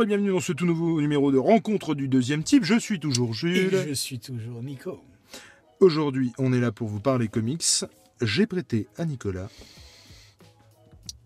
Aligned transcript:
Bonjour 0.00 0.14
et 0.14 0.16
bienvenue 0.16 0.32
dans 0.32 0.40
ce 0.40 0.52
tout 0.52 0.64
nouveau 0.64 0.98
numéro 1.02 1.30
de 1.30 1.36
Rencontre 1.36 1.94
du 1.94 2.08
deuxième 2.08 2.42
type. 2.42 2.64
Je 2.64 2.78
suis 2.78 2.98
toujours 2.98 3.32
Et 3.32 3.34
Jules. 3.34 3.84
je 3.86 3.92
suis 3.92 4.18
toujours 4.18 4.62
Nico. 4.62 4.98
Aujourd'hui, 5.78 6.32
on 6.38 6.54
est 6.54 6.58
là 6.58 6.72
pour 6.72 6.88
vous 6.88 7.00
parler 7.00 7.28
comics. 7.28 7.84
J'ai 8.22 8.46
prêté 8.46 8.88
à 8.96 9.04
Nicolas 9.04 9.50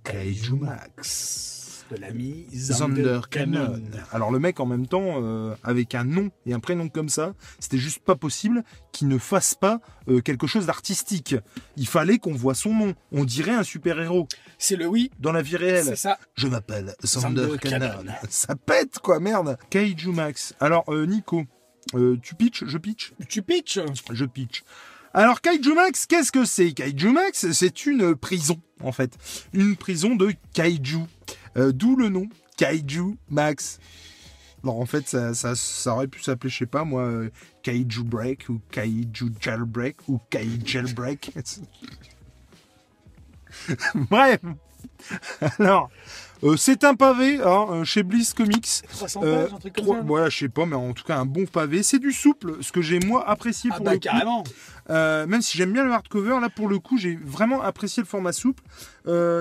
Kaiju 0.03 0.55
Max. 0.55 1.54
De 1.91 1.97
l'ami 1.97 2.47
Zander 2.55 3.03
Zander 3.03 3.21
Cannon. 3.31 3.67
Cannon. 3.67 3.83
Alors 4.13 4.31
le 4.31 4.39
mec 4.39 4.59
en 4.61 4.67
même 4.67 4.87
temps, 4.87 5.23
euh, 5.23 5.55
avec 5.63 5.95
un 5.95 6.05
nom 6.05 6.31
et 6.47 6.55
un 6.55 6.61
prénom 6.61 6.89
comme 6.89 7.09
ça, 7.09 7.35
c'était 7.59 7.79
juste 7.79 8.01
pas 8.01 8.17
possible 8.17 8.65
qu'il 8.93 9.09
ne 9.09 9.19
fasse 9.19 9.55
pas 9.55 9.81
euh, 10.09 10.21
quelque 10.21 10.47
chose 10.47 10.67
d'artistique. 10.67 11.37
Il 11.77 11.87
fallait 11.87 12.19
qu'on 12.19 12.33
voit 12.35 12.55
son 12.55 12.73
nom. 12.73 12.95
On 13.13 13.25
dirait 13.25 13.53
un 13.53 13.63
super-héros 13.65 14.29
C'est 14.59 14.77
le 14.77 14.87
oui, 14.87 15.11
dans 15.19 15.33
la 15.33 15.43
vie 15.43 15.57
réelle. 15.57 15.85
c'est 15.85 15.97
ça. 15.97 16.19
Je 16.35 16.49
m'appelle 16.49 16.95
Zander 17.05 17.59
Cannon. 17.61 17.89
Cannon. 17.89 18.13
Ça 18.29 18.55
pète 18.57 18.99
quoi, 19.01 19.21
merde. 19.21 19.59
Kaiju 19.71 20.13
Max. 20.13 20.55
Alors 20.61 20.85
euh, 20.89 21.07
Nico, 21.07 21.45
euh, 21.95 22.17
tu 22.23 22.35
pitches, 22.35 22.65
je 22.67 22.79
pitch, 22.79 23.13
Tu 23.29 23.43
pitches 23.43 23.81
je 24.11 24.25
pitch. 24.25 24.65
Alors 25.13 25.41
Kaiju 25.41 25.75
Max, 25.75 26.07
qu'est-ce 26.07 26.33
que 26.33 26.45
c'est? 26.45 26.73
Kaiju 26.73 27.11
Max, 27.13 27.53
c'est 27.53 27.87
une 27.87 28.17
prison 28.17 28.61
en 28.83 28.93
fait, 28.93 29.13
une 29.53 29.77
prison 29.77 30.15
de 30.17 30.33
kaiju. 30.53 31.01
Euh, 31.57 31.73
D'où 31.73 31.97
le 31.97 32.09
nom 32.09 32.29
Kaiju 32.57 33.17
Max. 33.31 33.79
Alors 34.63 34.81
en 34.81 34.87
fait, 34.87 35.09
ça, 35.09 35.93
aurait 35.93 36.09
pu 36.09 36.23
s'appeler, 36.23 36.51
je 36.51 36.59
sais 36.59 36.67
pas 36.67 36.85
moi, 36.85 37.03
euh, 37.03 37.31
Kaiju 37.63 38.03
Break 38.03 38.49
ou 38.49 38.61
Kaiju 38.71 39.33
Jailbreak 39.41 39.97
ou 40.09 40.21
Kaiju 40.31 40.63
Jailbreak. 40.65 41.33
Bref. 43.95 44.41
Alors, 45.59 45.91
euh, 46.45 46.57
c'est 46.57 46.85
un 46.85 46.95
pavé 46.95 47.41
hein, 47.43 47.67
euh, 47.71 47.85
chez 47.85 48.03
Bliss 48.03 48.33
Comics. 48.35 48.83
300 48.91 49.21
Euh, 49.25 49.45
pages, 49.45 49.55
un 49.55 49.59
truc 49.59 49.75
comme 49.75 49.85
trois- 49.85 49.97
ça 49.99 50.03
voilà, 50.07 50.29
je 50.29 50.39
sais 50.39 50.49
pas, 50.49 50.67
mais 50.67 50.77
en 50.77 50.93
tout 50.93 51.05
cas 51.05 51.17
un 51.17 51.27
bon 51.27 51.47
pavé. 51.47 51.83
C'est 51.83 51.99
du 51.99 52.13
souple, 52.13 52.57
ce 52.61 52.73
que 52.73 52.83
j'ai 52.83 52.99
moi 53.01 53.29
apprécié 53.29 53.71
Ah 53.73 53.77
pour 53.77 53.85
bah 53.87 53.93
le 53.95 53.99
carrément. 53.99 54.45
Même 54.89 55.41
si 55.43 55.57
j'aime 55.57 55.73
bien 55.73 55.85
le 55.85 55.93
hardcover, 55.93 56.39
là 56.41 56.49
pour 56.51 56.69
le 56.69 56.79
coup 56.79 56.99
j'ai 56.99 57.19
vraiment 57.23 57.63
apprécié 57.63 58.03
le 58.03 58.07
format 58.07 58.33
souple. 58.33 58.63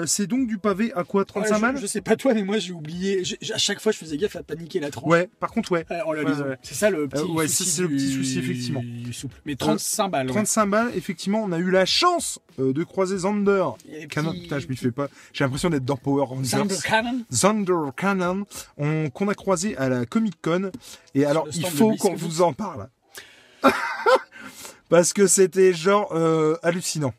C'est 0.06 0.28
donc 0.28 0.48
du 0.48 0.58
pavé 0.58 0.92
à 0.96 1.04
quoi 1.04 1.26
35 1.26 1.56
Ouais, 1.56 1.62
balles 1.62 1.76
je, 1.78 1.82
je 1.82 1.88
sais 1.88 2.02
pas 2.02 2.16
toi, 2.16 2.34
mais 2.34 2.44
moi 2.44 2.58
j'ai 2.60 2.74
oublié. 2.74 3.24
À 3.54 3.58
chaque 3.58 3.80
fois, 3.82 3.92
je 3.92 3.98
faisais 3.98 4.18
gaffe 4.18 4.36
à 4.36 4.44
paniquer 4.44 4.80
la 4.80 4.90
tranche. 4.90 5.10
Ouais, 5.10 5.30
par 5.40 5.52
contre 5.52 5.72
ouais. 5.74 5.86
En 6.06 6.12
la 6.14 6.24
Ouais, 6.24 6.32
ouais. 6.32 6.58
C'est 6.62 6.74
ça 6.76 6.90
le 6.90 7.08
petit 7.08 7.24
ouais, 7.24 7.48
souci. 7.48 7.70
c'est 7.70 7.82
le 7.82 7.90
petit 7.90 8.12
souci, 8.14 8.40
effectivement. 8.40 8.82
du 8.84 9.12
souple. 9.14 9.36
Mais 9.46 9.56
35 9.56 10.08
balles. 10.10 10.28
ouais. 10.28 10.34
35 10.34 10.66
balles, 10.68 10.92
effectivement, 10.96 11.42
on 11.44 11.52
a 11.52 11.58
eu 11.60 11.70
la 11.72 11.86
chance 11.86 12.40
de 12.58 12.84
croiser 12.84 13.18
Zander. 13.20 13.66
Putain, 14.10 14.60
je 14.60 14.68
m'y 14.68 14.78
fais 14.78 14.92
pas. 14.92 15.08
J'ai 15.34 15.44
l'impression 15.44 15.70
d'être 15.70 15.86
dans 15.86 15.98
Power 15.98 16.26
Rangers. 16.26 16.58
Cannon. 16.94 17.22
Zander 17.32 17.92
Cannon, 17.98 18.46
on- 18.78 19.10
qu'on 19.10 19.28
a 19.28 19.34
croisé 19.34 19.76
à 19.78 19.90
la 19.90 20.06
Comic 20.06 20.36
Con. 20.42 20.72
Et 21.16 21.26
alors, 21.26 21.48
il 21.54 21.66
faut 21.66 21.96
qu'on 21.96 22.14
vous 22.16 22.42
en 22.42 22.54
parle. 22.54 22.90
Parce 24.90 25.14
que 25.14 25.26
c'était 25.28 25.74
genre 25.74 26.12
euh, 26.16 26.56
hallucinant. 26.62 27.14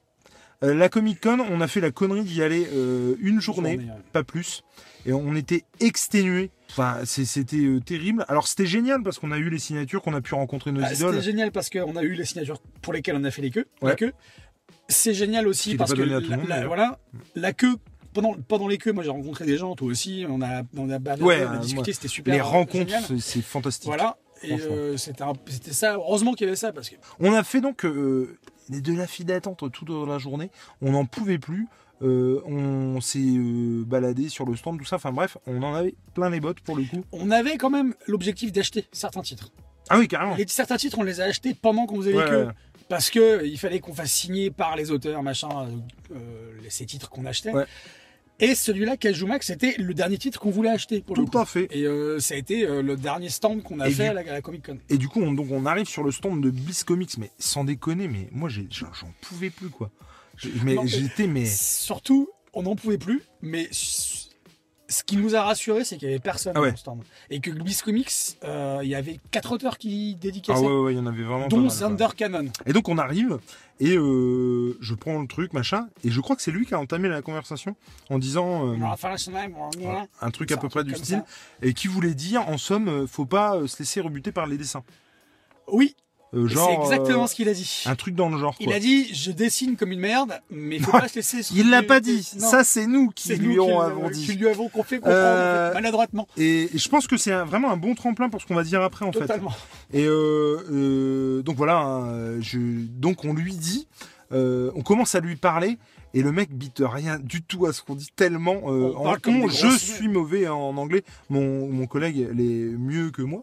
Euh, 0.62 0.74
la 0.74 0.88
Comic 0.88 1.20
Con, 1.20 1.38
on 1.50 1.60
a 1.60 1.66
fait 1.66 1.80
la 1.80 1.90
connerie 1.90 2.22
d'y 2.22 2.42
aller 2.42 2.68
euh, 2.72 3.16
une 3.20 3.40
journée, 3.40 3.72
Journée, 3.72 3.90
ouais. 3.90 3.98
pas 4.12 4.22
plus. 4.22 4.62
Et 5.06 5.12
on 5.12 5.34
était 5.34 5.64
exténués. 5.80 6.50
Enfin, 6.70 6.98
c'était 7.04 7.80
terrible. 7.84 8.24
Alors, 8.28 8.46
c'était 8.48 8.66
génial 8.66 9.02
parce 9.02 9.18
qu'on 9.18 9.32
a 9.32 9.38
eu 9.38 9.50
les 9.50 9.58
signatures, 9.58 10.02
qu'on 10.02 10.14
a 10.14 10.20
pu 10.20 10.34
rencontrer 10.34 10.72
nos 10.72 10.82
Ah, 10.84 10.92
idoles. 10.92 11.14
C'était 11.14 11.24
génial 11.24 11.52
parce 11.52 11.68
qu'on 11.68 11.96
a 11.96 12.02
eu 12.02 12.14
les 12.14 12.24
signatures 12.24 12.60
pour 12.80 12.92
lesquelles 12.92 13.16
on 13.16 13.24
a 13.24 13.30
fait 13.30 13.42
les 13.42 13.50
queues. 13.50 13.66
Ouais. 13.82 13.90
La 13.90 13.96
queue. 13.96 14.12
C'est 14.88 15.14
génial 15.14 15.48
aussi 15.48 15.76
parce 15.76 15.92
que 15.94 16.02
la, 16.02 16.20
monde, 16.20 16.46
la- 16.48 16.66
voilà, 16.66 16.98
la 17.34 17.52
queue. 17.52 17.76
Pendant, 18.14 18.34
pendant 18.34 18.68
les 18.68 18.78
queues, 18.78 18.92
moi 18.92 19.02
j'ai 19.04 19.10
rencontré 19.10 19.44
des 19.44 19.58
gens, 19.58 19.74
toi 19.74 19.88
aussi, 19.88 20.24
on 20.28 20.40
a, 20.40 20.62
on 20.76 20.88
a, 20.88 20.98
bavardé, 20.98 21.24
Ouais, 21.24 21.44
on 21.46 21.50
a 21.50 21.56
euh, 21.56 21.58
discuté, 21.58 21.92
c'était 21.92 22.08
super. 22.08 22.32
les 22.32 22.40
euh, 22.40 22.44
rencontres, 22.44 22.92
c'est- 23.20 23.42
fantastique. 23.42 23.86
Voilà, 23.88 24.16
et 24.42 24.52
euh, 24.54 24.96
c'était 24.96 25.24
ça, 25.72 25.94
heureusement 25.94 26.32
qu'il 26.34 26.46
y 26.46 26.48
avait 26.48 26.56
ça, 26.56 26.72
parce 26.72 26.88
que 26.88 26.94
On 27.20 27.32
a 27.34 27.42
fait 27.44 27.60
donc 27.60 27.84
euh, 27.84 28.38
de 28.70 28.92
la 28.94 29.06
file 29.06 29.26
d'attente 29.26 29.70
toute 29.72 29.90
la 30.08 30.18
journée. 30.18 30.50
On 30.80 30.92
n'en 30.92 31.04
pouvait 31.04 31.38
plus. 31.38 31.66
Euh, 32.02 32.40
on 32.44 33.00
s'est 33.00 33.18
euh, 33.20 33.84
baladé 33.84 34.28
sur 34.28 34.44
le 34.44 34.56
stand, 34.56 34.78
tout 34.78 34.84
ça. 34.84 34.96
Enfin 34.96 35.12
bref, 35.12 35.38
on 35.46 35.62
en 35.62 35.74
avait 35.74 35.94
plein 36.14 36.28
les 36.28 36.40
bottes 36.40 36.60
pour 36.60 36.76
le 36.76 36.84
coup. 36.84 37.04
on 37.12 37.30
avait 37.30 37.56
quand 37.56 37.70
même 37.70 37.94
l'objectif 38.06 38.52
d'acheter 38.52 38.84
certains 38.92 39.22
titres. 39.22 39.50
Ah 39.88 39.98
oui, 39.98 40.08
carrément. 40.08 40.34
Les 40.34 40.46
certains 40.48 40.76
titres, 40.76 40.98
on 40.98 41.02
les 41.02 41.20
a 41.20 41.24
achetés 41.24 41.54
pendant 41.54 41.86
qu'on 41.86 41.96
faisait 41.96 42.14
Ouais, 42.14 42.24
les 42.24 42.30
queues. 42.30 42.46
ouais. 42.46 42.52
Parce 42.88 43.10
que 43.10 43.18
euh, 43.20 43.46
il 43.46 43.58
fallait 43.58 43.80
qu'on 43.80 43.94
fasse 43.94 44.12
signer 44.12 44.50
par 44.50 44.76
les 44.76 44.90
auteurs, 44.90 45.22
machin, 45.22 45.48
euh, 46.10 46.16
ces 46.68 46.84
titres 46.84 47.08
qu'on 47.10 47.24
achetait. 47.26 47.52
Ouais. 47.52 47.64
Et 48.40 48.54
celui-là, 48.54 48.96
Max, 49.26 49.46
c'était 49.46 49.74
le 49.78 49.94
dernier 49.94 50.18
titre 50.18 50.40
qu'on 50.40 50.50
voulait 50.50 50.70
acheter 50.70 51.00
pour 51.00 51.14
Tout 51.14 51.38
à 51.38 51.44
fait. 51.46 51.68
Et 51.70 51.84
euh, 51.84 52.18
ça 52.18 52.34
a 52.34 52.36
été 52.36 52.66
euh, 52.66 52.82
le 52.82 52.96
dernier 52.96 53.28
stand 53.28 53.62
qu'on 53.62 53.78
a 53.80 53.88
Et 53.88 53.92
fait 53.92 54.02
du- 54.04 54.08
à 54.08 54.12
la, 54.12 54.20
à 54.22 54.24
la 54.24 54.42
Comic 54.42 54.66
Con. 54.66 54.78
Et 54.88 54.98
du 54.98 55.08
coup, 55.08 55.20
on, 55.22 55.32
donc, 55.32 55.46
on 55.50 55.66
arrive 55.66 55.86
sur 55.86 56.02
le 56.02 56.10
stand 56.10 56.40
de 56.42 56.50
Bliss 56.50 56.82
Comics, 56.82 57.16
mais 57.18 57.30
sans 57.38 57.64
déconner, 57.64 58.08
mais 58.08 58.28
moi, 58.32 58.48
j'en 58.48 59.12
pouvais 59.20 59.50
plus, 59.50 59.68
quoi. 59.68 59.90
Mais 60.64 60.76
j'étais, 60.86 61.28
mais. 61.28 61.46
Surtout, 61.46 62.28
on 62.52 62.62
n'en 62.64 62.74
pouvait 62.74 62.98
plus, 62.98 63.22
mais 63.40 63.68
ce 64.88 65.02
qui 65.02 65.16
nous 65.16 65.34
a 65.34 65.42
rassuré, 65.42 65.82
c'est 65.84 65.96
qu'il 65.96 66.08
n'y 66.08 66.14
avait 66.14 66.20
personne 66.22 66.52
Ah 66.56 66.60
ouais. 66.60 66.74
dans. 66.84 66.98
Et 67.30 67.40
que 67.40 67.50
Bliss 67.50 67.82
Comics, 67.82 68.10
euh, 68.44 68.80
il 68.82 68.88
y 68.90 68.94
avait 68.94 69.18
quatre 69.30 69.52
auteurs 69.52 69.78
qui 69.78 70.12
Ah 70.16 70.20
dédicaçaient, 70.20 70.60
ouais, 70.60 70.66
ouais, 70.72 70.80
ouais, 70.82 70.92
il 70.94 70.96
y 70.96 71.00
en 71.00 71.06
avait 71.06 71.22
vraiment 71.22 71.48
dont. 71.48 71.68
Zander 71.70 72.08
Cannon. 72.16 72.46
Et 72.66 72.72
donc, 72.74 72.88
on 72.88 72.98
arrive, 72.98 73.38
et 73.80 73.96
euh, 73.96 74.76
je 74.80 74.94
prends 74.94 75.20
le 75.20 75.26
truc, 75.26 75.52
machin, 75.54 75.88
et 76.04 76.10
je 76.10 76.20
crois 76.20 76.36
que 76.36 76.42
c'est 76.42 76.50
lui 76.50 76.66
qui 76.66 76.74
a 76.74 76.78
entamé 76.78 77.08
la 77.08 77.22
conversation 77.22 77.76
en 78.10 78.18
disant. 78.18 78.68
euh, 78.68 78.76
Voilà, 79.78 80.06
un 80.20 80.30
truc 80.30 80.52
à 80.52 80.56
peu 80.58 80.68
près 80.68 80.84
du 80.84 80.94
style, 80.94 81.24
ça. 81.26 81.66
et 81.66 81.72
qui 81.72 81.88
voulait 81.88 82.14
dire, 82.14 82.46
en 82.48 82.58
somme, 82.58 82.88
euh, 82.88 83.06
faut 83.06 83.26
pas 83.26 83.66
se 83.66 83.78
laisser 83.78 84.00
rebuter 84.02 84.32
par 84.32 84.46
les 84.46 84.58
dessins. 84.58 84.84
Oui, 85.66 85.96
Euh, 86.34 86.48
genre, 86.48 86.68
c'est 86.68 86.94
exactement 86.94 87.24
euh, 87.24 87.26
ce 87.26 87.34
qu'il 87.34 87.48
a 87.48 87.54
dit. 87.54 87.82
un 87.86 87.94
truc 87.94 88.14
dans 88.14 88.28
le 88.28 88.38
genre. 88.38 88.54
Il 88.60 88.72
a 88.72 88.80
dit, 88.80 89.14
je 89.14 89.30
dessine 89.30 89.76
comme 89.76 89.92
une 89.92 90.00
merde, 90.00 90.40
mais 90.50 90.76
il 90.76 90.82
faut 90.82 90.90
pas 90.92 91.06
se 91.08 91.16
laisser. 91.16 91.40
Il 91.54 91.70
l'a 91.70 91.82
pas 91.82 92.00
dit. 92.00 92.28
Non, 92.40 92.48
Ça, 92.48 92.64
c'est 92.64 92.86
nous 92.86 93.10
qui 93.10 93.34
lui 93.36 93.54
avons 93.60 94.08
qui 94.10 94.20
dit. 94.20 94.32
lui 94.34 94.48
avons 94.48 94.68
qu'on 94.68 94.82
fait 94.82 94.96
comprendre 94.96 95.16
Euh, 95.18 95.66
en 95.66 95.68
fait, 95.70 95.74
maladroitement. 95.74 96.26
Et, 96.36 96.74
et 96.74 96.78
je 96.78 96.88
pense 96.88 97.06
que 97.06 97.16
c'est 97.16 97.32
vraiment 97.44 97.70
un 97.70 97.76
bon 97.76 97.94
tremplin 97.94 98.28
pour 98.28 98.40
ce 98.40 98.46
qu'on 98.46 98.54
va 98.54 98.64
dire 98.64 98.82
après, 98.82 99.04
en 99.04 99.12
fait. 99.12 99.20
Totalement. 99.20 99.52
Et 99.92 100.04
euh, 100.04 100.58
euh, 100.72 101.42
donc 101.42 101.56
voilà, 101.56 101.78
hein, 101.78 102.40
je, 102.40 102.58
donc 102.58 103.24
on 103.24 103.32
lui 103.34 103.54
dit, 103.54 103.86
on 104.32 104.82
commence 104.84 105.14
à 105.14 105.20
lui 105.20 105.36
parler. 105.36 105.78
Et 106.16 106.22
le 106.22 106.30
mec 106.30 106.52
bite 106.52 106.80
rien 106.84 107.18
du 107.18 107.42
tout 107.42 107.66
à 107.66 107.72
ce 107.72 107.82
qu'on 107.82 107.96
dit 107.96 108.10
tellement. 108.14 108.54
euh, 108.68 108.92
On 108.96 109.08
en- 109.08 109.16
on- 109.26 109.48
je 109.48 109.76
suis 109.76 110.06
mauvais 110.06 110.46
en 110.46 110.76
anglais. 110.76 111.02
Mon, 111.28 111.66
mon 111.68 111.86
collègue 111.88 112.28
l'est 112.32 112.76
mieux 112.78 113.10
que 113.10 113.22
moi. 113.22 113.42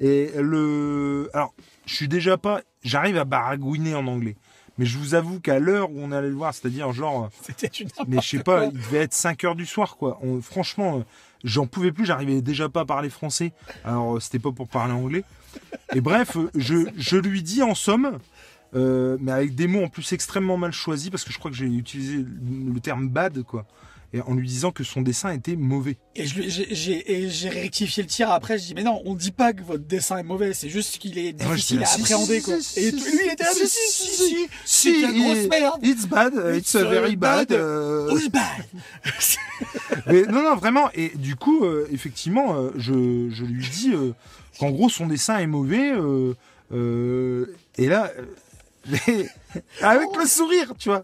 Et 0.00 0.30
le, 0.36 1.30
alors, 1.34 1.54
je 1.86 1.94
suis 1.94 2.08
déjà 2.08 2.36
pas, 2.38 2.62
j'arrive 2.82 3.16
à 3.18 3.24
baragouiner 3.24 3.94
en 3.94 4.06
anglais. 4.06 4.36
Mais 4.78 4.86
je 4.86 4.96
vous 4.96 5.14
avoue 5.14 5.40
qu'à 5.40 5.58
l'heure 5.58 5.90
où 5.90 5.98
on 6.00 6.10
allait 6.10 6.30
le 6.30 6.34
voir, 6.34 6.54
c'est-à-dire 6.54 6.90
genre, 6.92 7.28
C'était 7.42 7.66
une. 7.66 7.88
mais 8.08 8.16
je 8.22 8.28
sais 8.28 8.42
pas, 8.42 8.66
il 8.66 8.72
devait 8.72 8.98
être 8.98 9.12
5 9.12 9.44
heures 9.44 9.54
du 9.56 9.66
soir, 9.66 9.96
quoi. 9.98 10.18
On- 10.22 10.40
franchement, 10.40 10.98
euh, 10.98 11.02
j'en 11.44 11.66
pouvais 11.66 11.92
plus, 11.92 12.06
j'arrivais 12.06 12.40
déjà 12.40 12.70
pas 12.70 12.80
à 12.80 12.84
parler 12.86 13.10
français. 13.10 13.52
Alors, 13.84 14.16
euh, 14.16 14.20
c'était 14.20 14.38
pas 14.38 14.52
pour 14.52 14.68
parler 14.68 14.94
anglais. 14.94 15.24
Et 15.94 16.00
bref, 16.00 16.36
euh, 16.36 16.48
je, 16.54 16.76
je 16.96 17.16
lui 17.18 17.42
dis 17.42 17.62
en 17.62 17.74
somme, 17.74 18.18
euh, 18.74 19.18
mais 19.20 19.32
avec 19.32 19.54
des 19.54 19.66
mots 19.66 19.82
en 19.84 19.88
plus 19.88 20.12
extrêmement 20.14 20.56
mal 20.56 20.72
choisis, 20.72 21.10
parce 21.10 21.24
que 21.24 21.32
je 21.32 21.38
crois 21.38 21.50
que 21.50 21.56
j'ai 21.58 21.66
utilisé 21.66 22.24
le 22.24 22.80
terme 22.80 23.08
bad, 23.10 23.42
quoi. 23.42 23.66
Et 24.12 24.20
en 24.22 24.34
lui 24.34 24.48
disant 24.48 24.72
que 24.72 24.82
son 24.82 25.02
dessin 25.02 25.30
était 25.32 25.54
mauvais. 25.54 25.96
Et 26.16 26.26
j'ai- 26.26 27.48
rectifié 27.48 28.02
le 28.02 28.08
tir 28.08 28.30
après. 28.32 28.58
Je 28.58 28.64
dis 28.66 28.74
mais 28.74 28.82
non, 28.82 29.00
on 29.04 29.14
dit 29.14 29.30
pas 29.30 29.52
que 29.52 29.62
votre 29.62 29.84
dessin 29.84 30.18
est 30.18 30.24
mauvais. 30.24 30.52
C'est 30.52 30.68
juste 30.68 30.98
qu'il 30.98 31.16
est 31.16 31.40
moi, 31.44 31.54
difficile 31.54 31.78
j'étais 31.78 31.88
à 31.88 31.90
là, 31.90 31.94
si, 31.96 32.00
appréhender 32.00 32.40
si, 32.40 32.44
quoi. 32.44 32.54
si, 32.60 32.80
Et 32.80 32.90
lui 32.90 33.00
il 33.24 33.30
était 33.32 33.44
là, 33.44 33.50
si, 33.52 33.60
mais 33.60 33.66
si, 33.68 34.10
si, 34.10 34.48
si, 34.64 35.00
c'est 35.02 35.12
grosse 35.14 35.48
merde. 35.48 35.80
It's 35.84 36.06
bad, 36.06 36.32
it's 36.56 36.74
a 36.74 36.84
very 36.84 37.14
bad. 37.14 37.48
bad. 37.48 37.52
euh, 37.58 38.18
bad 38.32 38.42
Mais 40.06 40.22
non, 40.22 40.42
non, 40.42 40.56
vraiment. 40.56 40.90
Et 40.94 41.10
du 41.16 41.36
coup, 41.36 41.64
euh, 41.64 41.86
effectivement, 41.92 42.56
euh, 42.56 42.70
je, 42.76 43.28
je 43.30 43.44
lui 43.44 43.64
dis 43.68 43.92
qu'en 44.58 44.70
gros, 44.70 44.88
son 44.88 45.06
dessin 45.06 45.38
est 45.38 45.46
mauvais. 45.46 45.92
et 46.72 47.86
là, 47.88 48.10
mais- 48.88 49.28
avec 49.82 50.08
le 50.18 50.26
sourire, 50.26 50.72
tu 50.78 50.88
vois. 50.88 51.02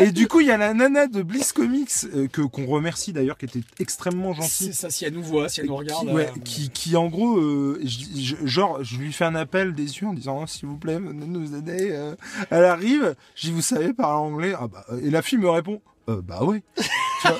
Et 0.00 0.12
du 0.12 0.28
coup, 0.28 0.40
il 0.40 0.46
y 0.46 0.50
a 0.50 0.56
la 0.56 0.72
nana 0.72 1.06
de 1.08 1.22
Bliss 1.22 1.52
Comics, 1.52 1.90
euh, 2.14 2.28
que 2.28 2.40
qu'on 2.42 2.66
remercie 2.66 3.12
d'ailleurs, 3.12 3.36
qui 3.36 3.46
était 3.46 3.60
extrêmement 3.80 4.32
C'est 4.34 4.42
gentille. 4.42 4.74
ça, 4.74 4.90
si 4.90 5.04
elle 5.04 5.14
nous 5.14 5.22
voit, 5.22 5.48
si 5.48 5.60
elle 5.60 5.66
nous 5.66 5.76
regarde. 5.76 6.06
Qui, 6.06 6.12
ouais, 6.14 6.28
euh, 6.28 6.40
qui, 6.44 6.70
qui, 6.70 6.96
en 6.96 7.08
gros, 7.08 7.38
euh, 7.38 7.80
je- 7.84 8.20
je- 8.20 8.46
genre, 8.46 8.82
je 8.84 8.96
lui 8.96 9.12
fais 9.12 9.24
un 9.24 9.34
appel 9.34 9.74
des 9.74 9.98
yeux 9.98 10.06
en 10.06 10.14
disant 10.14 10.40
Oh, 10.42 10.46
s'il 10.46 10.68
vous 10.68 10.76
plaît, 10.78 10.98
venez 10.98 11.26
nous 11.26 11.54
aider. 11.56 11.88
euh. 11.90 12.14
Elle 12.50 12.64
arrive, 12.64 13.14
je 13.34 13.48
dis 13.48 13.52
vous 13.52 13.62
savez 13.62 13.92
parler 13.92 14.20
anglais 14.32 14.54
ah 14.58 14.68
bah, 14.68 14.86
Et 15.02 15.10
la 15.10 15.22
fille 15.22 15.38
me 15.38 15.50
répond 15.50 15.80
Euh, 16.08 16.20
bah 16.22 16.40
oui. 16.42 16.62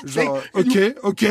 Genre, 0.04 0.38
ok, 0.54 0.78
ok. 1.02 1.24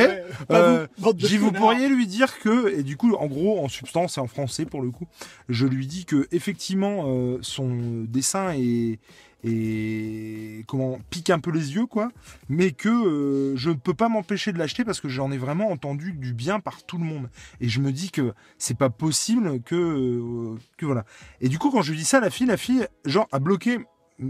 Euh, 0.51 0.87
vous, 0.97 1.51
pourriez 1.51 1.89
lui 1.89 2.07
dire 2.07 2.39
que 2.39 2.77
et 2.77 2.83
du 2.83 2.97
coup 2.97 3.13
en 3.15 3.27
gros 3.27 3.63
en 3.63 3.67
substance 3.67 4.17
et 4.17 4.21
en 4.21 4.27
français 4.27 4.65
pour 4.65 4.81
le 4.81 4.91
coup 4.91 5.07
je 5.49 5.65
lui 5.65 5.87
dis 5.87 6.05
que 6.05 6.27
effectivement 6.31 7.05
euh, 7.07 7.37
son 7.41 8.05
dessin 8.07 8.53
est 8.53 8.99
et 9.43 10.63
comment 10.67 10.99
pique 11.09 11.29
un 11.29 11.39
peu 11.39 11.51
les 11.51 11.73
yeux 11.73 11.85
quoi, 11.85 12.11
mais 12.49 12.71
que 12.71 12.89
euh, 12.89 13.55
je 13.55 13.71
ne 13.71 13.75
peux 13.75 13.93
pas 13.93 14.09
m'empêcher 14.09 14.53
de 14.53 14.59
l'acheter 14.59 14.85
parce 14.85 15.01
que 15.01 15.09
j'en 15.09 15.31
ai 15.31 15.37
vraiment 15.37 15.71
entendu 15.71 16.13
du 16.13 16.33
bien 16.33 16.59
par 16.59 16.83
tout 16.83 16.97
le 16.97 17.03
monde 17.03 17.29
et 17.59 17.67
je 17.67 17.79
me 17.79 17.91
dis 17.91 18.11
que 18.11 18.33
c'est 18.57 18.77
pas 18.77 18.89
possible 18.89 19.61
que 19.63 19.75
euh, 19.75 20.59
que 20.77 20.85
voilà. 20.85 21.05
Et 21.39 21.49
du 21.49 21.57
coup 21.57 21.71
quand 21.71 21.81
je 21.81 21.91
lui 21.91 21.99
dis 21.99 22.05
ça, 22.05 22.19
la 22.19 22.29
fille, 22.29 22.47
la 22.47 22.57
fille 22.57 22.85
genre 23.05 23.27
a 23.31 23.39
bloqué, 23.39 23.79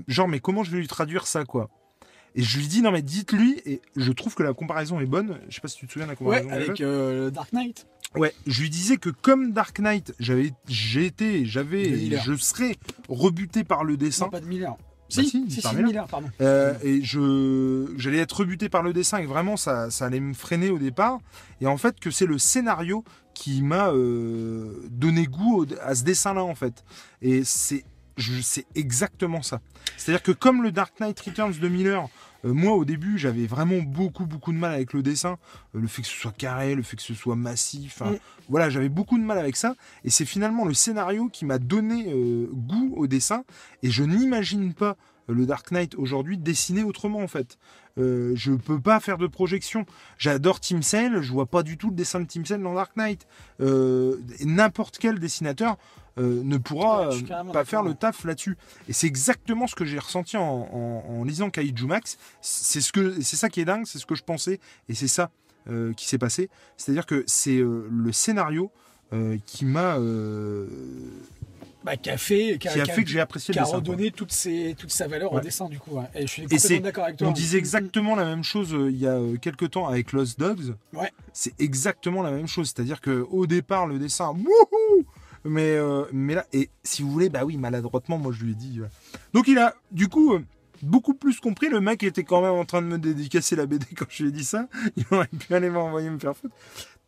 genre 0.07 0.27
mais 0.27 0.39
comment 0.39 0.63
je 0.63 0.71
vais 0.71 0.79
lui 0.79 0.87
traduire 0.87 1.27
ça 1.27 1.43
quoi? 1.43 1.69
Et 2.35 2.43
je 2.43 2.57
lui 2.59 2.67
dis 2.67 2.81
non 2.81 2.91
mais 2.91 3.01
dites-lui 3.01 3.61
et 3.65 3.81
je 3.95 4.11
trouve 4.11 4.35
que 4.35 4.43
la 4.43 4.53
comparaison 4.53 4.99
est 4.99 5.05
bonne. 5.05 5.39
Je 5.49 5.55
sais 5.55 5.61
pas 5.61 5.67
si 5.67 5.77
tu 5.77 5.87
te 5.87 5.93
souviens 5.93 6.07
de 6.07 6.11
la 6.11 6.15
comparaison. 6.15 6.47
Ouais, 6.47 6.53
avec 6.53 6.81
euh, 6.81 7.29
Dark 7.29 7.51
Knight. 7.53 7.87
Ouais, 8.15 8.33
je 8.45 8.61
lui 8.61 8.69
disais 8.69 8.97
que 8.97 9.09
comme 9.09 9.53
Dark 9.53 9.79
Knight, 9.79 10.13
j'avais, 10.19 10.51
j'ai 10.67 11.05
été, 11.05 11.45
j'avais, 11.45 12.17
je 12.19 12.35
serais 12.35 12.75
rebuté 13.07 13.63
par 13.63 13.83
le 13.83 13.95
dessin. 13.95 14.25
Non, 14.25 14.31
pas 14.31 14.41
de 14.41 14.45
Miller. 14.45 14.75
Bah 15.15 15.23
si, 15.23 15.29
si, 15.29 15.51
si, 15.51 15.61
si 15.61 15.75
Miller. 15.75 16.07
pardon. 16.07 16.29
Euh, 16.39 16.73
et 16.83 17.01
je, 17.03 17.93
j'allais 17.97 18.19
être 18.19 18.39
rebuté 18.39 18.69
par 18.69 18.81
le 18.81 18.93
dessin 18.93 19.17
et 19.17 19.25
vraiment 19.25 19.57
ça, 19.57 19.91
ça 19.91 20.05
allait 20.05 20.21
me 20.21 20.33
freiner 20.33 20.69
au 20.69 20.77
départ. 20.77 21.19
Et 21.59 21.67
en 21.67 21.77
fait, 21.77 21.99
que 21.99 22.11
c'est 22.11 22.25
le 22.25 22.37
scénario 22.37 23.03
qui 23.33 23.61
m'a 23.61 23.89
euh, 23.89 24.87
donné 24.89 25.25
goût 25.25 25.65
à 25.81 25.95
ce 25.95 26.03
dessin-là 26.03 26.43
en 26.43 26.55
fait. 26.55 26.83
Et 27.21 27.43
c'est, 27.43 27.83
c'est 28.17 28.65
exactement 28.75 29.41
ça. 29.41 29.61
C'est-à-dire 29.97 30.23
que 30.23 30.31
comme 30.31 30.63
le 30.63 30.71
Dark 30.71 30.99
Knight 30.99 31.19
Returns 31.19 31.53
de 31.59 31.67
Miller, 31.67 32.07
euh, 32.45 32.53
moi 32.53 32.73
au 32.73 32.85
début 32.85 33.17
j'avais 33.17 33.45
vraiment 33.45 33.79
beaucoup 33.79 34.25
beaucoup 34.25 34.51
de 34.51 34.57
mal 34.57 34.73
avec 34.73 34.93
le 34.93 35.03
dessin, 35.03 35.37
euh, 35.75 35.79
le 35.79 35.87
fait 35.87 36.01
que 36.01 36.07
ce 36.07 36.17
soit 36.17 36.35
carré, 36.35 36.75
le 36.75 36.83
fait 36.83 36.95
que 36.97 37.03
ce 37.03 37.13
soit 37.13 37.35
massif, 37.35 38.01
mm. 38.01 38.17
voilà 38.49 38.69
j'avais 38.69 38.89
beaucoup 38.89 39.17
de 39.17 39.23
mal 39.23 39.37
avec 39.37 39.55
ça 39.55 39.75
et 40.03 40.09
c'est 40.09 40.25
finalement 40.25 40.65
le 40.65 40.73
scénario 40.73 41.29
qui 41.29 41.45
m'a 41.45 41.59
donné 41.59 42.11
euh, 42.11 42.47
goût 42.51 42.93
au 42.95 43.07
dessin 43.07 43.43
et 43.83 43.91
je 43.91 44.03
n'imagine 44.03 44.73
pas 44.73 44.97
le 45.27 45.45
Dark 45.45 45.71
Knight 45.71 45.95
aujourd'hui 45.95 46.37
dessiné 46.37 46.83
autrement 46.83 47.19
en 47.19 47.27
fait. 47.27 47.57
Euh, 47.97 48.31
je 48.35 48.53
peux 48.53 48.79
pas 48.79 48.99
faire 48.99 49.17
de 49.17 49.27
projection. 49.27 49.85
J'adore 50.17 50.59
Tim 50.59 50.81
Sale, 50.81 51.21
je 51.21 51.31
vois 51.31 51.45
pas 51.45 51.63
du 51.63 51.77
tout 51.77 51.89
le 51.89 51.95
dessin 51.95 52.19
de 52.19 52.25
Tim 52.25 52.45
Sale 52.45 52.61
dans 52.61 52.73
Dark 52.73 52.95
Knight. 52.95 53.27
N'importe 53.59 54.97
quel 54.97 55.19
dessinateur 55.19 55.77
euh, 56.17 56.41
ne 56.43 56.57
pourra 56.57 57.09
pas 57.53 57.63
faire 57.63 57.83
le 57.83 57.93
taf 57.93 58.25
là-dessus. 58.25 58.57
Et 58.89 58.93
c'est 58.93 59.07
exactement 59.07 59.65
ce 59.67 59.75
que 59.75 59.85
j'ai 59.85 59.99
ressenti 59.99 60.35
en, 60.37 61.23
lisant 61.25 61.49
Kaiju 61.49 61.85
Max. 61.85 62.17
C'est 62.41 62.81
ce 62.81 62.91
que, 62.91 63.21
c'est 63.21 63.37
ça 63.37 63.49
qui 63.49 63.61
est 63.61 63.65
dingue, 63.65 63.85
c'est 63.85 63.99
ce 63.99 64.05
que 64.05 64.15
je 64.15 64.23
pensais, 64.23 64.59
et 64.89 64.93
c'est 64.93 65.07
ça 65.07 65.31
euh, 65.69 65.93
qui 65.93 66.07
s'est 66.07 66.17
passé. 66.17 66.49
C'est-à-dire 66.75 67.05
que 67.05 67.23
c'est 67.27 67.57
euh, 67.57 67.87
le 67.89 68.11
scénario 68.11 68.71
qui 69.45 69.65
m'a 69.65 69.97
bah, 71.83 71.97
qui 71.97 72.09
a 72.09 72.17
fait, 72.17 72.57
qui 72.59 72.67
a, 72.67 72.85
fait 72.85 73.03
que 73.03 73.09
j'ai 73.09 73.19
apprécié 73.19 73.53
qui 73.53 73.59
a 73.59 73.63
redonné 73.63 74.11
toute, 74.11 74.31
ses, 74.31 74.75
toute 74.77 74.91
sa 74.91 75.07
valeur 75.07 75.33
au 75.33 75.39
dessin 75.39 75.67
du 75.67 75.79
coup. 75.79 75.99
Et 76.15 76.21
je 76.21 76.27
suis 76.27 76.41
complètement 76.43 76.79
d'accord 76.79 77.03
avec 77.05 77.17
toi. 77.17 77.27
On 77.27 77.31
disait 77.31 77.57
exactement 77.57 78.15
la 78.15 78.25
même 78.25 78.43
chose 78.43 78.75
il 78.89 78.97
y 78.97 79.07
a 79.07 79.19
quelques 79.41 79.71
temps 79.71 79.87
avec 79.87 80.11
Lost 80.11 80.39
Dogs. 80.39 80.75
Ouais. 80.93 81.11
C'est 81.33 81.59
exactement 81.59 82.21
la 82.21 82.31
même 82.31 82.47
chose. 82.47 82.73
C'est-à-dire 82.73 83.01
que 83.01 83.25
au 83.31 83.47
départ, 83.47 83.87
le 83.87 83.99
dessin, 83.99 84.29
wouhou 84.29 85.05
mais, 85.43 85.75
euh, 85.75 86.05
mais 86.11 86.35
là, 86.35 86.45
et 86.53 86.69
si 86.83 87.01
vous 87.01 87.11
voulez, 87.11 87.29
bah 87.29 87.43
oui, 87.45 87.57
maladroitement, 87.57 88.17
moi 88.17 88.31
je 88.31 88.43
lui 88.43 88.51
ai 88.51 88.55
dit. 88.55 88.79
Euh. 88.79 88.87
Donc 89.33 89.47
il 89.47 89.57
a, 89.57 89.73
du 89.91 90.07
coup, 90.07 90.33
euh, 90.33 90.43
beaucoup 90.83 91.13
plus 91.13 91.39
compris. 91.39 91.69
Le 91.69 91.81
mec 91.81 92.03
était 92.03 92.23
quand 92.23 92.41
même 92.41 92.53
en 92.53 92.65
train 92.65 92.81
de 92.81 92.87
me 92.87 92.97
dédicacer 92.97 93.55
la 93.55 93.65
BD 93.65 93.85
quand 93.97 94.05
je 94.09 94.23
lui 94.23 94.29
ai 94.29 94.31
dit 94.31 94.43
ça. 94.43 94.67
Il 94.95 95.05
aurait 95.11 95.27
pu 95.27 95.53
aller 95.53 95.69
m'envoyer 95.69 96.09
me 96.09 96.19
faire 96.19 96.35
foutre. 96.35 96.53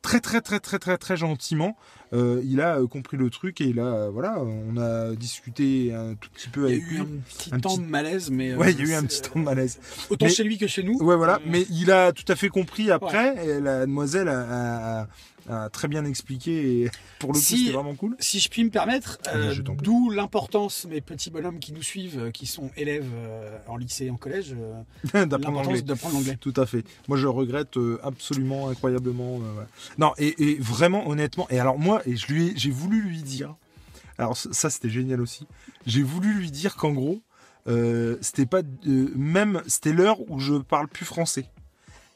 Très, 0.03 0.19
très, 0.19 0.41
très, 0.41 0.59
très, 0.59 0.77
très, 0.77 0.97
très 0.97 1.17
gentiment. 1.17 1.75
il 2.11 2.61
a 2.61 2.79
compris 2.91 3.17
le 3.17 3.31
truc 3.31 3.61
et 3.61 3.65
il 3.65 3.79
a, 3.79 4.09
voilà, 4.09 4.37
on 4.39 4.77
a 4.77 5.15
discuté 5.15 5.91
un 5.93 6.13
tout 6.13 6.29
petit 6.29 6.49
peu 6.49 6.65
avec 6.65 6.83
lui. 6.83 6.89
Il 6.91 6.97
y 6.97 6.99
a 6.99 6.99
eu 6.99 7.07
un 7.07 7.19
petit 7.19 7.49
temps 7.61 7.77
de 7.77 7.85
malaise, 7.85 8.29
mais. 8.29 8.53
Ouais, 8.53 8.73
il 8.73 8.79
y 8.79 8.81
a 8.81 8.85
eu 8.91 8.93
un 8.93 9.03
petit 9.05 9.21
temps 9.21 9.39
de 9.39 9.45
malaise. 9.45 9.79
Autant 10.11 10.27
chez 10.27 10.43
lui 10.43 10.59
que 10.59 10.67
chez 10.67 10.83
nous. 10.83 10.97
Ouais, 10.99 11.15
voilà. 11.15 11.39
Mais 11.47 11.65
il 11.71 11.91
a 11.91 12.11
tout 12.11 12.25
à 12.27 12.35
fait 12.35 12.49
compris 12.49 12.91
après. 12.91 13.47
Et 13.47 13.59
la 13.59 13.85
demoiselle 13.85 14.27
a 14.27 15.07
très 15.71 15.87
bien 15.87 16.05
expliqué 16.05 16.83
et 16.83 16.91
pour 17.19 17.33
le 17.33 17.39
coup 17.39 17.43
c'était 17.43 17.71
vraiment 17.71 17.95
cool. 17.95 18.15
Si 18.19 18.39
je 18.39 18.49
puis 18.49 18.63
me 18.63 18.69
permettre, 18.69 19.19
euh, 19.27 19.53
d'où 19.81 20.09
l'importance 20.09 20.85
mes 20.85 21.01
petits 21.01 21.29
bonhommes 21.29 21.59
qui 21.59 21.73
nous 21.73 21.83
suivent, 21.83 22.19
euh, 22.19 22.31
qui 22.31 22.45
sont 22.45 22.69
élèves 22.77 23.09
euh, 23.13 23.57
en 23.67 23.77
lycée 23.77 24.05
et 24.05 24.09
en 24.09 24.17
collège, 24.17 24.55
d'apprendre 25.13 25.63
l'anglais. 25.63 26.37
Tout 26.39 26.53
à 26.57 26.65
fait. 26.65 26.85
Moi 27.07 27.17
je 27.17 27.27
regrette 27.27 27.77
absolument 28.03 28.69
incroyablement. 28.69 29.39
Non 29.97 30.13
et, 30.17 30.57
vraiment 30.59 31.07
honnêtement 31.07 31.47
et 31.49 31.59
alors 31.59 31.79
moi 31.79 32.01
et 32.05 32.15
je 32.15 32.27
lui 32.27 32.53
j'ai 32.55 32.71
voulu 32.71 33.01
lui 33.01 33.21
dire. 33.21 33.55
Alors 34.17 34.37
ça 34.37 34.69
c'était 34.69 34.89
génial 34.89 35.21
aussi. 35.21 35.47
J'ai 35.85 36.03
voulu 36.03 36.33
lui 36.33 36.51
dire 36.51 36.75
qu'en 36.75 36.91
gros 36.91 37.21
c'était 38.21 38.45
pas 38.45 38.61
même 38.85 39.61
c'était 39.67 39.93
l'heure 39.93 40.19
où 40.29 40.39
je 40.39 40.55
parle 40.55 40.87
plus 40.87 41.05
français. 41.05 41.45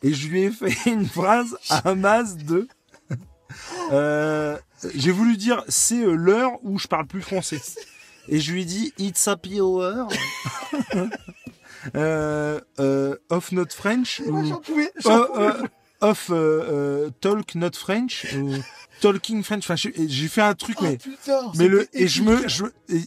Et 0.04 0.14
je 0.14 0.28
lui 0.28 0.42
ai 0.42 0.52
fait 0.52 0.76
une 0.90 1.06
phrase 1.06 1.58
à 1.70 1.96
masse 1.96 2.38
de 2.38 2.68
euh, 3.92 4.58
j'ai 4.94 5.12
voulu 5.12 5.38
dire 5.38 5.64
c'est 5.68 6.04
euh, 6.04 6.14
l'heure 6.14 6.54
où 6.64 6.78
je 6.80 6.88
parle 6.88 7.08
plus 7.08 7.22
français. 7.22 7.62
Et 8.28 8.40
je 8.40 8.52
lui 8.52 8.62
ai 8.64 8.66
dit 8.66 8.94
it's 8.98 9.28
happy 9.28 9.62
hour. 9.62 10.08
euh, 11.96 12.60
euh, 12.80 13.16
off 13.30 13.52
not 13.52 13.70
French 13.76 14.22
ou 14.26 14.62
off 16.02 16.32
talk 17.22 17.56
not 17.56 17.72
French 17.74 18.28
ou 18.36 18.54
talking 19.02 19.44
French. 19.44 19.64
Enfin, 19.64 19.76
j'ai 19.76 20.28
fait 20.28 20.42
un 20.42 20.54
truc, 20.54 20.78
oh, 20.80 20.84
mais 20.84 20.98
putain, 20.98 21.52
mais 21.56 21.68
le 21.68 21.88
et 21.94 22.08
je 22.08 22.22
me 22.24 22.46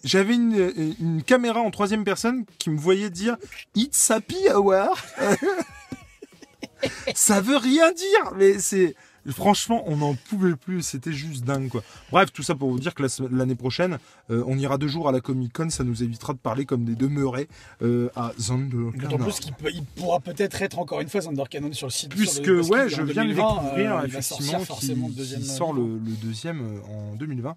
j'avais 0.03 0.35
une, 0.35 0.95
une 0.99 1.23
caméra 1.23 1.61
en 1.61 1.71
troisième 1.71 2.05
personne 2.05 2.45
qui 2.59 2.71
me 2.71 2.79
voyait 2.79 3.11
dire 3.11 3.37
it's 3.75 4.11
happy 4.11 4.49
hour. 4.49 4.97
Ça 7.15 7.41
veut 7.43 7.59
rien 7.59 7.93
dire, 7.93 8.33
mais 8.37 8.59
c'est 8.59 8.95
Franchement, 9.29 9.83
on 9.87 9.99
n'en 9.99 10.15
pouvait 10.15 10.57
plus, 10.57 10.83
c'était 10.83 11.13
juste 11.13 11.45
dingue 11.45 11.69
quoi. 11.69 11.83
Bref, 12.11 12.33
tout 12.33 12.43
ça 12.43 12.55
pour 12.55 12.71
vous 12.71 12.79
dire 12.79 12.95
que 12.95 13.03
l'année 13.31 13.55
prochaine, 13.55 13.99
euh, 14.31 14.43
on 14.47 14.59
ira 14.59 14.79
deux 14.79 14.89
jours 14.89 15.09
à 15.09 15.13
la 15.13 15.21
Comic 15.21 15.53
Con, 15.53 15.71
ça 15.71 15.85
nous 15.85 16.03
évitera 16.03 16.33
de 16.33 16.39
parler 16.39 16.65
comme 16.65 16.85
des 16.85 16.95
demeurés 16.95 17.49
euh, 17.83 18.09
à 18.17 18.33
Zandercanon. 18.39 18.93
D'autant 18.93 19.19
plus 19.19 19.41
qu'il 19.41 19.55
il 19.75 19.85
pourra 19.85 20.21
peut-être 20.21 20.63
être 20.63 20.79
encore 20.79 21.01
une 21.01 21.09
fois 21.09 21.21
Zandercanon 21.21 21.73
sur 21.73 21.87
le 21.87 21.93
site. 21.93 22.15
Puisque, 22.15 22.49
ouais, 22.49 22.89
je 22.89 23.03
viens 23.03 23.25
de 23.25 23.35
découvrir 23.35 23.99
euh, 23.99 24.07
effectivement 24.07 24.65
qu'il 24.65 25.45
sort 25.45 25.73
le, 25.73 25.99
deuxième 26.23 26.81
en 26.89 27.15
2020 27.17 27.57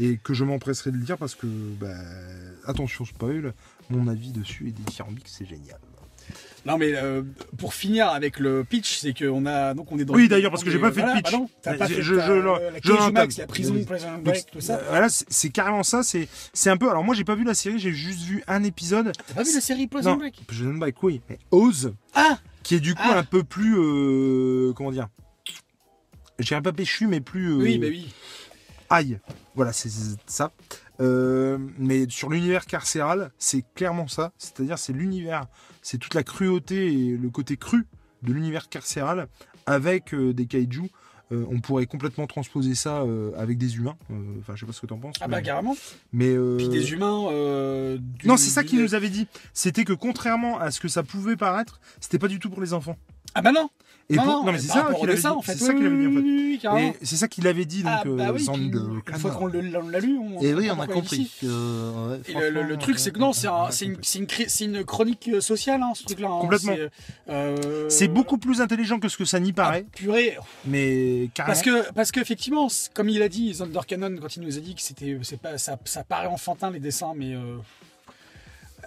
et 0.00 0.18
que 0.18 0.34
je 0.34 0.44
m'empresserai 0.44 0.90
de 0.90 0.96
le 0.96 1.04
dire 1.04 1.18
parce 1.18 1.34
que, 1.34 1.46
bah, 1.46 1.94
attention 2.66 3.04
spoil, 3.04 3.54
mon 3.90 4.08
avis 4.08 4.32
dessus 4.32 4.68
est 4.68 4.72
dithyrambique, 4.72 5.28
c'est 5.28 5.46
génial. 5.46 5.78
Non 6.66 6.78
mais 6.78 6.94
euh, 6.94 7.22
pour 7.58 7.74
finir 7.74 8.08
avec 8.08 8.38
le 8.38 8.64
pitch, 8.64 8.98
c'est 8.98 9.12
qu'on 9.12 9.44
a 9.44 9.74
donc 9.74 9.92
on 9.92 9.98
est 9.98 10.04
dans. 10.04 10.14
Oui 10.14 10.28
d'ailleurs 10.28 10.50
parce 10.50 10.64
que 10.64 10.70
j'ai 10.70 10.78
pas 10.78 10.92
fait 10.92 11.02
de 11.02 11.20
pitch. 11.20 11.30
Pas 11.62 11.86
je, 11.86 12.14
la 12.14 13.10
Max, 13.10 13.36
la 13.36 13.46
prison, 13.46 13.74
Prison 13.84 14.18
Break, 14.22 14.46
tout 14.50 14.60
ça. 14.60 14.80
Voilà, 14.88 15.08
c'est 15.10 15.50
carrément 15.50 15.82
ça. 15.82 16.02
C'est 16.02 16.26
c'est 16.54 16.70
un 16.70 16.78
peu. 16.78 16.88
Alors 16.88 17.04
moi 17.04 17.14
j'ai 17.14 17.24
pas 17.24 17.34
vu 17.34 17.44
la 17.44 17.54
série, 17.54 17.78
j'ai 17.78 17.92
juste 17.92 18.22
vu 18.22 18.42
un 18.46 18.62
épisode. 18.64 19.12
T'as 19.28 19.34
pas 19.34 19.42
vu 19.42 19.54
la 19.54 19.60
série 19.60 19.86
Prison 19.86 20.16
Break? 20.16 20.46
Prison 20.46 20.74
Break, 20.74 21.02
oui. 21.02 21.20
Mais 21.28 21.38
Oz. 21.50 21.92
Ah. 22.14 22.38
Qui 22.62 22.76
est 22.76 22.80
du 22.80 22.94
coup 22.94 23.02
ah. 23.04 23.18
un 23.18 23.24
peu 23.24 23.44
plus 23.44 23.76
euh, 23.76 24.72
comment 24.72 24.90
dire? 24.90 25.08
J'ai 26.38 26.54
un 26.54 26.62
peu 26.62 26.72
péchu 26.72 27.06
mais 27.06 27.20
plus. 27.20 27.52
Euh, 27.52 27.62
oui 27.62 27.78
bah 27.78 27.88
oui. 27.90 28.12
Aïe. 28.88 29.18
Voilà 29.54 29.74
c'est 29.74 29.90
ça. 30.26 30.50
Euh, 31.00 31.58
mais 31.78 32.08
sur 32.08 32.30
l'univers 32.30 32.66
carcéral, 32.66 33.32
c'est 33.38 33.64
clairement 33.74 34.08
ça. 34.08 34.32
C'est-à-dire, 34.38 34.78
c'est 34.78 34.92
l'univers, 34.92 35.46
c'est 35.82 35.98
toute 35.98 36.14
la 36.14 36.22
cruauté 36.22 36.92
et 36.92 37.16
le 37.16 37.30
côté 37.30 37.56
cru 37.56 37.86
de 38.22 38.32
l'univers 38.32 38.68
carcéral 38.68 39.28
avec 39.66 40.14
euh, 40.14 40.32
des 40.32 40.46
kaiju. 40.46 40.90
Euh, 41.32 41.46
on 41.50 41.60
pourrait 41.60 41.86
complètement 41.86 42.26
transposer 42.26 42.74
ça 42.74 43.02
avec 43.36 43.56
des 43.56 43.76
humains. 43.76 43.96
Enfin, 44.40 44.54
je 44.54 44.60
sais 44.60 44.66
pas 44.66 44.72
ce 44.72 44.80
que 44.82 44.86
tu 44.86 44.92
en 44.92 44.98
penses. 44.98 45.16
Ah 45.20 45.28
bah 45.28 45.40
carrément. 45.40 45.74
Mais 46.12 46.36
puis 46.58 46.68
des 46.68 46.92
humains. 46.92 47.30
non, 48.24 48.36
c'est 48.36 48.50
ça 48.50 48.62
qu'il 48.62 48.80
nous 48.80 48.94
avait 48.94 49.08
dit. 49.08 49.26
C'était 49.52 49.84
que 49.84 49.94
contrairement 49.94 50.58
à 50.58 50.70
ce 50.70 50.80
que 50.80 50.88
ça 50.88 51.02
pouvait 51.02 51.36
paraître, 51.36 51.80
c'était 52.00 52.18
pas 52.18 52.28
du 52.28 52.38
tout 52.38 52.50
pour 52.50 52.60
les 52.60 52.74
enfants. 52.74 52.96
Ah 53.34 53.42
bah 53.42 53.52
non. 53.52 53.68
Et 54.10 54.16
non, 54.16 54.44
mais 54.44 54.58
c'est 54.58 54.68
ça 54.68 54.84
qu'il 54.92 55.08
avait, 55.08 55.16
dit. 55.16 55.26
En 55.26 55.40
fait. 55.40 55.54
C'est 55.54 55.64
ça 55.64 55.74
qu'il 55.74 55.86
avait 55.86 55.94
dit 55.94 56.66
en 56.66 56.76
fait. 56.76 56.98
c'est 57.02 57.16
ça 57.16 57.28
qu'il 57.28 57.46
avait 57.46 57.64
dit 57.64 57.82
donc. 57.82 57.92
Ah, 57.94 58.02
bah 58.04 58.32
oui, 58.34 58.46
une 58.46 59.18
fois 59.18 59.30
qu'on 59.30 59.46
l'a 59.46 60.00
lu, 60.00 60.18
on. 60.18 60.40
Et 60.42 60.52
oui, 60.52 60.70
on 60.70 60.78
a 60.78 60.86
compris. 60.86 61.30
et 61.42 61.46
le, 61.46 62.76
truc, 62.76 62.98
c'est 62.98 63.12
que 63.12 63.18
non, 63.18 63.32
c'est 63.32 63.48
une, 63.86 64.26
une, 64.60 64.84
chronique 64.84 65.30
sociale, 65.40 65.80
hein, 65.82 65.92
ce 65.94 66.04
truc-là. 66.04 66.28
Hein. 66.28 66.40
Complètement. 66.40 66.74
Euh, 67.30 67.88
c'est 67.88 68.08
beaucoup 68.08 68.36
plus 68.36 68.60
intelligent 68.60 68.98
que 68.98 69.08
ce 69.08 69.16
que 69.16 69.24
ça 69.24 69.40
n'y 69.40 69.52
paraît. 69.52 69.86
Ah, 69.86 69.96
purée. 69.96 70.36
Mais 70.66 71.30
carrément. 71.32 71.54
Parce 71.54 71.62
que, 71.62 71.92
parce 71.92 72.12
qu'effectivement, 72.12 72.68
comme 72.92 73.08
il 73.08 73.22
a 73.22 73.28
dit, 73.28 73.58
Cannon, 73.86 74.16
quand 74.20 74.36
il 74.36 74.42
nous 74.42 74.58
a 74.58 74.60
dit 74.60 74.74
que 74.74 74.82
c'était, 74.82 75.18
pas, 75.42 75.56
ça, 75.56 75.78
ça 75.84 76.04
paraît 76.04 76.26
enfantin 76.26 76.70
les 76.70 76.80
dessins, 76.80 77.14
mais. 77.16 77.34
Euh, 77.34 77.56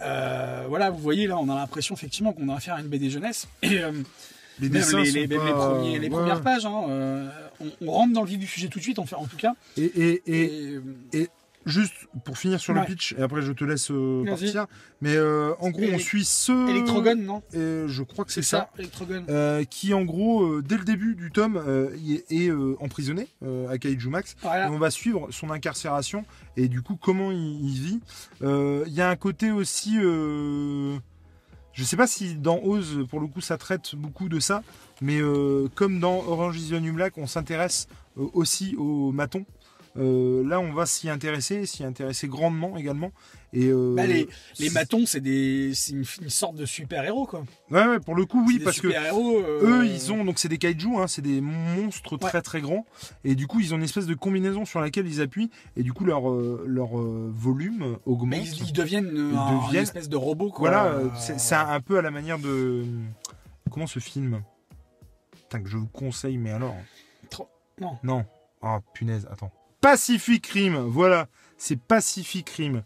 euh, 0.03 0.65
voilà, 0.67 0.91
vous 0.91 0.99
voyez 0.99 1.25
là, 1.25 1.37
on 1.39 1.49
a 1.49 1.55
l'impression 1.55 1.95
effectivement 1.95 2.31
qu'on 2.31 2.49
a 2.49 2.55
affaire 2.55 2.75
à 2.75 2.81
une 2.81 2.87
BD 2.87 3.09
jeunesse. 3.09 3.47
Et, 3.63 3.79
les, 4.59 4.69
dessins 4.69 5.01
les, 5.01 5.27
les, 5.27 5.27
premiers, 5.27 5.99
les 5.99 6.09
premières 6.09 6.41
pages, 6.41 6.65
hein, 6.65 6.83
euh, 6.89 7.29
on, 7.81 7.91
rentre 7.91 8.13
dans 8.13 8.21
le 8.21 8.27
vif 8.27 8.39
du 8.39 8.47
sujet 8.47 8.67
tout 8.67 8.79
de 8.79 8.83
suite, 8.83 8.99
en, 8.99 9.05
fait, 9.05 9.15
en 9.15 9.25
tout 9.25 9.37
cas. 9.37 9.53
Et, 9.77 9.83
et, 9.85 10.81
et, 11.13 11.29
juste 11.65 11.93
pour 12.23 12.37
finir 12.37 12.61
sur 12.61 12.73
le 12.73 12.85
pitch, 12.85 13.13
et 13.17 13.21
après 13.21 13.41
je 13.41 13.51
te 13.51 13.65
laisse 13.65 13.91
euh, 13.91 14.23
partir. 14.25 14.67
Mais 15.01 15.15
euh, 15.15 15.53
en 15.59 15.69
gros, 15.69 15.83
on 15.91 15.99
suit 15.99 16.23
ce. 16.23 16.69
Electrogun, 16.69 17.15
non 17.15 17.43
Et 17.53 17.87
je 17.87 18.03
crois 18.03 18.25
que 18.25 18.31
c'est 18.31 18.41
ça. 18.41 18.69
qui 19.69 19.93
en 19.93 20.03
gros, 20.03 20.61
dès 20.61 20.77
le 20.77 20.85
début 20.85 21.15
du 21.15 21.31
tome, 21.31 21.61
est, 22.29 22.51
emprisonné 22.79 23.27
à 23.69 23.77
Kaiju 23.77 24.09
Max. 24.09 24.35
Et 24.43 24.69
on 24.69 24.77
va 24.77 24.91
suivre 24.91 25.27
son 25.31 25.51
incarcération 25.51 26.25
et 26.55 26.67
du 26.67 26.81
coup 26.81 26.97
comment 26.99 27.31
il, 27.31 27.69
il 27.69 27.81
vit. 27.81 27.99
Il 28.41 28.93
y 28.93 29.01
a 29.01 29.09
un 29.09 29.15
côté 29.15 29.51
aussi, 29.51 29.97
je 31.77 31.84
sais 31.84 31.96
pas 31.96 32.07
si 32.07 32.34
dans 32.34 32.60
Oz 32.63 33.05
pour 33.07 33.19
le 33.19 33.27
coup 33.27 33.39
ça 33.39 33.57
traite 33.57 33.96
beaucoup 33.96 34.29
de 34.29 34.39
ça, 34.39 34.63
mais 35.00 35.22
euh, 35.22 35.69
comme 35.75 36.00
dans 36.00 36.25
Orange 36.27 36.57
is 36.60 36.69
the 36.72 36.81
New 36.81 36.98
on 37.17 37.27
s'intéresse 37.27 37.88
euh, 38.17 38.25
aussi 38.34 38.75
aux 38.77 39.12
matons. 39.12 39.46
Euh, 39.97 40.47
là, 40.47 40.59
on 40.59 40.73
va 40.73 40.85
s'y 40.85 41.09
intéresser, 41.09 41.65
s'y 41.65 41.83
intéresser 41.83 42.27
grandement 42.27 42.77
également. 42.77 43.11
Et 43.53 43.67
euh, 43.67 43.95
Bah, 43.95 44.05
les, 44.05 44.27
matons, 44.71 45.05
c'est 45.05 45.21
des, 45.21 45.71
une, 45.91 46.03
une 46.21 46.29
sorte 46.29 46.55
de 46.55 46.65
super-héros, 46.65 47.25
quoi. 47.25 47.43
Ouais, 47.71 47.87
ouais, 47.87 47.99
pour 47.99 48.13
le 48.13 48.25
coup, 48.25 48.43
oui, 48.45 48.59
parce 48.59 48.79
que 48.81 48.87
euh, 48.89 49.59
eux, 49.63 49.85
ils 49.87 50.11
ont 50.11 50.23
donc 50.25 50.37
c'est 50.37 50.49
des 50.49 50.57
kaiju, 50.57 50.97
hein, 50.97 51.07
c'est 51.07 51.21
des 51.21 51.39
monstres 51.41 52.17
très 52.17 52.41
très 52.41 52.59
grands, 52.61 52.85
et 53.23 53.35
du 53.35 53.47
coup 53.47 53.59
ils 53.61 53.73
ont 53.73 53.77
une 53.77 53.83
espèce 53.83 54.05
de 54.05 54.13
combinaison 54.15 54.65
sur 54.65 54.81
laquelle 54.81 55.07
ils 55.07 55.21
appuient, 55.21 55.49
et 55.77 55.83
du 55.83 55.93
coup 55.93 56.03
leur 56.03 56.29
leur 56.29 56.89
volume 56.97 57.97
augmente. 58.05 58.27
Mais 58.29 58.41
ils, 58.41 58.67
ils 58.67 58.73
deviennent, 58.73 59.11
Ils 59.15 59.35
un- 59.37 59.55
deviennent- 59.55 59.69
une 59.75 59.81
espèce 59.81 60.09
de 60.09 60.17
robot, 60.17 60.49
quoi. 60.51 60.69
Voilà, 60.69 60.99
c'est 61.17 61.55
un, 61.55 61.79
peu 61.79 61.97
à 61.97 62.01
la 62.01 62.11
manière 62.11 62.39
de 62.39 62.83
comment 63.71 63.87
ce 63.87 63.99
film? 63.99 64.41
Putain, 65.31 65.61
que 65.63 65.69
je 65.69 65.77
vous 65.77 65.87
conseille, 65.87 66.37
mais 66.37 66.51
alors 66.51 66.75
Trop- 67.29 67.49
non. 67.79 67.97
Non. 68.03 68.25
Oh 68.61 68.77
punaise, 68.93 69.25
attends. 69.31 69.51
Pacific 69.81 70.46
Rim, 70.48 70.75
voilà, 70.88 71.27
c'est 71.57 71.79
Pacific 71.79 72.50
Rim. 72.50 72.84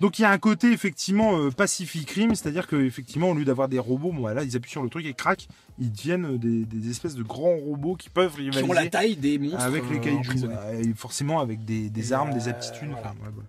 Donc 0.00 0.18
il 0.18 0.22
y 0.22 0.24
a 0.26 0.30
un 0.30 0.36
côté 0.38 0.72
effectivement 0.72 1.38
euh, 1.38 1.50
Pacific 1.50 2.10
Rim, 2.10 2.34
c'est-à-dire 2.34 2.66
que 2.66 2.76
effectivement 2.76 3.30
au 3.30 3.34
lieu 3.34 3.46
d'avoir 3.46 3.68
des 3.68 3.78
robots, 3.78 4.12
bon 4.12 4.20
voilà, 4.20 4.42
ils 4.44 4.54
appuient 4.54 4.70
sur 4.70 4.82
le 4.82 4.90
truc 4.90 5.06
et 5.06 5.14
crac, 5.14 5.48
ils 5.78 5.90
deviennent 5.90 6.36
des, 6.36 6.66
des 6.66 6.90
espèces 6.90 7.14
de 7.14 7.22
grands 7.22 7.56
robots 7.56 7.94
qui 7.94 8.10
peuvent 8.10 8.34
Qui 8.34 8.42
rivaliser 8.42 8.70
ont 8.70 8.74
la 8.74 8.88
taille 8.88 9.16
des 9.16 9.38
monstres. 9.38 9.60
avec 9.62 9.88
les 9.88 9.96
euh, 9.96 10.00
kaiju, 10.00 10.44
euh, 10.44 10.82
et 10.82 10.92
forcément 10.94 11.40
avec 11.40 11.64
des, 11.64 12.12
armes, 12.12 12.34
des 12.34 12.46
euh, 12.48 12.50
aptitudes. 12.50 12.90
voilà. 12.90 13.06
enfin, 13.08 13.14
ouais, 13.24 13.30
voilà. 13.32 13.48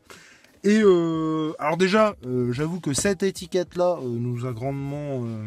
Et 0.63 0.81
euh, 0.81 1.53
alors 1.59 1.75
déjà, 1.77 2.15
euh, 2.25 2.51
j'avoue 2.53 2.79
que 2.79 2.93
cette 2.93 3.23
étiquette-là 3.23 3.97
euh, 4.01 4.05
nous 4.05 4.45
a 4.45 4.53
grandement 4.53 5.23
euh, 5.25 5.45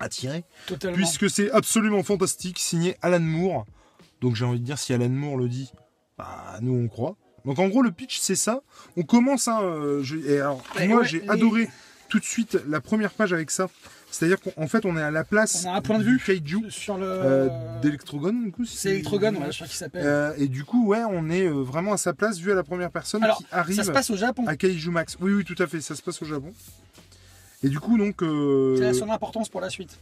attiré, 0.00 0.44
Totalement. 0.66 0.96
puisque 0.96 1.30
c'est 1.30 1.50
absolument 1.52 2.02
fantastique, 2.02 2.58
signé 2.58 2.96
Alan 3.00 3.20
Moore. 3.20 3.64
Donc 4.20 4.34
j'ai 4.34 4.44
envie 4.44 4.60
de 4.60 4.64
dire, 4.64 4.78
si 4.78 4.92
Alan 4.92 5.08
Moore 5.08 5.36
le 5.38 5.48
dit, 5.48 5.72
bah, 6.20 6.58
nous 6.60 6.74
on 6.74 6.88
croit. 6.88 7.16
Donc 7.44 7.58
en 7.58 7.68
gros, 7.68 7.82
le 7.82 7.90
pitch 7.90 8.18
c'est 8.20 8.34
ça. 8.36 8.60
On 8.96 9.02
commence, 9.02 9.48
hein, 9.48 9.60
euh, 9.62 10.02
je- 10.02 10.16
et 10.18 10.40
alors 10.40 10.62
Ouais, 10.76 10.86
moi 10.88 11.00
ouais, 11.00 11.06
j'ai 11.08 11.20
les- 11.20 11.28
adoré 11.30 11.68
tout 12.08 12.18
de 12.18 12.24
suite 12.24 12.58
la 12.68 12.80
première 12.80 13.12
page 13.12 13.32
avec 13.32 13.50
ça. 13.50 13.68
C'est-à-dire 14.10 14.38
qu'en 14.40 14.66
fait, 14.66 14.84
on 14.84 14.96
est 14.96 15.02
à 15.02 15.12
la 15.12 15.22
place 15.22 15.64
On 15.64 15.72
a 15.72 15.76
un 15.76 15.80
point 15.80 15.98
de 15.98 16.02
du 16.04 16.16
vue. 16.16 16.18
kaiju 16.18 16.68
Sur 16.68 16.98
le. 16.98 17.06
euh, 17.06 17.48
d'Electrogon, 17.80 18.32
du 18.32 18.50
coup. 18.50 18.64
si- 18.64 18.76
C'est 18.76 18.90
Electrogun, 18.90 19.34
ouais, 19.36 19.52
je 19.52 19.54
crois 19.58 19.66
qu'il 19.68 19.76
s'appelle. 19.76 20.02
euh, 20.04 20.34
et 20.36 20.48
du 20.48 20.64
coup, 20.64 20.84
ouais, 20.88 21.02
on 21.08 21.30
est 21.30 21.46
euh, 21.46 21.62
vraiment 21.62 21.92
à 21.92 21.96
sa 21.96 22.12
place, 22.12 22.38
vu 22.38 22.50
à 22.50 22.56
la 22.56 22.64
première 22.64 22.90
personne 22.90 23.22
Alors, 23.22 23.38
qui 23.38 23.46
arrive 23.52 23.76
ça 23.76 23.84
se 23.84 23.92
passe 23.92 24.10
au 24.10 24.16
Japon. 24.16 24.44
à 24.48 24.56
Kaiju 24.56 24.90
Max. 24.90 25.16
Oui, 25.20 25.32
oui, 25.32 25.44
tout 25.44 25.54
à 25.62 25.66
fait, 25.68 25.80
ça 25.80 25.94
se 25.94 26.02
passe 26.02 26.20
au 26.22 26.24
Japon. 26.24 26.52
Et 27.62 27.68
du 27.68 27.78
coup, 27.78 27.96
donc, 27.98 28.22
euh, 28.22 28.76
C'est 28.78 28.94
son 28.98 29.10
importance 29.10 29.48
pour 29.48 29.60
la 29.60 29.70
suite. 29.70 29.96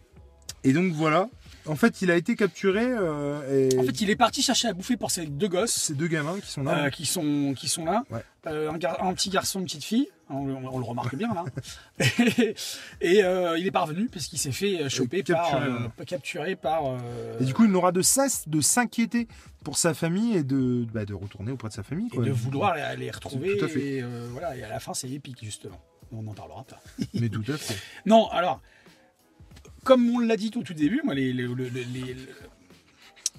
et 0.64 0.72
donc 0.72 0.92
voilà. 0.92 1.28
En 1.68 1.76
fait, 1.76 2.02
il 2.02 2.10
a 2.10 2.16
été 2.16 2.34
capturé 2.34 2.84
euh, 2.84 3.68
et 3.70 3.78
En 3.78 3.82
fait, 3.84 4.00
il 4.00 4.10
est 4.10 4.16
parti 4.16 4.42
chercher 4.42 4.68
à 4.68 4.72
bouffer 4.72 4.96
pour 4.96 5.10
ses 5.10 5.26
deux 5.26 5.48
gosses. 5.48 5.72
ces 5.72 5.94
deux 5.94 6.08
gamins 6.08 6.38
qui 6.40 6.50
sont 6.50 6.62
là. 6.62 6.84
euh, 6.86 6.90
qui 6.90 7.06
sont 7.06 7.54
qui 7.56 7.68
sont 7.68 7.84
là, 7.84 8.02
Ouais. 8.10 8.22
Euh, 8.46 8.70
un, 8.70 8.78
gar- 8.78 9.02
un 9.04 9.12
petit 9.12 9.28
garçon, 9.28 9.60
une 9.60 9.66
petite 9.66 9.84
fille, 9.84 10.08
on, 10.30 10.46
le- 10.46 10.54
on 10.54 10.78
le 10.78 10.84
remarque 10.84 11.14
bien 11.16 11.28
là. 11.34 11.44
et 11.98 12.54
et, 13.00 13.20
il 13.58 13.66
est 13.66 13.70
parvenu 13.70 14.08
parce 14.08 14.26
qu'il 14.26 14.38
s'est 14.38 14.52
fait 14.52 14.88
choper 14.88 15.22
capturé, 15.22 15.68
ouais. 15.68 16.04
capturé 16.06 16.56
par. 16.56 16.96
Et 17.40 17.44
du 17.44 17.52
coup, 17.54 17.64
il 17.64 17.70
n'aura 17.70 17.92
de 17.92 18.02
cesse 18.02 18.48
de 18.48 18.60
s'inquiéter 18.60 19.28
pour 19.64 19.76
sa 19.76 19.92
famille 19.94 20.36
et 20.36 20.44
de, 20.44 20.86
bah, 20.92 21.04
de 21.04 21.14
retourner 21.14 21.52
auprès 21.52 21.68
de 21.68 21.74
sa 21.74 21.82
famille. 21.82 22.08
et 22.14 22.18
de 22.18 22.30
vouloir 22.30 22.74
les, 22.74 22.96
les 22.96 23.10
retrouver. 23.10 23.56
Tout 23.58 23.64
à 23.66 23.68
fait. 23.68 23.80
Et, 23.98 24.04
voilà, 24.32 24.56
et 24.56 24.62
à 24.62 24.68
la 24.68 24.80
fin, 24.80 24.94
c'est 24.94 25.10
épique 25.10 25.38
justement. 25.42 25.80
On 26.10 26.26
en 26.26 26.32
parlera 26.32 26.64
pas. 26.64 26.80
Mais 27.12 27.28
tout 27.28 27.44
à 27.48 27.56
fait. 27.58 27.76
Non, 28.06 28.28
alors, 28.30 28.62
comme 29.88 30.08
on 30.14 30.18
l'a 30.20 30.36
dit 30.36 30.50
tout 30.50 30.60
au 30.60 30.62
tout 30.62 30.74
début, 30.74 31.00
moi, 31.04 31.14
les, 31.14 31.32
les, 31.32 31.46
les- 31.48 31.84
les- 31.84 32.16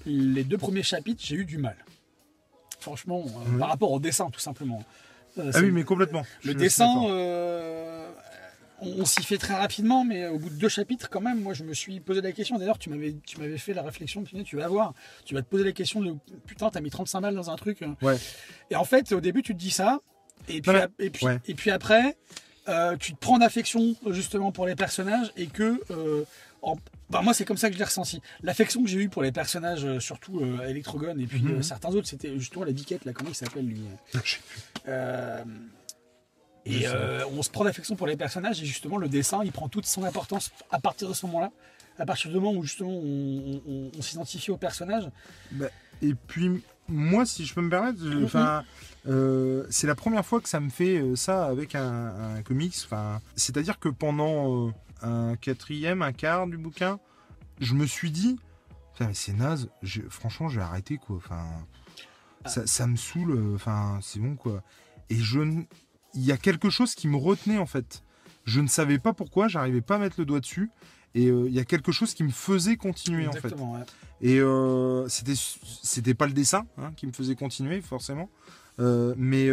les 0.06 0.44
deux 0.44 0.58
premiers 0.58 0.82
chapitres, 0.82 1.22
j'ai 1.24 1.36
eu 1.36 1.44
du 1.44 1.58
mal. 1.58 1.76
Franchement, 2.80 3.22
euh, 3.26 3.30
Oui. 3.52 3.58
par 3.58 3.68
rapport 3.68 3.92
au 3.92 4.00
dessin, 4.00 4.30
tout 4.30 4.40
simplement. 4.40 4.82
Euh, 5.38 5.50
Ah 5.54 5.60
oui, 5.60 5.70
mais 5.70 5.84
complètement. 5.84 6.24
Le 6.44 6.54
dessin, 6.54 7.04
euh, 7.08 8.10
on, 8.80 9.04
s'y 9.04 9.22
fait 9.22 9.36
très 9.38 9.54
rapidement, 9.54 10.04
mais 10.04 10.26
au 10.26 10.38
bout 10.38 10.48
de 10.50 10.54
deux 10.54 10.68
chapitres, 10.70 11.08
quand 11.10 11.20
même, 11.20 11.40
moi, 11.42 11.52
je 11.54 11.62
me 11.64 11.74
suis 11.74 12.00
posé 12.00 12.20
la 12.22 12.32
question. 12.32 12.58
D'ailleurs, 12.58 12.78
tu 12.78 12.88
m'avais, 12.90 13.14
tu 13.26 13.38
m'avais 13.38 13.58
fait 13.58 13.74
la 13.74 13.82
réflexion, 13.82 14.22
tu, 14.24 14.42
tu 14.42 14.56
vas 14.56 14.66
voir, 14.68 14.94
tu 15.26 15.34
vas 15.34 15.42
te 15.42 15.48
poser 15.48 15.64
la 15.64 15.72
question 15.72 16.00
de 16.00 16.14
putain, 16.46 16.70
t'as 16.70 16.80
mis 16.80 16.90
35 16.90 17.20
balles 17.20 17.34
dans 17.34 17.50
un 17.50 17.56
truc. 17.56 17.82
euh. 17.82 17.88
Ouais. 18.02 18.16
Et 18.70 18.76
en 18.76 18.84
fait, 18.84 19.12
au 19.12 19.20
début, 19.20 19.42
tu 19.42 19.52
te 19.54 19.58
dis 19.60 19.70
ça, 19.70 20.00
et 20.48 20.62
puis, 20.62 20.70
Non, 20.72 20.78
mais- 20.78 20.82
ap- 20.84 20.92
et 20.98 21.10
puis, 21.10 21.26
ouais. 21.26 21.38
et 21.46 21.54
puis 21.54 21.70
après, 21.70 22.16
euh, 22.68 22.96
tu 22.96 23.12
te 23.14 23.18
prends 23.18 23.38
d'affection 23.38 23.94
justement 24.08 24.52
pour 24.52 24.66
les 24.66 24.74
personnages, 24.76 25.32
et 25.36 25.46
que. 25.46 25.80
euh, 25.90 26.24
en- 26.62 26.76
bah, 27.08 27.22
moi, 27.22 27.32
c'est 27.32 27.46
comme 27.46 27.56
ça 27.56 27.68
que 27.68 27.74
je 27.74 27.78
l'ai 27.78 27.84
ressenti. 27.86 28.20
L'affection 28.42 28.82
que 28.82 28.88
j'ai 28.88 28.98
eue 28.98 29.08
pour 29.08 29.22
les 29.22 29.32
personnages, 29.32 29.84
euh, 29.86 29.98
surtout 29.98 30.40
euh, 30.40 30.68
Electrogun, 30.68 31.18
et 31.18 31.26
puis 31.26 31.40
Mhm. 31.42 31.52
euh, 31.54 31.62
certains 31.62 31.88
autres, 31.88 32.06
c'était 32.06 32.38
justement 32.38 32.64
la 32.66 32.72
biquette, 32.72 33.04
là, 33.06 33.12
comment 33.14 33.30
il 33.30 33.34
s'appelle 33.34 33.64
lui 33.66 33.80
euh, 34.88 35.42
et 36.66 36.86
euh, 36.86 37.24
on 37.34 37.42
se 37.42 37.48
prend 37.50 37.64
d'affection 37.64 37.96
pour 37.96 38.06
les 38.06 38.16
personnages 38.16 38.62
et 38.62 38.66
justement 38.66 38.98
le 38.98 39.08
dessin 39.08 39.40
il 39.42 39.50
prend 39.50 39.68
toute 39.70 39.86
son 39.86 40.04
importance 40.04 40.50
à 40.70 40.78
partir 40.78 41.08
de 41.08 41.14
ce 41.14 41.24
moment-là. 41.26 41.50
À 41.98 42.04
partir 42.06 42.30
du 42.30 42.36
moment 42.36 42.52
où 42.52 42.62
justement 42.62 42.90
on, 42.90 43.62
on- 43.66 43.90
on 43.98 44.02
s'identifie 44.02 44.50
au 44.50 44.56
personnage. 44.58 45.04
Bah, 45.52 45.66
et 46.02 46.14
puis, 46.14 46.62
moi, 46.90 47.24
si 47.26 47.44
je 47.46 47.54
peux 47.54 47.62
me 47.62 47.70
permettre, 47.70 48.00
enfin, 48.24 48.64
euh, 49.06 49.64
c'est 49.70 49.86
la 49.86 49.94
première 49.94 50.24
fois 50.26 50.40
que 50.40 50.48
ça 50.48 50.60
me 50.60 50.68
fait 50.70 50.98
euh, 51.00 51.16
ça 51.16 51.46
avec 51.46 51.74
un, 51.74 52.36
un 52.36 52.42
comics. 52.42 52.74
Enfin, 52.84 53.20
c'est-à-dire 53.36 53.78
que 53.78 53.88
pendant 53.88 54.68
euh, 54.68 54.72
un 55.02 55.36
quatrième, 55.36 56.02
un 56.02 56.12
quart 56.12 56.46
du 56.46 56.58
bouquin, 56.58 56.98
je 57.60 57.74
me 57.74 57.86
suis 57.86 58.10
dit, 58.10 58.38
Putain, 58.92 59.08
mais 59.08 59.14
c'est 59.14 59.32
naze. 59.32 59.68
je- 59.82 60.02
franchement, 60.10 60.48
je 60.48 60.56
vais 60.60 60.64
arrêter 60.66 60.98
quoi. 60.98 61.16
Enfin, 61.16 61.44
ça, 62.44 62.66
ça 62.66 62.86
me 62.86 62.96
saoule. 62.96 63.54
Enfin, 63.54 63.98
c'est 64.02 64.18
bon 64.20 64.34
quoi. 64.36 64.62
Et 65.08 65.16
je, 65.16 65.40
il 66.14 66.22
y 66.24 66.32
a 66.32 66.36
quelque 66.36 66.70
chose 66.70 66.94
qui 66.94 67.08
me 67.08 67.16
retenait 67.16 67.58
en 67.58 67.66
fait. 67.66 68.02
Je 68.44 68.60
ne 68.60 68.66
savais 68.68 68.98
pas 68.98 69.12
pourquoi, 69.12 69.48
j'arrivais 69.48 69.80
pas 69.82 69.96
à 69.96 69.98
mettre 69.98 70.16
le 70.18 70.24
doigt 70.24 70.40
dessus. 70.40 70.70
Et 71.14 71.26
euh, 71.26 71.46
il 71.48 71.54
y 71.54 71.58
a 71.58 71.64
quelque 71.64 71.92
chose 71.92 72.14
qui 72.14 72.22
me 72.22 72.30
faisait 72.30 72.76
continuer 72.76 73.26
en 73.26 73.32
fait. 73.32 73.52
Ouais. 73.52 73.80
Et 74.20 74.38
euh, 74.38 75.08
c'était 75.08 75.34
c'était 75.82 76.14
pas 76.14 76.26
le 76.26 76.32
dessin 76.32 76.66
hein, 76.78 76.92
qui 76.96 77.06
me 77.06 77.12
faisait 77.12 77.34
continuer 77.34 77.80
forcément, 77.80 78.28
Euh, 78.78 79.14
mais 79.18 79.50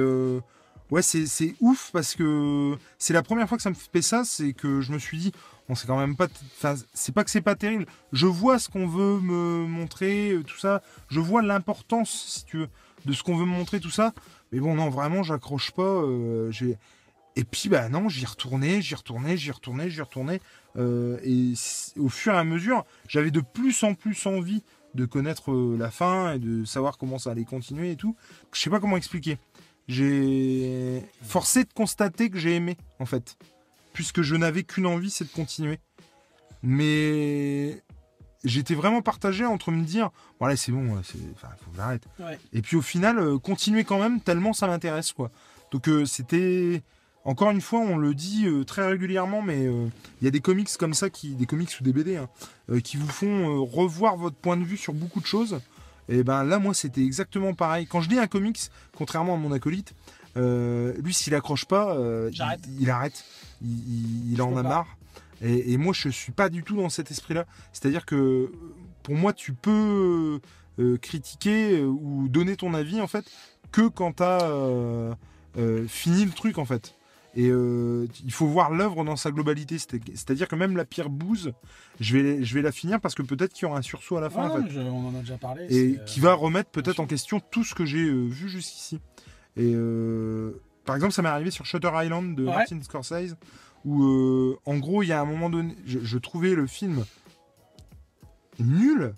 ouais 0.92 1.02
c'est 1.02 1.56
ouf 1.60 1.90
parce 1.92 2.16
que 2.16 2.78
c'est 2.98 3.14
la 3.14 3.24
première 3.24 3.50
fois 3.50 3.58
que 3.58 3.64
ça 3.64 3.70
me 3.72 3.76
fait 3.76 4.02
ça, 4.02 4.24
c'est 4.24 4.54
que 4.54 4.82
je 4.82 4.92
me 4.92 5.00
suis 5.00 5.18
dit 5.18 5.32
bon 5.68 5.76
c'est 5.76 5.88
quand 5.88 5.98
même 5.98 6.16
pas, 6.16 6.28
enfin 6.58 6.76
c'est 6.94 7.14
pas 7.14 7.24
que 7.24 7.32
c'est 7.32 7.42
pas 7.42 7.56
terrible. 7.56 7.88
Je 8.14 8.28
vois 8.28 8.60
ce 8.60 8.70
qu'on 8.70 8.88
veut 8.88 9.20
me 9.20 9.66
montrer, 9.66 10.38
tout 10.46 10.60
ça. 10.60 10.84
Je 11.10 11.20
vois 11.20 11.42
l'importance 11.42 12.12
si 12.28 12.46
tu 12.46 12.58
veux 12.58 12.70
de 13.06 13.14
ce 13.14 13.24
qu'on 13.24 13.36
veut 13.36 13.46
me 13.46 13.52
montrer 13.52 13.80
tout 13.80 13.90
ça. 13.90 14.14
Mais 14.52 14.60
bon 14.60 14.76
non 14.76 14.90
vraiment 14.90 15.24
j'accroche 15.24 15.72
pas. 15.72 16.04
j'ai 16.52 16.78
et 17.36 17.44
puis 17.44 17.70
bah 17.70 17.90
non 17.90 18.10
j'y 18.10 18.26
retournais, 18.26 18.82
j'y 18.82 18.96
retournais, 18.96 19.38
j'y 19.38 19.52
retournais, 19.52 19.90
j'y 19.90 20.02
retournais. 20.02 20.40
Euh, 20.78 21.18
et 21.24 21.54
au 22.00 22.10
fur 22.10 22.34
et 22.34 22.38
à 22.38 22.44
mesure, 22.44 22.86
j'avais 23.08 23.32
de 23.32 23.42
plus 23.42 23.84
en 23.84 23.94
plus 23.94 24.26
envie 24.26 24.64
de 24.94 25.06
connaître 25.06 25.52
euh, 25.52 25.76
la 25.78 25.92
fin 25.92 26.34
et 26.34 26.40
de 26.40 26.66
savoir 26.66 26.98
comment 26.98 27.20
ça 27.20 27.32
allait 27.32 27.46
continuer 27.46 27.92
et 27.92 27.96
tout. 27.96 28.16
Je 28.52 28.62
sais 28.62 28.70
pas 28.70 28.80
comment 28.80 28.98
expliquer. 28.98 29.38
J'ai 29.88 31.04
forcé 31.22 31.64
de 31.64 31.72
constater 31.74 32.30
que 32.30 32.38
j'ai 32.38 32.56
aimé 32.56 32.78
en 33.00 33.06
fait, 33.06 33.38
puisque 33.94 34.22
je 34.22 34.36
n'avais 34.36 34.64
qu'une 34.64 34.86
envie, 34.86 35.10
c'est 35.10 35.24
de 35.24 35.32
continuer. 35.32 35.80
Mais 36.62 37.82
j'étais 38.44 38.76
vraiment 38.76 39.02
partagé 39.02 39.46
entre 39.46 39.72
me 39.72 39.84
dire, 39.84 40.10
bon 40.40 40.48
allez 40.48 40.58
c'est 40.58 40.72
bon, 40.72 41.02
c'est, 41.04 41.20
enfin 41.34 41.50
faut 41.64 41.72
que 41.72 41.78
j'arrête. 41.78 42.04
Ouais. 42.20 42.38
Et 42.54 42.62
puis 42.62 42.76
au 42.76 42.82
final, 42.82 43.20
euh, 43.20 43.38
continuer 43.38 43.84
quand 43.84 44.00
même 44.00 44.20
tellement 44.20 44.54
ça 44.54 44.68
m'intéresse 44.68 45.14
quoi. 45.14 45.32
Donc 45.72 45.88
euh, 45.88 46.06
c'était 46.06 46.82
encore 47.28 47.52
une 47.52 47.62
fois, 47.62 47.80
on 47.82 47.98
le 47.98 48.14
dit 48.16 48.46
euh, 48.48 48.64
très 48.64 48.88
régulièrement, 48.88 49.42
mais 49.42 49.66
euh, 49.68 49.88
il 50.22 50.26
y 50.26 50.28
a 50.28 50.32
des 50.32 50.40
comics 50.40 50.70
comme 50.80 50.94
ça, 50.94 51.10
qui, 51.10 51.36
des 51.36 51.46
comics 51.46 51.70
ou 51.80 51.84
des 51.84 51.92
BD, 51.94 52.16
hein, 52.16 52.30
euh, 52.72 52.80
qui 52.80 52.98
vous 52.98 53.08
font 53.08 53.64
revoir 53.66 54.16
votre 54.18 54.38
point 54.38 54.56
de 54.58 54.64
vue 54.64 54.78
sur 54.78 54.94
beaucoup 54.94 55.20
de 55.20 55.26
choses. 55.26 55.60
Et 56.10 56.24
ben 56.24 56.44
là, 56.46 56.58
moi, 56.58 56.74
c'était 56.74 57.04
exactement 57.04 57.54
pareil. 57.54 57.86
Quand 57.86 58.00
je 58.02 58.10
lis 58.10 58.18
un 58.18 58.28
comics, 58.28 58.60
contrairement 58.96 59.34
à 59.36 59.38
mon 59.38 59.52
acolyte, 59.52 59.94
lui, 60.38 61.14
s'il 61.14 61.36
accroche 61.36 61.66
pas, 61.66 61.98
il, 62.32 62.42
il 62.80 62.90
arrête. 62.90 63.26
Il, 63.62 63.70
il- 63.72 64.32
il 64.32 64.38
Je 64.38 64.42
en 64.42 64.56
a 64.56 64.64
pas. 64.64 64.70
marre. 64.70 64.98
Et, 65.42 65.74
et 65.74 65.78
moi, 65.78 65.94
je 65.94 66.08
suis 66.10 66.32
pas 66.32 66.48
du 66.50 66.64
tout 66.64 66.78
dans 66.78 66.88
cet 66.90 67.12
esprit-là. 67.12 67.46
C'est-à-dire 67.74 68.06
que 68.06 68.50
pour 69.04 69.16
moi, 69.16 69.34
tu 69.34 69.52
peux 69.54 70.40
critiquer 71.02 71.82
ou 71.84 72.28
donner 72.30 72.56
ton 72.56 72.74
avis 72.74 73.02
en 73.02 73.08
fait 73.08 73.26
que 73.72 73.88
quand 73.90 74.14
t'as 74.14 74.44
euh, 74.46 75.14
finit 75.88 76.24
le 76.26 76.32
truc 76.32 76.58
en 76.58 76.66
fait. 76.66 76.94
Et 77.40 77.50
euh, 77.50 78.08
il 78.26 78.32
faut 78.34 78.48
voir 78.48 78.72
l'œuvre 78.72 79.06
dans 79.06 79.16
sa 79.16 79.30
globalité. 79.32 79.78
C'est- 79.78 79.92
C'est-à-dire 80.16 80.48
que 80.48 80.56
même 80.56 80.76
la 80.76 80.86
pire 80.86 81.10
bouse, 81.10 81.54
je 82.00 82.18
vais, 82.18 82.44
je 82.44 82.54
vais 82.56 82.64
la 82.64 82.72
finir 82.72 83.00
parce 83.00 83.14
que 83.14 83.22
peut-être 83.22 83.54
qu'il 83.54 83.64
y 83.64 83.70
aura 83.70 83.78
un 83.78 83.84
sursaut 83.84 84.18
à 84.18 84.22
la 84.22 84.30
fin. 84.32 84.50
Ouais, 84.50 84.60
en 84.60 84.64
fait 84.66 84.72
je- 84.72 84.80
on 84.80 85.08
en 85.08 85.16
a 85.16 85.20
déjà 85.20 85.38
parlé. 85.38 85.68
et 85.70 85.94
euh, 86.00 86.04
qui 86.06 86.20
va 86.20 86.34
remettre 86.34 86.72
peut-être 86.72 87.00
en 87.00 87.06
question 87.06 87.40
tout 87.40 87.64
ce 87.64 87.76
que 87.76 87.86
j'ai 87.86 88.04
euh, 88.10 88.26
vu 88.28 88.50
jusqu'ici. 88.50 89.00
Et 89.56 89.72
euh, 89.76 90.60
par 90.84 90.96
exemple, 90.96 91.14
ça 91.14 91.22
m'est 91.22 91.30
arrivé 91.30 91.52
sur 91.52 91.66
Shutter 91.66 91.92
Island 91.94 92.36
de 92.36 92.44
Ouais. 92.46 92.56
Martin 92.56 92.82
Scorsese, 92.82 93.36
où 93.86 94.04
euh, 94.04 94.58
en 94.66 94.78
gros, 94.78 95.04
il 95.04 95.08
y 95.10 95.12
a 95.14 95.22
un 95.22 95.26
moment 95.26 95.52
donné, 95.52 95.76
je, 95.86 96.00
je 96.02 96.18
trouvais 96.18 96.56
le 96.56 96.66
film 96.66 97.06
nul, 98.60 99.14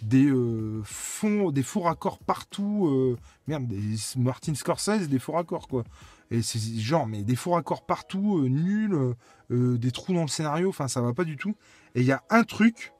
des 0.00 0.26
euh, 0.26 0.80
fonds, 0.84 1.50
des 1.50 1.62
faux 1.62 1.80
raccords 1.80 2.18
partout, 2.18 2.86
euh, 2.88 3.16
merde, 3.46 3.66
des 3.66 3.96
Martin 4.16 4.54
Scorsese, 4.54 5.08
des 5.08 5.18
faux 5.18 5.32
raccords 5.32 5.68
quoi. 5.68 5.84
Et 6.32 6.40
c'est 6.40 6.58
genre, 6.78 7.06
mais 7.06 7.24
des 7.24 7.36
faux 7.36 7.50
raccords 7.50 7.84
partout, 7.84 8.38
euh, 8.38 8.48
nuls, 8.48 8.94
euh, 8.94 9.14
euh, 9.50 9.76
des 9.76 9.90
trous 9.90 10.14
dans 10.14 10.22
le 10.22 10.28
scénario, 10.28 10.70
enfin 10.70 10.88
ça 10.88 11.02
va 11.02 11.12
pas 11.12 11.24
du 11.24 11.36
tout. 11.36 11.54
Et 11.94 12.00
il 12.00 12.06
y 12.06 12.12
a 12.12 12.22
un 12.30 12.42
truc, 12.42 12.94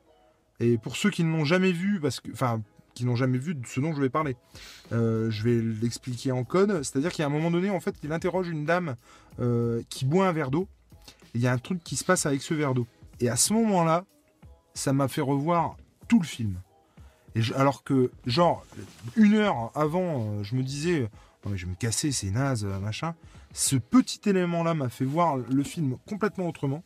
et 0.61 0.77
pour 0.77 0.97
ceux 0.97 1.09
qui 1.09 1.25
ne 1.25 1.35
l'ont 1.35 1.47
jamais 1.47 1.73
vu, 1.73 1.99
parce 1.99 2.21
que, 2.21 2.31
enfin, 2.31 2.61
qui 2.93 3.07
n'ont 3.07 3.17
jamais 3.17 3.39
vu 3.39 3.55
de 3.55 3.67
ce 3.67 3.81
dont 3.81 3.95
je 3.95 4.03
vais 4.03 4.11
parler, 4.11 4.37
je 4.91 5.43
vais 5.43 5.62
l'expliquer 5.81 6.31
en 6.31 6.45
code. 6.45 6.83
C'est-à-dire 6.83 7.11
qu'il 7.11 7.21
y 7.21 7.23
a 7.23 7.27
un 7.27 7.31
moment 7.31 7.51
donné, 7.51 7.71
en 7.71 7.81
fait, 7.81 7.95
il 8.03 8.12
interroge 8.12 8.51
une 8.51 8.67
dame 8.67 8.97
qui 9.89 10.05
boit 10.05 10.29
un 10.29 10.33
verre 10.33 10.51
d'eau. 10.51 10.69
Il 11.33 11.41
y 11.41 11.47
a 11.47 11.53
un 11.53 11.59
truc 11.59 11.83
qui 11.83 11.97
se 11.97 12.05
passe 12.05 12.27
avec 12.27 12.43
ce 12.43 12.53
verre 12.53 12.75
d'eau. 12.75 12.87
Et 13.19 13.31
à 13.31 13.37
ce 13.37 13.55
moment-là, 13.55 14.05
ça 14.75 14.93
m'a 14.93 15.09
fait 15.09 15.23
revoir 15.23 15.79
tout 16.07 16.21
le 16.21 16.27
film. 16.27 16.61
Et 17.35 17.41
alors 17.57 17.83
que, 17.83 18.11
genre, 18.27 18.67
une 19.17 19.37
heure 19.37 19.73
avant, 19.75 20.43
je 20.43 20.55
me 20.55 20.62
disais, 20.62 21.09
Non, 21.44 21.50
mais 21.50 21.56
je 21.56 21.66
vais 21.66 21.72
me 21.72 21.76
casser, 21.76 22.12
c'est 22.12 22.30
naze, 22.30 22.64
euh, 22.64 22.78
machin. 22.78 23.14
Ce 23.52 23.76
petit 23.76 24.20
élément-là 24.28 24.75
m'a 24.75 24.88
fait 24.88 25.04
voir 25.04 25.37
le 25.37 25.62
film 25.62 25.96
complètement 26.06 26.49
autrement. 26.49 26.82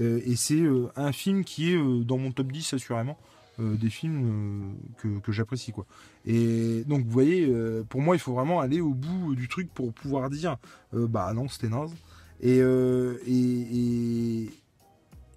Euh, 0.00 0.20
et 0.24 0.36
c'est 0.36 0.60
euh, 0.60 0.88
un 0.96 1.12
film 1.12 1.44
qui 1.44 1.72
est 1.72 1.76
euh, 1.76 2.02
dans 2.04 2.18
mon 2.18 2.32
top 2.32 2.50
10 2.52 2.74
assurément 2.74 3.18
des 3.56 3.88
films 3.88 4.74
que, 4.98 5.20
que 5.20 5.30
j'apprécie 5.30 5.70
quoi. 5.70 5.86
Et 6.26 6.82
donc 6.88 7.04
vous 7.04 7.10
voyez, 7.12 7.48
pour 7.88 8.00
moi 8.00 8.16
il 8.16 8.18
faut 8.18 8.34
vraiment 8.34 8.58
aller 8.58 8.80
au 8.80 8.92
bout 8.92 9.36
du 9.36 9.46
truc 9.46 9.72
pour 9.72 9.92
pouvoir 9.92 10.28
dire 10.28 10.56
bah 10.92 11.32
non 11.34 11.46
c'était 11.46 11.68
naze. 11.68 11.94
Et, 12.40 12.56
et, 12.56 13.28
et, 13.28 14.50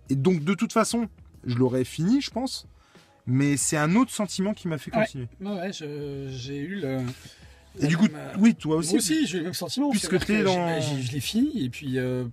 et 0.09 0.15
donc 0.15 0.43
de 0.43 0.55
toute 0.55 0.73
façon 0.73 1.09
je 1.43 1.57
l'aurais 1.57 1.83
fini 1.83 2.19
je 2.19 2.31
pense, 2.31 2.67
mais 3.27 3.55
c'est 3.55 3.77
un 3.77 3.95
autre 3.95 4.09
sentiment 4.09 4.55
qui 4.55 4.67
m'a 4.67 4.79
fait 4.79 4.89
continuer. 4.89 5.27
Ouais, 5.39 5.51
ouais, 5.51 5.71
j'ai 5.71 6.57
eu 6.57 6.81
le. 6.81 7.01
Et 7.81 7.87
du 7.87 7.97
coup, 7.97 8.07
Euh, 8.13 8.33
oui 8.39 8.55
toi 8.55 8.77
aussi. 8.77 8.91
Moi 8.93 8.97
aussi, 8.99 9.27
j'ai 9.27 9.37
le 9.39 9.43
même 9.45 9.53
sentiment. 9.53 9.89
Puisque 9.91 10.17
t'es 10.25 10.43
dans- 10.43 10.79
Je 10.81 11.11
l'ai 11.11 11.19
fini 11.19 11.63
et 11.65 11.69
puis 11.69 11.97
euh, 11.99 12.23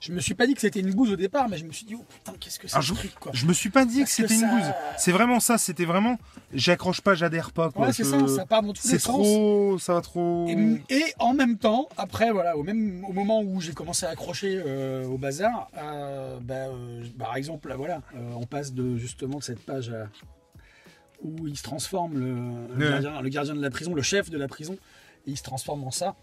je 0.00 0.12
me 0.12 0.20
suis 0.20 0.34
pas 0.34 0.46
dit 0.46 0.54
que 0.54 0.60
c'était 0.60 0.80
une 0.80 0.92
bouse 0.94 1.10
au 1.12 1.16
départ, 1.16 1.48
mais 1.48 1.58
je 1.58 1.64
me 1.66 1.72
suis 1.72 1.84
dit 1.84 1.94
oh 1.94 2.04
putain 2.08 2.32
qu'est-ce 2.40 2.58
que 2.58 2.66
c'est 2.68 2.76
ce 2.76 2.80
je- 2.80 2.94
truc 2.94 3.14
quoi. 3.20 3.32
Je 3.34 3.44
me 3.46 3.52
suis 3.52 3.68
pas 3.70 3.84
dit 3.84 3.98
Parce 3.98 4.14
que 4.16 4.22
c'était 4.26 4.34
une 4.40 4.48
bouse. 4.48 4.70
C'est 4.96 5.12
vraiment 5.12 5.40
ça, 5.40 5.58
c'était 5.58 5.84
vraiment 5.84 6.18
j'accroche 6.54 7.00
pas, 7.02 7.14
j'adhère 7.14 7.52
pas 7.52 7.70
quoi. 7.70 7.86
Ouais, 7.88 7.92
c'est 7.92 8.04
Je- 8.04 8.10
ça, 8.26 8.28
ça 8.28 8.46
part 8.46 8.62
dans 8.62 8.72
tous 8.72 8.82
les 8.84 8.90
C'est 8.90 8.98
sens. 8.98 9.12
trop, 9.14 9.78
ça 9.78 9.92
va 9.94 10.00
trop. 10.00 10.46
Et, 10.48 10.80
et 10.94 11.04
en 11.18 11.34
même 11.34 11.58
temps, 11.58 11.88
après, 11.98 12.30
voilà, 12.32 12.56
au 12.56 12.62
même 12.62 13.04
au 13.06 13.12
moment 13.12 13.42
où 13.42 13.60
j'ai 13.60 13.72
commencé 13.74 14.06
à 14.06 14.10
accrocher 14.10 14.62
euh, 14.64 15.04
au 15.06 15.18
bazar, 15.18 15.68
euh, 15.76 16.38
bah, 16.40 16.54
euh, 16.68 17.04
par 17.18 17.36
exemple, 17.36 17.68
là, 17.68 17.76
voilà, 17.76 18.00
on 18.36 18.46
passe 18.46 18.72
de 18.72 18.96
justement 18.96 19.38
de 19.38 19.42
cette 19.44 19.60
page 19.60 19.90
à- 19.90 20.08
où 21.22 21.46
il 21.48 21.56
se 21.56 21.62
transforme 21.62 22.18
le, 22.18 22.90
gardien, 22.90 23.20
le 23.22 23.28
gardien 23.30 23.54
de 23.54 23.62
la 23.62 23.70
prison, 23.70 23.94
le 23.94 24.02
chef 24.02 24.28
de 24.28 24.36
la 24.36 24.46
prison, 24.48 24.76
et 25.26 25.30
il 25.30 25.36
se 25.36 25.42
transforme 25.42 25.84
en 25.84 25.90
ça. 25.90 26.14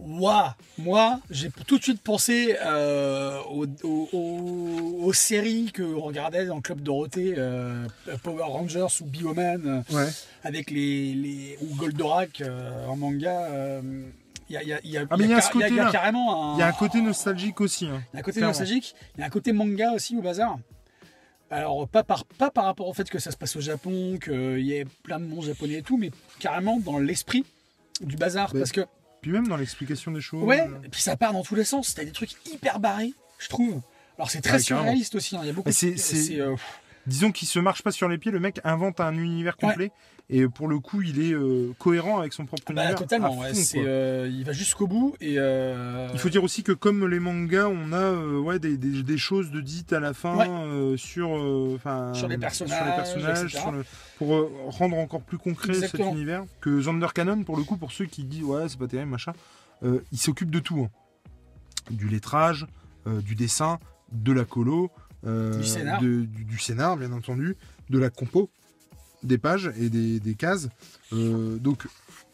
Ouah, 0.00 0.56
moi, 0.76 1.20
j'ai 1.30 1.50
tout 1.68 1.78
de 1.78 1.82
suite 1.82 2.02
pensé 2.02 2.56
euh, 2.64 3.38
aux, 3.48 3.64
aux- 3.84 5.12
séries 5.12 5.70
qu'on 5.74 6.00
regardait 6.00 6.46
dans 6.46 6.56
le 6.56 6.62
Club 6.62 6.80
Dorothée, 6.80 7.34
euh, 7.38 7.86
Power 8.24 8.42
Rangers 8.42 8.88
ou 9.00 9.04
Bioman 9.04 9.84
Ouais. 9.92 10.08
avec 10.42 10.72
les, 10.72 11.14
les 11.14 11.58
ou 11.62 11.76
Goldorak 11.76 12.40
euh, 12.40 12.86
en 12.86 12.96
manga. 12.96 13.44
euh, 13.52 13.80
Il 14.50 14.54
y, 14.54 14.56
a, 14.58 14.62
y 14.64 14.66
y 14.66 14.72
Ah, 14.72 14.80
y 14.82 14.96
ce 15.42 15.50
carrément 15.92 16.54
un, 16.54 16.56
Il 16.56 16.58
y 16.58 16.62
a 16.62 16.66
un 16.66 16.72
côté 16.72 17.00
nostalgique 17.00 17.60
aussi. 17.60 17.86
hein. 17.86 18.02
il 18.12 18.16
y 18.16 18.16
a 18.16 18.18
un 18.18 18.22
côté 18.22 18.32
clairement. 18.40 18.48
nostalgique, 18.50 18.94
il 19.16 19.20
y 19.20 19.22
a 19.22 19.26
un 19.26 19.30
côté 19.30 19.52
manga 19.52 19.92
aussi 19.92 20.16
au 20.16 20.22
bazar. 20.22 20.58
Alors, 21.54 21.86
pas 21.88 22.02
par, 22.02 22.24
pas 22.24 22.50
par 22.50 22.64
rapport 22.64 22.88
au 22.88 22.92
fait 22.94 23.08
que 23.08 23.18
ça 23.20 23.30
se 23.30 23.36
passe 23.36 23.54
au 23.54 23.60
Japon, 23.60 24.18
qu'il 24.22 24.60
y 24.60 24.72
ait 24.74 24.84
plein 25.04 25.20
de 25.20 25.24
noms 25.26 25.40
japonais 25.40 25.74
et 25.74 25.82
tout, 25.82 25.96
mais 25.96 26.10
carrément 26.40 26.80
dans 26.80 26.98
l'esprit 26.98 27.44
du 28.00 28.16
bazar. 28.16 28.52
Ouais. 28.52 28.60
Parce 28.60 28.72
que, 28.72 28.80
Puis 29.22 29.30
même 29.30 29.46
dans 29.46 29.56
l'explication 29.56 30.10
des 30.10 30.20
choses. 30.20 30.42
ouais, 30.42 30.62
euh, 30.62 30.82
et 30.84 30.88
puis 30.88 31.00
ça 31.00 31.16
part 31.16 31.32
dans 31.32 31.44
tous 31.44 31.54
les 31.54 31.64
sens. 31.64 31.94
T'as 31.94 32.04
des 32.04 32.10
trucs 32.10 32.32
hyper 32.52 32.80
barrés, 32.80 33.12
je 33.38 33.48
trouve. 33.48 33.80
Alors, 34.18 34.30
c'est 34.30 34.40
très 34.40 34.54
Ouais, 34.54 34.58
surréaliste 34.58 35.14
aussi. 35.14 35.36
hein. 35.36 35.40
Il 35.42 35.46
y 35.46 35.50
a 35.50 35.52
beaucoup 35.52 35.68
de- 35.68 35.74
c'est- 35.74 35.96
c'est- 35.96 36.40
euh, 36.40 36.56
Disons 37.06 37.32
qu'il 37.32 37.46
se 37.48 37.58
marche 37.58 37.82
pas 37.82 37.90
sur 37.90 38.08
les 38.08 38.16
pieds, 38.18 38.32
le 38.32 38.40
mec 38.40 38.60
invente 38.64 38.98
un 39.00 39.14
univers 39.14 39.56
complet 39.56 39.90
et 40.30 40.48
pour 40.48 40.68
le 40.68 40.78
coup 40.78 41.02
il 41.02 41.20
est 41.20 41.34
euh, 41.34 41.74
cohérent 41.78 42.18
avec 42.18 42.32
son 42.32 42.46
propre 42.46 42.72
bah, 42.72 42.80
univers. 42.82 42.98
totalement. 42.98 43.38
ouais. 43.40 43.52
euh, 43.76 44.30
il 44.32 44.42
va 44.44 44.52
jusqu'au 44.52 44.86
bout. 44.86 45.14
Et, 45.20 45.34
euh, 45.38 46.08
Il 46.14 46.18
faut 46.18 46.30
dire 46.30 46.42
aussi 46.42 46.62
que 46.62 46.72
comme 46.72 47.06
les 47.06 47.20
mangas, 47.20 47.68
on 47.68 47.92
a 47.92 48.14
ouais, 48.38 48.58
des, 48.58 48.78
des- 48.78 49.02
des 49.02 49.18
choses 49.18 49.50
de 49.50 49.60
dites 49.60 49.92
à 49.92 50.00
la 50.00 50.14
fin 50.14 50.34
Ouais. 50.36 50.96
sur, 50.96 51.28
les 52.28 52.38
personnages, 52.38 53.52
sur 53.54 53.70
le- 53.72 53.84
pour 54.16 54.28
rendre 54.78 54.96
encore 54.96 55.20
plus 55.22 55.36
concret 55.38 55.74
Exactement. 55.74 56.04
cet 56.06 56.14
univers. 56.14 56.44
Que 56.62 56.80
Zander 56.80 57.08
Cannon, 57.14 57.42
pour 57.44 57.56
le 57.58 57.64
coup, 57.64 57.76
pour 57.76 57.92
ceux 57.92 58.06
qui 58.06 58.24
disent 58.24 58.44
ouais 58.44 58.68
c'est 58.68 58.78
pas 58.78 58.88
terrible 58.88 59.10
machin, 59.10 59.32
il 59.82 60.18
s'occupe 60.18 60.50
de 60.50 60.58
tout, 60.60 60.86
hein. 60.88 61.30
du 61.90 62.08
lettrage, 62.08 62.66
du 63.06 63.34
dessin, 63.34 63.78
de 64.12 64.32
la 64.32 64.44
colo, 64.44 64.90
euh, 65.26 65.58
Du 65.58 65.66
scénar. 65.66 66.00
de- 66.00 66.22
du, 66.24 66.44
du 66.44 66.58
scénar 66.58 66.96
bien 66.96 67.12
entendu, 67.12 67.56
de 67.90 67.98
la 67.98 68.10
compo, 68.10 68.50
des 69.22 69.38
pages 69.38 69.72
et 69.78 69.88
des, 69.88 70.20
des 70.20 70.34
cases. 70.34 70.68
Euh, 71.12 71.56
donc 71.56 71.86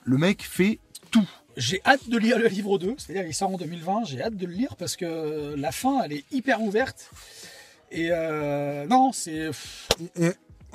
le 0.05 0.16
mec 0.18 0.42
fait 0.42 0.79
tout. 1.11 1.29
J'ai 1.57 1.81
hâte 1.85 2.09
de 2.09 2.16
lire 2.18 2.38
le 2.38 2.46
livre 2.46 2.79
2, 2.79 2.94
c'est-à-dire 2.98 3.26
il 3.26 3.35
sort 3.35 3.50
en 3.53 3.57
2020, 3.59 4.05
j'ai 4.07 4.22
hâte 4.22 4.37
de 4.37 4.46
le 4.46 4.53
lire 4.53 4.76
parce 4.76 4.96
que 4.96 5.55
la 5.57 5.72
fin 5.72 6.03
elle 6.05 6.12
est 6.12 6.24
hyper 6.33 6.62
ouverte. 6.62 7.11
Et 7.90 8.09
euh, 8.12 8.87
non, 8.87 9.11
c'est. 9.12 9.50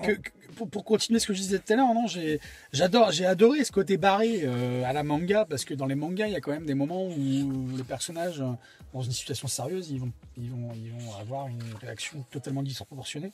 Et- 0.04 0.06
que- 0.08 0.12
que- 0.14 0.30
pour, 0.56 0.70
pour 0.70 0.86
continuer 0.86 1.20
ce 1.20 1.28
que 1.28 1.34
je 1.34 1.40
disais 1.42 1.60
tout 1.60 1.74
à 1.74 1.76
l'heure, 1.76 1.94
non, 1.94 2.08
j'ai, 2.08 2.40
j'adore, 2.72 3.12
j'ai 3.12 3.26
adoré 3.26 3.64
ce 3.66 3.72
côté 3.74 3.98
barré 3.98 4.42
euh, 4.44 4.84
à 4.86 4.94
la 4.94 5.04
manga 5.04 5.44
parce 5.46 5.66
que 5.66 5.74
dans 5.74 5.86
les 5.86 5.96
mangas, 5.96 6.28
il 6.28 6.34
y 6.34 6.36
a 6.36 6.40
quand 6.42 6.52
même 6.52 6.66
des 6.66 6.76
moments 6.76 7.06
où 7.08 7.68
les 7.76 7.84
personnages, 7.84 8.40
euh, 8.40 8.52
dans 8.94 9.02
une 9.02 9.12
situation 9.12 9.48
sérieuse, 9.50 9.90
ils 9.92 10.00
vont, 10.00 10.12
ils 10.38 10.50
vont, 10.50 10.70
ils 10.76 10.92
vont 10.94 11.14
avoir 11.20 11.48
une 11.48 11.60
réaction 11.82 12.24
totalement 12.32 12.64
disproportionnée. 12.64 13.32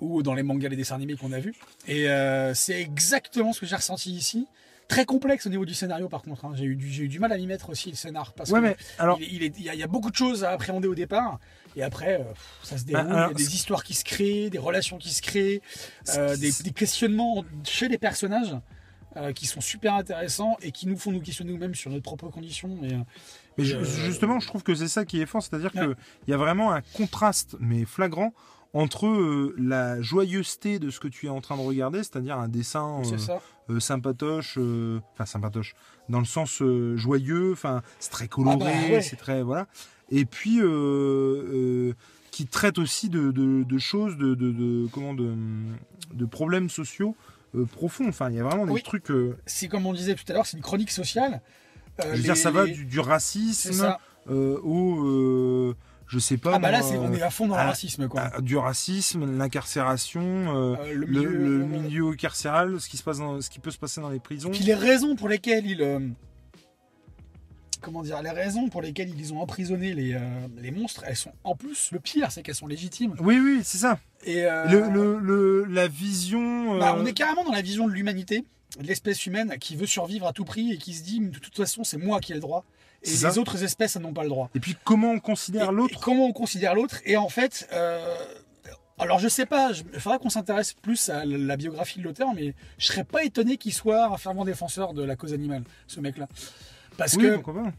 Ou 0.00 0.22
dans 0.22 0.34
les 0.34 0.44
mangas, 0.44 0.68
les 0.68 0.76
dessins 0.76 0.94
animés 0.94 1.16
qu'on 1.16 1.32
a 1.32 1.40
vus. 1.40 1.54
Et 1.88 2.08
euh, 2.08 2.54
c'est 2.54 2.80
exactement 2.80 3.52
ce 3.52 3.60
que 3.60 3.66
j'ai 3.66 3.74
ressenti 3.76 4.12
ici. 4.12 4.46
Très 4.86 5.04
complexe 5.04 5.46
au 5.46 5.50
niveau 5.50 5.66
du 5.66 5.74
scénario, 5.74 6.08
par 6.08 6.22
contre. 6.22 6.44
hein. 6.44 6.52
J'ai, 6.56 6.64
eu 6.64 6.76
du, 6.76 6.88
j'ai 6.90 7.02
eu 7.04 7.08
du 7.08 7.18
mal 7.18 7.32
à 7.32 7.36
m'y 7.36 7.46
mettre 7.46 7.68
aussi, 7.70 7.90
le 7.90 7.96
scénar. 7.96 8.32
Parce 8.32 8.50
Ouais 8.50 8.60
que 8.60 8.64
mais 8.66 8.76
alors 8.98 9.18
il, 9.20 9.24
est- 9.24 9.28
il 9.34 9.42
est- 9.42 9.54
il 9.58 9.64
y, 9.64 9.70
a, 9.70 9.74
il 9.74 9.80
y 9.80 9.82
a 9.82 9.86
beaucoup 9.88 10.10
de 10.10 10.16
choses 10.16 10.44
à 10.44 10.50
appréhender 10.50 10.86
au 10.88 10.94
départ, 10.94 11.40
et 11.76 11.82
après, 11.82 12.20
euh, 12.20 12.24
ça 12.62 12.78
se 12.78 12.84
déroule. 12.84 13.04
Bah, 13.06 13.10
alors, 13.14 13.28
il 13.30 13.32
y 13.32 13.34
a 13.44 13.46
des 13.46 13.54
histoires 13.54 13.84
qui 13.84 13.94
se 13.94 14.04
créent, 14.04 14.50
des 14.50 14.58
relations 14.58 14.98
qui 14.98 15.10
se 15.12 15.22
créent, 15.22 15.60
euh, 16.16 16.36
des, 16.36 16.50
des 16.64 16.70
questionnements 16.72 17.44
chez 17.64 17.88
les 17.88 17.98
personnages 17.98 18.54
euh, 19.16 19.32
qui 19.32 19.46
sont 19.46 19.60
super 19.60 19.94
intéressants 19.94 20.56
et 20.62 20.70
qui 20.72 20.86
nous 20.86 20.96
font 20.96 21.10
nous 21.12 21.20
questionner 21.20 21.52
nous-mêmes 21.52 21.74
sur 21.74 21.90
notre 21.90 22.02
propre 22.02 22.28
condition. 22.28 22.78
Et, 22.84 22.96
Mais 23.56 23.64
justement, 23.64 24.38
je 24.40 24.46
trouve 24.46 24.62
que 24.62 24.74
c'est 24.74 24.88
ça 24.88 25.04
qui 25.04 25.20
est 25.20 25.26
fort, 25.26 25.42
c'est-à-dire 25.42 25.70
Ouais. 25.74 25.82
qu'il 25.86 26.30
y 26.30 26.32
a 26.32 26.36
vraiment 26.36 26.72
un 26.72 26.80
contraste, 26.80 27.56
mais 27.60 27.84
flagrant, 27.84 28.32
entre 28.74 29.06
euh, 29.06 29.54
la 29.58 30.00
joyeuseté 30.02 30.78
de 30.78 30.90
ce 30.90 31.00
que 31.00 31.08
tu 31.08 31.24
es 31.26 31.30
en 31.30 31.40
train 31.40 31.56
de 31.56 31.62
regarder, 31.62 31.98
c'est-à-dire 32.00 32.36
un 32.38 32.48
dessin 32.48 33.00
euh, 33.02 33.38
euh, 33.70 33.80
sympatoche, 33.80 34.58
enfin 35.14 35.24
sympatoche, 35.24 35.74
dans 36.10 36.18
le 36.18 36.26
sens 36.26 36.62
joyeux, 36.96 37.52
enfin 37.52 37.80
c'est 37.98 38.10
très 38.10 38.28
coloré, 38.28 38.56
Ah 38.60 38.64
bah, 38.88 38.92
ouais. 38.94 39.00
c'est 39.02 39.16
très 39.16 39.42
voilà, 39.42 39.66
et 40.10 40.24
puis 40.24 40.60
euh, 40.60 40.66
euh, 40.66 41.92
qui 42.30 42.46
traite 42.46 42.78
aussi 42.78 43.08
de, 43.08 43.30
de- 43.30 43.64
de 43.64 43.78
choses, 43.78 44.16
de, 44.16 44.86
comment 44.92 45.14
de, 45.14 45.34
problèmes 46.26 46.70
sociaux 46.70 47.16
euh, 47.54 47.64
profonds. 47.64 48.08
Enfin, 48.08 48.30
il 48.30 48.36
y 48.36 48.40
a 48.40 48.44
vraiment 48.44 48.66
des 48.66 48.72
Oui. 48.72 48.82
trucs. 48.82 49.08
C'est 49.46 49.68
comme 49.68 49.86
on 49.86 49.92
disait 49.92 50.14
tout 50.14 50.24
à 50.28 50.32
l'heure, 50.34 50.46
c'est 50.46 50.56
une 50.56 50.62
chronique 50.62 50.90
sociale. 50.90 51.40
Je 52.02 52.08
veux 52.08 52.14
les- 52.14 52.22
dire, 52.22 52.36
ça 52.36 52.50
va 52.50 52.66
du, 52.66 53.00
racisme 53.00 53.96
au, 54.28 55.74
je 56.06 56.18
sais 56.18 56.38
pas, 56.38 56.52
Ah 56.54 56.58
bah 56.58 56.70
là, 56.70 56.80
c'est, 56.82 56.96
on 56.96 57.12
est 57.12 57.20
à 57.22 57.28
fond 57.30 57.46
dans 57.48 57.56
le 57.56 57.62
racisme, 57.62 58.08
quoi. 58.08 58.30
du 58.40 58.56
racisme, 58.56 59.36
l'incarcération, 59.36 60.22
euh, 60.22 60.76
Euh, 60.80 60.94
le 60.94 61.06
milieu, 61.06 61.28
le 61.28 61.58
milieu 61.66 62.12
carcéral, 62.14 62.80
ce 62.80 62.88
qui 62.88 62.96
se 62.96 63.02
passe, 63.02 63.18
dans- 63.18 63.40
ce 63.40 63.50
qui 63.50 63.58
peut 63.58 63.70
se 63.70 63.78
passer 63.78 64.00
dans 64.00 64.08
les 64.10 64.20
prisons. 64.20 64.50
Puis 64.50 64.64
les 64.64 64.74
raisons 64.74 65.16
pour 65.16 65.28
lesquelles 65.28 65.66
ils. 65.66 66.12
Comment 67.80 68.02
dire 68.02 68.20
Les 68.22 68.30
raisons 68.30 68.68
pour 68.68 68.82
lesquelles 68.82 69.10
ils 69.18 69.32
ont 69.32 69.40
emprisonné 69.40 69.94
les, 69.94 70.14
euh, 70.14 70.20
les 70.60 70.70
monstres, 70.70 71.04
elles 71.06 71.16
sont 71.16 71.32
en 71.44 71.54
plus, 71.56 71.90
le 71.92 72.00
pire, 72.00 72.30
c'est 72.32 72.42
qu'elles 72.42 72.54
sont 72.54 72.66
légitimes. 72.66 73.14
Oui, 73.20 73.38
oui, 73.38 73.60
c'est 73.64 73.78
ça. 73.78 73.98
Et, 74.24 74.44
euh, 74.44 74.64
Le, 74.66 74.88
le, 74.90 75.18
le- 75.18 75.64
la 75.64 75.88
vision. 75.88 76.74
euh, 76.74 76.78
bah, 76.78 76.94
on 76.98 77.04
est 77.06 77.12
carrément 77.12 77.44
dans 77.44 77.52
la 77.52 77.62
vision 77.62 77.86
de 77.86 77.92
l'humanité. 77.92 78.44
de 78.78 78.86
l'espèce 78.86 79.24
humaine 79.26 79.56
qui 79.58 79.76
veut 79.76 79.86
survivre 79.86 80.26
à 80.26 80.32
tout 80.32 80.44
prix 80.44 80.72
et 80.72 80.78
qui 80.78 80.92
se 80.94 81.02
dit, 81.02 81.20
de 81.20 81.38
toute 81.38 81.56
façon, 81.56 81.84
c'est 81.84 81.96
moi 81.98 82.20
qui 82.20 82.32
ai 82.32 82.34
le 82.34 82.40
droit. 82.40 82.64
Et 83.02 83.10
les 83.10 83.16
ça. 83.16 83.38
autres 83.38 83.62
espèces 83.62 83.96
n'ont 83.96 84.12
pas 84.12 84.24
le 84.24 84.28
droit. 84.28 84.50
Et 84.54 84.60
puis 84.60 84.76
comment 84.84 85.10
on 85.12 85.20
considère 85.20 85.70
l'autre 85.72 86.00
Comment 86.00 86.26
on 86.26 86.32
considère 86.32 86.74
l'autre 86.74 86.96
Et 87.06 87.16
en 87.16 87.28
fait, 87.28 87.68
alors 88.98 89.20
je 89.20 89.28
sais 89.28 89.46
pas, 89.46 89.70
il 89.94 90.00
faudra 90.00 90.18
qu'on 90.18 90.30
s'intéresse 90.30 90.72
plus 90.74 91.08
à 91.08 91.24
la 91.24 91.56
biographie 91.56 92.00
de 92.00 92.04
l'auteur, 92.04 92.34
mais 92.34 92.54
je 92.78 92.86
serais 92.86 93.04
pas 93.04 93.22
étonné 93.24 93.56
qu'il 93.56 93.72
soit 93.72 94.06
un 94.06 94.16
fervent 94.16 94.44
défenseur 94.44 94.92
de 94.94 95.04
la 95.04 95.14
cause 95.14 95.32
animale, 95.32 95.62
ce 95.86 96.00
mec-là. 96.00 96.26
Parce 96.98 97.14
Oui, 97.14 97.22
que 97.22 97.34
pourquoi 97.36 97.62
pas 97.62 97.72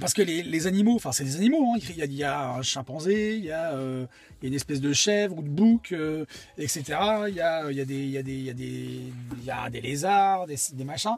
parce 0.00 0.14
que 0.14 0.22
les, 0.22 0.42
les 0.42 0.66
animaux, 0.66 0.94
enfin 0.96 1.12
c'est 1.12 1.24
des 1.24 1.36
animaux, 1.36 1.74
hein. 1.74 1.78
il, 1.78 1.96
y 1.98 2.02
a, 2.02 2.04
il 2.06 2.14
y 2.14 2.24
a 2.24 2.54
un 2.54 2.62
chimpanzé, 2.62 3.36
il 3.36 3.44
y 3.44 3.50
a, 3.50 3.72
euh, 3.74 4.06
il 4.40 4.44
y 4.44 4.46
a 4.46 4.48
une 4.48 4.54
espèce 4.54 4.80
de 4.80 4.92
chèvre 4.92 5.36
ou 5.36 5.42
de 5.42 5.50
bouc, 5.50 5.92
euh, 5.92 6.24
etc. 6.56 6.98
Il 7.28 7.34
y 7.34 7.42
a, 7.42 7.70
il 7.70 7.76
y, 7.76 7.80
a 7.80 7.84
des, 7.84 7.94
il 7.94 8.10
y, 8.10 8.16
a 8.16 8.22
des, 8.22 8.32
il 8.32 8.44
y, 8.44 8.50
a 8.50 8.54
des, 8.54 8.64
il 8.64 9.44
y 9.44 9.50
a 9.50 9.68
des 9.68 9.82
lézards, 9.82 10.46
des, 10.46 10.56
des 10.72 10.84
machins. 10.84 11.16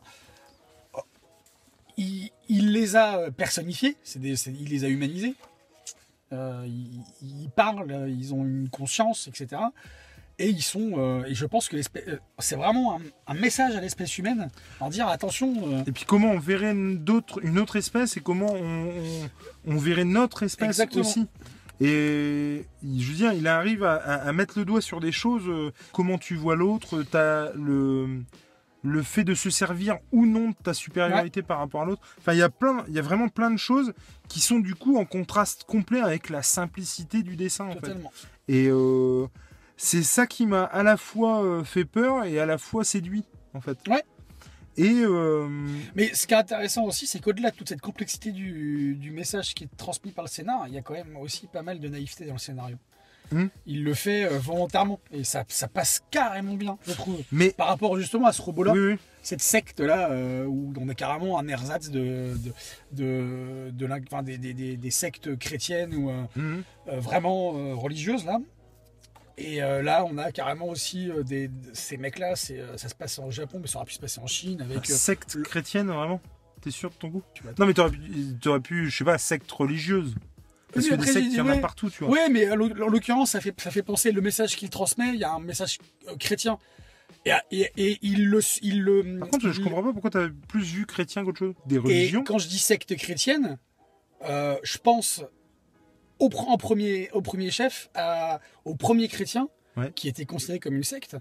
Il, 1.97 2.31
il 2.49 2.73
les 2.73 2.97
a 2.97 3.19
euh, 3.19 3.31
personnifiés, 3.31 3.97
c'est 4.03 4.19
il 4.19 4.69
les 4.69 4.85
a 4.85 4.89
humanisés. 4.89 5.37
Euh, 6.33 6.65
ils, 6.67 7.01
ils 7.23 7.51
parlent, 7.51 8.09
ils 8.09 8.35
ont 8.35 8.45
une 8.45 8.69
conscience, 8.71 9.29
etc. 9.29 9.63
Et 10.39 10.49
ils 10.49 10.63
sont, 10.63 10.93
euh, 10.97 11.25
et 11.27 11.35
je 11.35 11.47
pense 11.47 11.69
que 11.69 11.77
euh, 11.77 12.17
c'est 12.41 12.57
vraiment 12.57 12.97
un, 12.97 13.01
un 13.29 13.35
message 13.35 13.77
à 13.77 13.81
l'espèce 13.81 14.19
humaine, 14.19 14.51
en 14.81 14.91
dire 14.91 15.07
attention. 15.09 15.55
euh, 15.69 15.85
Et 15.87 15.93
puis 15.93 16.05
comment 16.07 16.31
on 16.33 16.39
verrait 16.41 16.73
une, 16.73 16.99
d'autres- 17.05 17.39
une 17.45 17.59
autre 17.59 17.77
espèce 17.77 18.17
et 18.17 18.21
comment 18.21 18.53
on, 18.53 18.89
on- 18.89 19.31
on 19.67 19.77
verrait 19.77 20.05
notre 20.05 20.43
espèce 20.43 20.67
Exactement. 20.69 21.03
aussi. 21.03 21.27
Et 21.81 22.65
je 22.83 23.09
veux 23.09 23.15
dire, 23.15 23.33
il 23.33 23.47
arrive 23.47 23.85
à, 23.85 23.95
à- 23.95 24.29
à 24.29 24.33
mettre 24.33 24.59
le 24.59 24.65
doigt 24.65 24.81
sur 24.81 25.01
des 25.01 25.13
choses. 25.13 25.45
euh, 25.49 25.71
comment 25.93 26.19
tu 26.19 26.35
vois 26.37 26.57
l'autre, 26.57 27.03
t'as 27.03 27.53
le 27.53 28.23
le 28.87 29.03
fait 29.03 29.25
de 29.25 29.33
se 29.35 29.49
servir 29.49 29.97
ou 30.13 30.27
non 30.27 30.51
de 30.51 30.55
ta 30.63 30.75
supériorité 30.75 31.41
par 31.41 31.59
rapport 31.59 31.81
à 31.81 31.85
l'autre. 31.87 32.03
Enfin, 32.19 32.35
il 32.35 32.39
y 32.39 32.43
a 32.43 32.51
plein, 32.51 32.85
il 32.87 32.93
y 32.93 32.99
a 32.99 33.03
vraiment 33.03 33.29
plein 33.29 33.51
de 33.51 33.57
choses 33.57 33.95
qui 34.29 34.41
sont 34.41 34.59
du 34.59 34.75
coup 34.75 34.99
en 34.99 35.07
contraste 35.07 35.65
complet 35.65 36.01
avec 36.03 36.29
la 36.29 36.43
simplicité 36.43 37.23
du 37.23 37.35
dessin 37.35 37.65
en 37.65 37.73
fait. 37.73 37.81
totalement. 37.81 38.13
Et 38.47 38.67
euh, 38.69 39.27
c'est 39.77 40.03
ça 40.03 40.27
qui 40.27 40.47
m'a 40.47 40.65
à 40.65 40.83
la 40.83 40.97
fois 40.97 41.43
euh, 41.45 41.65
fait 41.65 41.85
peur 41.85 42.25
et 42.25 42.39
à 42.39 42.47
la 42.47 42.59
fois 42.59 42.85
séduit, 42.85 43.25
en 43.55 43.61
fait. 43.61 43.79
Ouais. 43.89 44.03
Et 44.77 44.91
euh, 45.03 45.49
Mais 45.95 46.13
ce 46.15 46.27
qui 46.27 46.35
est 46.35 46.37
intéressant 46.37 46.83
aussi, 46.85 47.07
c'est 47.07 47.21
qu'au-delà 47.21 47.51
de 47.53 47.57
toute 47.57 47.69
cette 47.69 47.81
complexité 47.81 48.33
du, 48.33 48.97
du 48.97 49.11
message 49.13 49.55
qui 49.55 49.65
est 49.65 49.77
transmis 49.77 50.11
par 50.11 50.25
le 50.25 50.29
scénar, 50.29 50.65
il 50.67 50.75
y 50.75 50.79
a 50.79 50.83
quand 50.83 50.95
même 50.95 51.17
aussi 51.17 51.47
pas 51.47 51.63
mal 51.63 51.79
de 51.79 51.89
naïveté 51.89 52.25
dans 52.25 52.33
le 52.33 52.39
scénario. 52.41 52.77
Hmm. 53.33 53.47
Il 53.67 53.85
le 53.85 53.95
fait 53.95 54.25
euh, 54.25 54.39
volontairement 54.39 54.99
et 55.11 55.25
ça, 55.25 55.45
ça 55.49 55.67
passe 55.69 56.03
carrément 56.11 56.55
bien, 56.55 56.77
je 56.87 56.93
trouve. 56.93 57.21
mais 57.33 57.51
Par 57.51 57.69
rapport 57.69 57.97
justement 57.99 58.27
à 58.27 58.33
ce 58.33 58.43
robot-là, 58.43 58.73
oui, 58.73 58.81
oui. 58.95 58.99
cette 59.23 59.41
secte-là, 59.41 60.11
euh, 60.11 60.45
où 60.45 60.75
on 60.79 60.89
a 60.89 60.95
carrément 60.95 61.39
un 61.39 61.47
ersatz 61.49 61.89
de, 61.89 62.35
de, 62.37 62.53
de, 62.93 63.71
de 63.71 63.87
l'in- 63.87 64.01
enfin, 64.11 64.23
des, 64.23 64.37
des, 64.39 64.53
des- 64.53 64.77
des 64.77 64.91
sectes 64.91 65.39
chrétiennes 65.39 65.95
ou 65.95 66.11
euh, 66.11 66.25
euh, 66.89 67.01
vraiment 67.01 67.53
religieuses 67.77 68.27
là. 68.27 68.41
Et 69.37 69.63
euh, 69.63 69.83
là, 69.83 70.05
on 70.09 70.17
a 70.19 70.31
carrément 70.31 70.69
aussi 70.69 71.11
euh, 71.11 71.23
des, 71.25 71.51
ces 71.73 71.97
mecs-là, 71.97 72.37
c'est, 72.37 72.61
euh, 72.61 72.77
ça 72.77 72.89
se 72.89 72.95
passe 72.95 73.19
au 73.19 73.31
Japon, 73.33 73.59
mais 73.61 73.67
ça 73.67 73.79
aurait 73.79 73.87
pu 73.87 73.95
se 73.95 73.99
passer 73.99 74.21
en 74.21 74.27
Chine 74.29 74.61
avec. 74.63 74.79
euh, 74.89 74.95
secte 74.95 75.43
chrétienne 75.43 75.89
vraiment. 75.89 76.21
T'es 76.61 76.71
sûr 76.71 76.91
de 76.91 76.95
ton 76.95 77.09
goût 77.09 77.23
tu. 77.35 77.43
Non, 77.59 77.67
mais 77.67 77.75
t'aurais 77.75 77.91
pu, 77.91 78.01
t'aurais 78.41 78.61
pu, 78.61 78.89
je 78.91 78.97
sais 78.97 79.05
pas, 79.05 79.19
secte 79.19 79.51
religieuse. 79.51 80.15
Parce 80.73 80.87
Oui, 80.87 80.91
que 80.91 80.97
des 80.97 81.03
après, 81.03 81.13
sectes, 81.13 81.25
j'ai 81.27 81.31
il 81.33 81.37
y 81.37 81.41
en 81.41 81.49
a 81.49 81.57
partout, 81.59 81.91
tu 81.91 82.05
vois. 82.05 82.13
Oui, 82.13 82.19
mais 82.31 82.51
en 82.51 82.57
l'oc- 82.57 82.81
en 82.81 82.89
l'occurrence, 82.89 83.31
ça 83.33 83.41
fait, 83.41 83.61
ça 83.61 83.71
fait 83.71 83.83
penser 83.83 84.13
le 84.13 84.21
message 84.21 84.57
qu'il 84.57 84.71
transmet. 84.71 85.09
Il 85.11 85.21
y 85.21 85.25
a 85.25 85.33
un 85.33 85.41
message 85.41 85.79
chrétien. 86.19 86.59
Et, 87.27 87.33
et, 87.51 87.71
et 87.77 87.99
il 88.03 88.29
le. 88.29 88.41
Il 88.63 88.83
le 88.83 89.19
Par 89.19 89.29
contre, 89.29 89.51
je 89.51 89.59
il- 89.61 89.65
comprends 89.65 89.83
pas 89.83 89.93
pourquoi 89.93 90.11
t'as 90.11 90.29
plus 90.49 90.63
vu 90.65 90.87
chrétien 90.87 91.25
qu'autre 91.25 91.39
chose. 91.41 91.55
Des 91.67 91.77
Et 91.77 91.79
religions. 91.79 92.23
quand 92.25 92.39
je 92.39 92.49
dis 92.49 92.59
secte 92.59 92.95
chrétienne, 92.97 93.59
je 94.23 94.79
pense 94.79 95.23
au, 96.19 96.31
en 96.49 96.57
premier, 96.57 97.11
au 97.13 97.21
premier 97.23 97.51
chef, 97.51 97.91
à- 97.95 98.41
au 98.65 98.75
premier 98.75 99.09
chrétien, 99.09 99.49
Ouais. 99.77 99.91
qui 99.93 100.07
était 100.09 100.25
considéré 100.25 100.61
comme 100.61 100.75
une 100.77 100.85
secte 100.85 101.17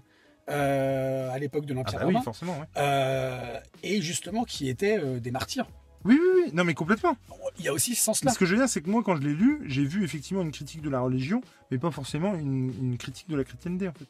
euh, 0.48 1.28
à 1.30 1.38
l'époque 1.38 1.66
de 1.66 1.72
Ah 1.72 1.76
l'Empire 1.76 1.98
bah 1.98 2.06
oui, 2.06 2.12
romain, 2.12 2.22
forcément, 2.22 2.52
ouais. 2.60 2.66
euh, 2.76 3.58
et 3.82 4.00
justement 4.02 4.44
qui 4.44 4.68
étaient 4.68 4.98
euh, 4.98 5.18
des 5.18 5.30
martyrs. 5.30 5.66
Oui, 6.04 6.20
oui, 6.20 6.42
oui. 6.44 6.50
Non, 6.52 6.64
mais 6.64 6.74
complètement. 6.74 7.16
Il 7.58 7.64
y 7.64 7.68
a 7.68 7.72
aussi 7.72 7.94
ce 7.94 8.04
sens-là. 8.04 8.30
ce 8.30 8.38
que 8.38 8.44
je 8.44 8.52
veux 8.52 8.58
dire, 8.58 8.68
c'est 8.68 8.82
que 8.82 8.90
moi, 8.90 9.02
quand 9.02 9.16
je 9.16 9.22
l'ai 9.22 9.34
lu, 9.34 9.62
j'ai 9.64 9.84
vu 9.84 10.04
effectivement 10.04 10.42
une 10.42 10.52
critique 10.52 10.82
de 10.82 10.90
la 10.90 11.00
religion, 11.00 11.40
mais 11.70 11.78
pas 11.78 11.90
forcément 11.90 12.34
une, 12.34 12.72
une 12.78 12.98
critique 12.98 13.28
de 13.30 13.36
la 13.36 13.44
chrétienté, 13.44 13.88
en 13.88 13.92
fait. 13.94 14.06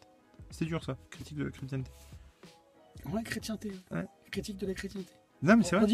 C'était 0.51 0.64
dur, 0.66 0.83
ça, 0.85 0.97
critique 1.11 1.37
de 1.38 1.44
la 1.44 1.51
chrétienté. 1.51 1.90
Ouais, 3.12 3.23
chrétienté. 3.23 3.73
Ouais. 3.92 4.05
Critique 4.31 4.57
de 4.59 4.66
la 4.66 4.75
chrétienté. 4.75 5.07
Non, 5.42 5.57
mais 5.57 5.64
c'est 5.64 5.77
vrai. 5.77 5.87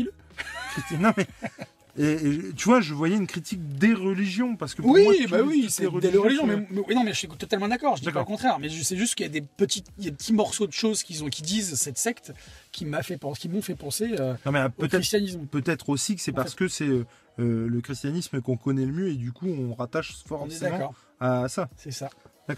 Non, 0.99 1.13
mais... 1.17 1.27
Et, 1.99 2.13
et 2.13 2.53
tu 2.55 2.65
vois, 2.67 2.81
je 2.81 2.95
voyais 2.95 3.17
une 3.17 3.27
critique 3.27 3.61
des 3.77 3.93
religions, 3.95 4.57
parce 4.57 4.75
que 4.75 4.83
pour 4.83 4.93
Oui, 4.93 5.05
moi, 5.05 5.15
bah 5.29 5.45
oui, 5.45 5.67
c'est 5.69 5.83
des 5.83 5.89
religions. 5.89 6.47
c'est- 6.47 6.57
Mais, 6.57 6.67
mais- 6.71 6.95
non, 6.95 7.05
mais 7.05 7.13
je 7.13 7.19
suis 7.19 7.29
totalement 7.29 7.69
d'accord. 7.69 7.97
Je 7.97 8.01
dis 8.01 8.07
pas 8.07 8.11
D'accord. 8.13 8.23
le 8.23 8.27
contraire. 8.37 8.59
Mais 8.61 8.69
sais 8.83 8.97
juste 8.97 9.15
qu'il 9.17 9.27
y 9.27 9.29
a 9.29 9.33
des 9.33 9.41
petits, 9.43 9.83
il 9.99 10.05
y 10.05 10.09
a 10.09 10.11
des 10.11 10.17
petits 10.17 10.33
morceaux 10.33 10.67
de 10.67 10.73
choses 10.73 11.03
qu'ils 11.03 11.25
ont, 11.25 11.29
qui 11.29 11.43
disent 11.43 11.75
cette 11.75 11.99
secte, 11.99 12.33
qui 12.73 12.85
m'a 12.85 13.03
fait 13.03 13.17
penser, 13.19 13.41
qui 13.41 13.49
m'ont 13.49 13.63
fait 13.63 13.75
penser 13.75 14.13
euh, 14.19 14.35
Non, 14.47 14.53
mais 14.53 14.61
ah, 14.61 14.67
au 14.67 14.71
peut-être 14.71 14.93
christianisme. 14.93 15.47
peut-être 15.47 15.89
aussi 15.89 16.15
que 16.17 16.23
c'est 16.23 16.33
parce 16.33 16.53
fait. 16.53 16.59
que 16.59 16.69
c'est 16.69 16.85
euh, 16.89 17.07
euh, 17.39 17.67
le 17.69 17.81
christianisme 17.81 18.41
qu'on 18.41 18.57
connaît 18.57 18.85
le 18.87 18.93
mieux 18.93 19.09
et 19.09 19.15
du 19.17 19.33
coup 19.33 19.47
on 19.49 19.75
rattache 19.75 20.13
On 20.13 20.25
est 20.25 20.29
forcément 20.51 20.71
d'accord. 20.71 20.95
à 21.21 21.49
ça. 21.49 21.69
C'est 21.77 21.91
ça. 21.91 22.09
Et 22.49 22.55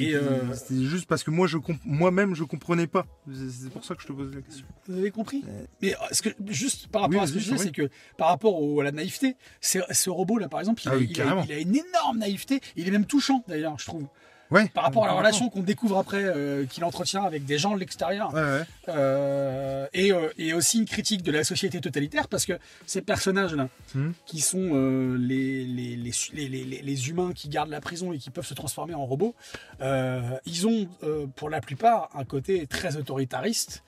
euh, 0.00 0.54
c'est 0.54 0.82
juste 0.84 1.06
parce 1.06 1.22
que 1.22 1.30
moi 1.30 1.46
je 1.46 1.58
comp- 1.58 1.80
moi-même 1.84 2.34
je 2.34 2.44
comprenais 2.44 2.86
pas. 2.86 3.06
C'est 3.30 3.70
pour 3.70 3.84
ça 3.84 3.94
que 3.94 4.02
je 4.02 4.06
te 4.06 4.12
pose 4.12 4.34
la 4.34 4.40
question. 4.42 4.66
Vous 4.88 4.98
avez 4.98 5.10
compris 5.10 5.42
Euh, 5.46 5.64
Mais 5.82 5.94
euh, 5.94 5.98
ce 6.12 6.22
que, 6.22 6.30
juste 6.48 6.88
par 6.88 7.02
rapport 7.02 7.18
Oui, 7.18 7.24
à 7.24 7.26
ce 7.26 7.32
que 7.34 7.38
je 7.38 7.50
disais, 7.50 7.64
c'est 7.64 7.72
que 7.72 7.88
par 8.16 8.28
rapport 8.28 8.60
au- 8.62 8.80
à 8.80 8.84
la 8.84 8.92
naïveté, 8.92 9.36
ce 9.60 10.10
robot-là, 10.10 10.48
par 10.48 10.60
exemple, 10.60 10.82
il, 10.84 10.88
Ah 10.88 10.92
a, 10.92 10.96
oui, 10.96 11.06
il 11.10 11.20
a- 11.20 11.24
carrément. 11.24 11.44
il 11.44 11.52
a 11.52 11.58
une 11.58 11.76
énorme 11.76 12.18
naïveté. 12.18 12.60
Il 12.76 12.88
est 12.88 12.90
même 12.90 13.04
touchant, 13.06 13.44
d'ailleurs, 13.48 13.78
je 13.78 13.86
trouve. 13.86 14.06
Ouais. 14.50 14.68
Par 14.68 14.84
rapport 14.84 15.04
à 15.04 15.06
la 15.08 15.14
relation 15.14 15.48
qu'on 15.50 15.62
découvre 15.62 15.98
après, 15.98 16.22
euh, 16.22 16.66
qu'il 16.66 16.84
entretient 16.84 17.24
avec 17.24 17.44
des 17.44 17.58
gens 17.58 17.74
de 17.74 17.80
l'extérieur. 17.80 18.32
Ouais, 18.34 18.40
ouais. 18.42 18.62
Euh, 18.88 19.86
et, 19.92 20.12
euh, 20.12 20.28
et 20.38 20.52
aussi 20.52 20.78
une 20.78 20.84
critique 20.84 21.22
de 21.22 21.32
la 21.32 21.42
société 21.44 21.80
totalitaire, 21.80 22.28
parce 22.28 22.44
que 22.46 22.52
ces 22.86 23.00
personnages-là, 23.02 23.68
Mhm. 23.94 24.12
qui 24.26 24.40
sont 24.40 24.74
les, 25.18 25.64
les, 25.64 25.96
les, 25.96 26.12
les, 26.34 26.48
les- 26.48 26.82
les 26.82 27.08
humains 27.08 27.32
qui 27.32 27.48
gardent 27.48 27.70
la 27.70 27.80
prison 27.80 28.12
et 28.12 28.18
qui 28.18 28.30
peuvent 28.30 28.46
se 28.46 28.54
transformer 28.54 28.94
en 28.94 29.06
robots, 29.06 29.34
ils 29.80 30.66
ont 30.66 30.88
pour 31.36 31.50
la 31.50 31.60
plupart 31.60 32.10
un 32.14 32.24
côté 32.24 32.66
très 32.66 32.96
autoritariste, 32.96 33.82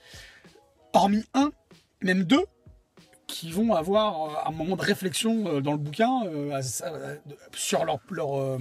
hormis 0.93 1.23
un, 1.33 1.51
même 2.01 2.23
deux, 2.23 2.43
qui 3.27 3.51
vont 3.51 3.73
avoir 3.73 4.47
un 4.47 4.51
moment 4.51 4.75
de 4.75 4.81
réflexion 4.81 5.59
dans 5.61 5.73
le 5.73 5.77
bouquin 5.77 6.21
sur 7.53 7.85
leur, 7.85 7.99
leur, 8.09 8.57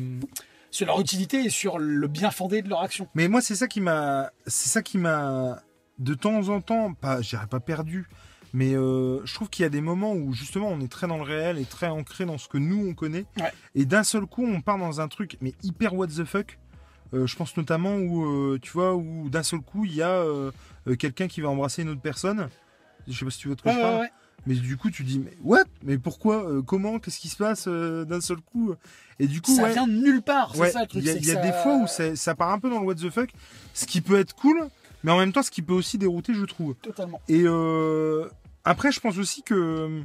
sur 0.77 0.87
leur 0.87 1.01
utilité 1.01 1.45
et 1.45 1.51
sur 1.51 1.79
le 1.79 2.07
bien 2.07 2.31
fondé 2.31 2.63
de 2.63 2.69
leur 2.69 2.83
action. 2.83 3.09
Mais 3.15 3.29
moi 3.29 3.41
c'est 3.41 3.55
ça 3.55 3.67
qui 3.67 3.81
m'a 3.81 4.31
c'est 4.47 4.69
ça 4.69 4.83
qui 4.83 4.99
m'a 4.99 5.63
de 5.99 6.15
temps 6.15 6.51
en 6.51 6.61
temps 6.61 6.93
pas 6.93 7.23
je 7.23 7.31
dirais 7.31 7.47
pas 7.47 7.61
perdu 7.61 8.07
mais 8.53 8.75
euh, 8.75 9.25
je 9.25 9.35
trouve 9.35 9.49
qu'il 9.49 9.63
y 9.63 9.67
a 9.67 9.71
des 9.71 9.81
moments 9.81 10.13
où 10.13 10.33
justement 10.33 10.69
on 10.69 10.81
est 10.81 10.91
très 10.91 11.07
dans 11.07 11.17
le 11.17 11.23
réel 11.23 11.59
et 11.59 11.65
très 11.65 11.89
ancré 11.89 12.27
dans 12.27 12.39
ce 12.39 12.49
que 12.49 12.59
nous 12.59 12.87
on 12.87 12.95
connaît. 12.95 13.25
Ouais. 13.39 13.53
et 13.75 13.87
d'un 13.87 14.05
seul 14.05 14.27
coup 14.27 14.47
on 14.47 14.61
part 14.61 14.79
dans 14.79 15.01
un 15.01 15.09
truc 15.09 15.39
mais 15.41 15.55
hyper 15.63 15.95
what 15.95 16.09
the 16.09 16.25
fuck. 16.25 16.59
Euh, 17.15 17.27
je 17.27 17.37
pense 17.37 17.57
notamment 17.57 17.97
où 17.97 18.27
euh, 18.27 18.59
tu 18.61 18.73
vois 18.73 18.95
où 18.95 19.31
d'un 19.31 19.43
seul 19.43 19.61
coup 19.61 19.85
il 19.87 19.95
y 19.95 20.03
a 20.03 20.23
quelqu'un 20.99 21.27
qui 21.27 21.41
va 21.41 21.49
embrasser 21.49 21.83
une 21.83 21.89
autre 21.89 22.03
personne. 22.03 22.49
Je 23.09 23.19
sais 23.19 23.25
pas 23.25 23.31
si 23.31 23.39
tu 23.39 23.49
vois 23.49 23.57
de 23.57 23.63
quoi 23.63 23.73
je 23.73 23.79
parle 23.79 24.09
mais 24.47 24.55
du 24.55 24.77
coup 24.77 24.91
tu 24.91 25.03
dis 25.05 25.19
mais 25.19 25.37
what? 25.43 25.65
Mais 25.83 25.99
pourquoi? 25.99 26.49
Euh, 26.49 26.63
comment? 26.63 26.99
Qu'est-ce 26.99 27.19
qui 27.19 27.29
se 27.29 27.37
passe 27.37 27.67
euh, 27.69 28.05
d'un 28.05 28.21
seul 28.21 28.39
coup? 28.39 28.75
Et 29.19 29.27
du 29.27 29.41
coup 29.41 29.55
Ça 29.55 29.65
ouais, 29.65 29.73
vient 29.73 29.87
de 29.87 29.93
nulle 29.93 30.23
part, 30.23 30.57
Ouais, 30.59 30.73
il 30.95 31.05
y 31.05 31.11
a, 31.11 31.15
y 31.15 31.31
a 31.31 31.35
ça- 31.35 31.41
des 31.43 31.53
fois 31.53 31.77
où 31.77 31.87
ça, 31.87 32.15
ça 32.17 32.35
part 32.35 32.51
un 32.53 32.59
peu 32.59 32.69
dans 32.71 32.81
le 32.81 32.87
what 32.87 32.95
the 32.97 33.11
fuck, 33.11 33.31
ce 33.75 33.87
qui 33.87 34.01
peut 34.01 34.19
être 34.19 34.35
cool, 34.35 34.59
mais 35.05 35.11
en 35.13 35.19
même 35.19 35.33
temps 35.33 35.43
ce 35.43 35.51
qui 35.51 35.63
peut 35.63 35.73
aussi 35.75 35.99
dérouter, 35.99 36.35
je 36.35 36.45
trouve. 36.45 36.75
Totalement. 36.77 37.21
Et 37.29 37.43
euh, 37.45 38.29
après, 38.65 38.93
je 38.93 39.01
pense 39.01 39.17
aussi 39.19 39.43
que 39.43 40.03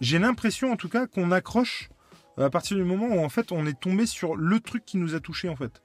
j'ai 0.00 0.18
l'impression, 0.18 0.70
en 0.72 0.76
tout 0.76 0.88
cas, 0.88 1.06
qu'on 1.06 1.30
accroche 1.32 1.88
à 2.36 2.50
partir 2.50 2.76
du 2.76 2.84
moment 2.84 3.06
où 3.08 3.18
en 3.18 3.28
fait 3.28 3.50
on 3.50 3.66
est 3.66 3.78
tombé 3.80 4.06
sur 4.06 4.36
le 4.36 4.60
truc 4.60 4.84
qui 4.86 4.96
nous 4.96 5.16
a 5.16 5.20
touché 5.20 5.48
en 5.48 5.56
fait. 5.56 5.82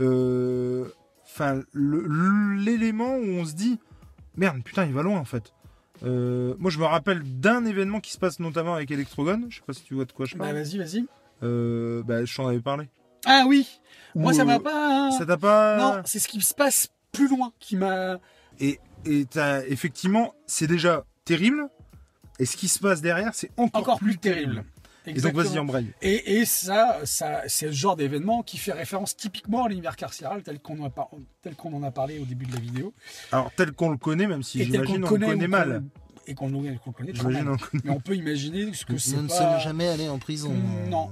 Euh, 0.00 0.86
Enfin, 1.32 1.62
l'élément 1.74 3.14
où 3.16 3.24
on 3.24 3.44
se 3.44 3.52
dit 3.54 3.78
merde, 4.36 4.62
putain, 4.64 4.84
il 4.84 4.92
va 4.92 5.02
loin 5.02 5.18
en 5.18 5.24
fait. 5.24 5.52
Euh, 6.02 6.54
moi, 6.58 6.70
je 6.70 6.78
me 6.78 6.84
rappelle 6.84 7.22
d'un 7.40 7.64
événement 7.64 8.00
qui 8.00 8.12
se 8.12 8.18
passe 8.18 8.40
notamment 8.40 8.74
avec 8.74 8.90
Electrogon. 8.90 9.46
Je 9.48 9.56
sais 9.56 9.62
pas 9.66 9.72
si 9.72 9.82
tu 9.82 9.94
vois 9.94 10.04
de 10.06 10.12
quoi 10.12 10.26
je 10.26 10.36
Bah, 10.36 10.44
parle. 10.46 10.56
vas-y, 10.56 10.78
vas-y. 10.78 11.04
Euh, 11.42 12.02
bah, 12.02 12.24
je 12.24 12.34
t'en 12.34 12.46
avais 12.48 12.60
parlé. 12.60 12.88
Ah 13.26 13.44
oui 13.46 13.80
Moi, 14.14 14.32
ça 14.32 14.42
euh, 14.42 14.44
m'a 14.46 14.60
pas. 14.60 15.10
Ça 15.18 15.26
t'a 15.26 15.36
pas. 15.36 15.76
Non, 15.78 16.02
c'est 16.06 16.18
ce 16.18 16.28
qui 16.28 16.40
se 16.40 16.54
passe 16.54 16.88
plus 17.12 17.28
loin 17.28 17.52
qui 17.58 17.76
m'a. 17.76 18.18
Et, 18.60 18.78
et 19.04 19.24
t'as- 19.26 19.66
effectivement, 19.66 20.34
c'est 20.46 20.66
déjà 20.66 21.04
terrible. 21.24 21.68
Et 22.38 22.46
ce 22.46 22.56
qui 22.56 22.68
se 22.68 22.78
passe 22.78 23.02
derrière, 23.02 23.34
c'est 23.34 23.50
encore, 23.58 23.82
Encore 23.82 23.98
plus, 23.98 24.12
plus 24.12 24.18
terrible. 24.18 24.64
Et 25.16 25.20
donc 25.20 25.34
vas-y, 25.34 25.58
embraye. 25.58 25.86
Et, 26.02 26.38
et 26.38 26.44
ça, 26.44 27.00
ça 27.04 27.42
c'est 27.46 27.66
ce 27.68 27.72
genre 27.72 27.96
d'événement 27.96 28.42
qui 28.42 28.58
fait 28.58 28.72
référence 28.72 29.16
typiquement 29.16 29.64
à 29.64 29.68
l'univers 29.68 29.96
carcéral 29.96 30.42
tel 30.42 30.58
qu'on 30.60 30.80
en, 30.80 30.86
a 30.86 30.90
par- 30.90 31.10
tel 31.42 31.54
qu'on 31.54 31.72
en 31.74 31.82
a 31.82 31.90
parlé 31.90 32.18
au 32.18 32.24
début 32.24 32.46
de 32.46 32.52
la 32.54 32.60
vidéo. 32.60 32.92
Alors 33.32 33.50
tel 33.56 33.72
qu'on 33.72 33.90
le 33.90 33.96
connaît, 33.96 34.26
même 34.26 34.42
si 34.42 34.58
tel 34.58 34.66
qu'on 34.68 34.72
j'imagine 34.94 34.96
le 35.00 35.06
on 35.06 35.08
connaît, 35.08 35.34
le 35.36 35.48
mal. 35.48 35.82
Et 36.26 36.34
qu'on 36.34 36.48
le 36.48 36.52
le 36.70 36.92
connaît 36.92 37.12
très 37.12 37.20
J'imagine 37.22 37.44
mal. 37.50 37.56
le. 37.72 37.80
Mais 37.84 37.90
on 37.90 38.00
peut 38.00 38.14
imaginer 38.14 38.72
ce 38.72 38.84
que 38.84 38.96
c'est 38.98 39.16
Nous 39.16 39.22
ne 39.22 39.28
pas... 39.28 39.34
sommes 39.34 39.60
jamais 39.60 39.88
allés 39.88 40.08
en 40.08 40.18
prison. 40.18 40.54
Non. 40.88 41.10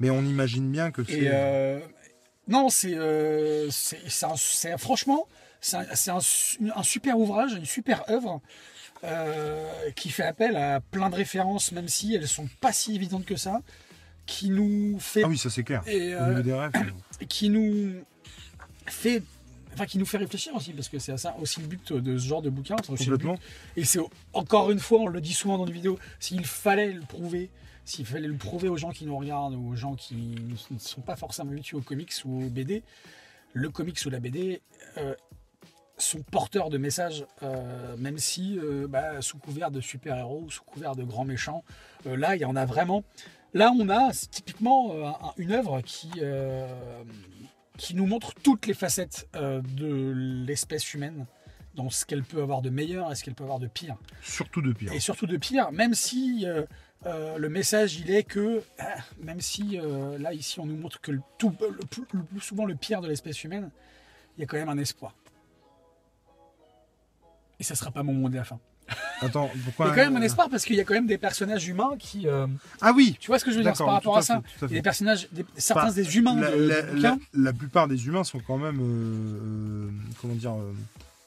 Mais 0.00 0.10
on 0.10 0.22
imagine 0.22 0.70
bien 0.70 0.90
que 0.90 1.02
c'est. 1.04 1.22
euh, 1.24 1.80
non, 2.46 2.68
c'est 2.70 2.94
euh, 2.94 3.68
c'est 3.70 3.98
c'est 4.08 4.26
c'est- 4.36 4.78
franchement, 4.78 5.26
c'est 5.60 5.76
un 6.10 6.82
super 6.82 7.18
ouvrage, 7.18 7.52
une 7.54 7.66
super 7.66 8.08
œuvre 8.08 8.40
euh, 9.04 9.90
qui 9.94 10.10
fait 10.10 10.24
appel 10.24 10.56
à 10.56 10.80
plein 10.80 11.10
de 11.10 11.14
références, 11.14 11.72
même 11.72 11.88
si 11.88 12.14
elles 12.14 12.28
sont 12.28 12.48
pas 12.60 12.72
si 12.72 12.94
évidentes 12.94 13.24
que 13.24 13.36
ça, 13.36 13.60
qui 14.26 14.50
nous 14.50 14.98
fait 14.98 15.22
Ah 15.24 15.28
oui, 15.28 15.38
ça 15.38 15.50
c'est 15.50 15.62
clair. 15.62 15.82
et, 15.86 16.14
euh, 16.14 16.28
niveau 16.30 16.42
des 16.42 16.52
rêves. 16.52 16.72
qui 17.28 17.48
nous 17.48 17.94
fait 18.86 19.22
enfin 19.74 19.86
qui 19.86 19.98
nous 19.98 20.06
fait 20.06 20.18
réfléchir 20.18 20.54
aussi 20.56 20.72
parce 20.72 20.88
que 20.88 20.98
c'est 20.98 21.16
ça 21.16 21.36
aussi 21.40 21.60
le 21.60 21.66
but 21.66 21.92
de 21.92 22.18
ce 22.18 22.26
genre 22.26 22.42
de 22.42 22.50
bouquin 22.50 22.74
complètement. 22.76 23.36
et 23.76 23.84
c'est 23.84 24.00
encore 24.32 24.70
une 24.70 24.80
fois 24.80 25.00
on 25.00 25.06
le 25.06 25.20
dit 25.20 25.34
souvent 25.34 25.58
dans 25.58 25.66
les 25.66 25.72
vidéos 25.72 25.98
s'il 26.18 26.44
fallait 26.46 26.92
le 26.92 27.02
prouver 27.02 27.50
s'il 27.84 28.04
fallait 28.06 28.28
le 28.28 28.34
prouver 28.36 28.68
aux 28.68 28.76
gens 28.76 28.90
qui 28.90 29.06
nous 29.06 29.16
regardent 29.16 29.54
ou 29.54 29.70
aux 29.72 29.76
gens 29.76 29.94
qui 29.94 30.34
ne 30.70 30.78
sont 30.78 31.02
pas 31.02 31.16
forcément 31.16 31.52
habitués 31.52 31.76
aux 31.76 31.82
comics 31.82 32.12
ou 32.24 32.44
aux 32.44 32.48
BD 32.48 32.82
le 33.52 33.70
comics 33.70 33.98
ou 34.04 34.10
la 34.10 34.20
BD 34.20 34.62
euh, 34.96 35.14
sont 35.98 36.22
porteurs 36.22 36.70
de 36.70 36.78
messages 36.78 37.26
euh, 37.42 37.96
même 37.96 38.18
si 38.18 38.58
euh, 38.58 38.86
bah, 38.88 39.20
sous 39.20 39.38
couvert 39.38 39.70
de 39.70 39.80
super-héros 39.80 40.46
sous 40.50 40.62
couvert 40.62 40.94
de 40.96 41.02
grands 41.02 41.24
méchants 41.24 41.64
euh, 42.06 42.16
là 42.16 42.36
il 42.36 42.40
y 42.42 42.44
en 42.44 42.56
a 42.56 42.64
vraiment 42.66 43.02
là 43.52 43.72
on 43.78 43.88
a 43.88 44.10
typiquement 44.30 44.92
un- 45.06 45.32
une 45.36 45.52
œuvre 45.52 45.80
qui 45.80 46.10
qui 47.76 47.94
nous 47.94 48.06
montre 48.06 48.34
toutes 48.42 48.66
les 48.66 48.74
facettes 48.74 49.28
de 49.34 50.12
l'espèce 50.46 50.94
humaine 50.94 51.26
dans 51.74 51.90
ce 51.90 52.04
qu'elle 52.04 52.24
peut 52.24 52.42
avoir 52.42 52.60
de 52.60 52.70
meilleur 52.70 53.10
et 53.12 53.14
ce 53.14 53.22
qu'elle 53.22 53.34
peut 53.34 53.44
avoir 53.44 53.60
de 53.60 53.68
pire. 53.68 53.96
Surtout 54.20 54.62
de 54.62 54.72
pire. 54.72 54.92
Et 54.92 54.98
surtout 54.98 55.26
de 55.26 55.36
pire, 55.36 55.70
même 55.70 55.94
si 55.94 56.44
le 57.06 57.48
message 57.48 57.96
il 58.00 58.10
est 58.10 58.24
que, 58.24 58.62
ah, 58.80 58.96
même 59.22 59.40
si 59.40 59.78
là 60.18 60.32
ici 60.32 60.58
on 60.58 60.66
nous 60.66 60.76
montre 60.76 61.00
que 61.00 61.12
le, 61.12 61.20
tout, 61.38 61.54
le 61.60 61.86
plus, 61.86 62.02
le 62.12 62.22
plus 62.24 62.40
souvent 62.40 62.64
le 62.64 62.74
pire 62.74 63.00
de 63.00 63.06
l'espèce 63.08 63.44
humaine, 63.44 63.70
il 64.36 64.40
y 64.40 64.44
a 64.44 64.46
quand 64.46 64.56
même 64.56 64.68
un 64.68 64.78
espoir. 64.78 65.14
Et 67.60 67.64
ça 67.64 67.74
sera 67.74 67.90
pas 67.90 68.02
mon 68.02 68.12
mot 68.12 68.28
de 68.28 68.36
la 68.36 68.44
fin. 68.44 68.58
Attends, 69.20 69.50
Il 69.54 69.60
pourquoi 69.62 69.88
y 69.88 69.90
a 69.90 69.94
quand 69.94 70.00
même 70.00 70.16
un 70.16 70.22
espoir 70.22 70.48
parce 70.48 70.64
qu'il 70.64 70.76
y 70.76 70.80
a 70.80 70.84
quand 70.84 70.94
même 70.94 71.06
des 71.06 71.18
personnages 71.18 71.66
humains 71.68 71.90
qui. 71.98 72.26
euh, 72.26 72.46
Ah 72.80 72.92
oui. 72.94 73.16
tu 73.20 73.26
vois 73.26 73.38
ce 73.38 73.44
que 73.44 73.50
je 73.50 73.56
veux 73.56 73.62
dire 73.62 73.74
par 73.74 73.88
rapport 73.88 74.16
à, 74.16 74.20
à 74.20 74.22
ça. 74.22 74.36
à 74.36 74.42
Il 74.62 74.62
y 74.62 74.64
a 74.64 74.68
des 74.78 74.82
personnages, 74.82 75.28
des- 75.32 75.44
certains 75.56 75.86
Pas- 75.88 75.92
des 75.92 76.16
humains 76.16 76.36
La, 76.40 76.50
de, 76.52 77.18
la- 77.34 77.52
plupart 77.52 77.88
des 77.88 78.06
humains 78.06 78.24
sont 78.24 78.38
quand 78.46 78.56
même, 78.56 78.78
euh, 78.80 79.88
euh, 79.88 79.90
comment 80.22 80.34
dire, 80.34 80.54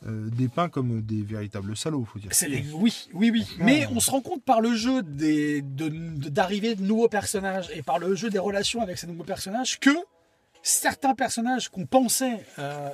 euh, 0.07 0.29
dépeints 0.31 0.69
comme 0.69 1.01
des 1.01 1.21
véritables 1.21 1.77
salauds, 1.77 2.05
faut 2.05 2.17
dire. 2.17 2.31
Oui, 2.73 3.07
oui, 3.13 3.29
oui. 3.29 3.45
Mais 3.59 3.85
on 3.91 3.99
se 3.99 4.09
rend 4.09 4.21
compte 4.21 4.43
par 4.43 4.61
le 4.61 4.73
jeu 4.73 5.03
des, 5.03 5.61
de, 5.61 5.89
de- 5.89 6.29
d'arrivée 6.29 6.73
de 6.73 6.81
nouveaux 6.81 7.09
personnages 7.09 7.69
et 7.75 7.83
par 7.83 7.99
le 7.99 8.15
jeu 8.15 8.29
des 8.31 8.39
relations 8.39 8.81
avec 8.81 8.97
ces 8.97 9.05
nouveaux 9.05 9.23
personnages 9.25 9.79
que 9.79 9.91
certains 10.63 11.13
personnages 11.13 11.69
qu'on 11.69 11.85
pensait 11.85 12.43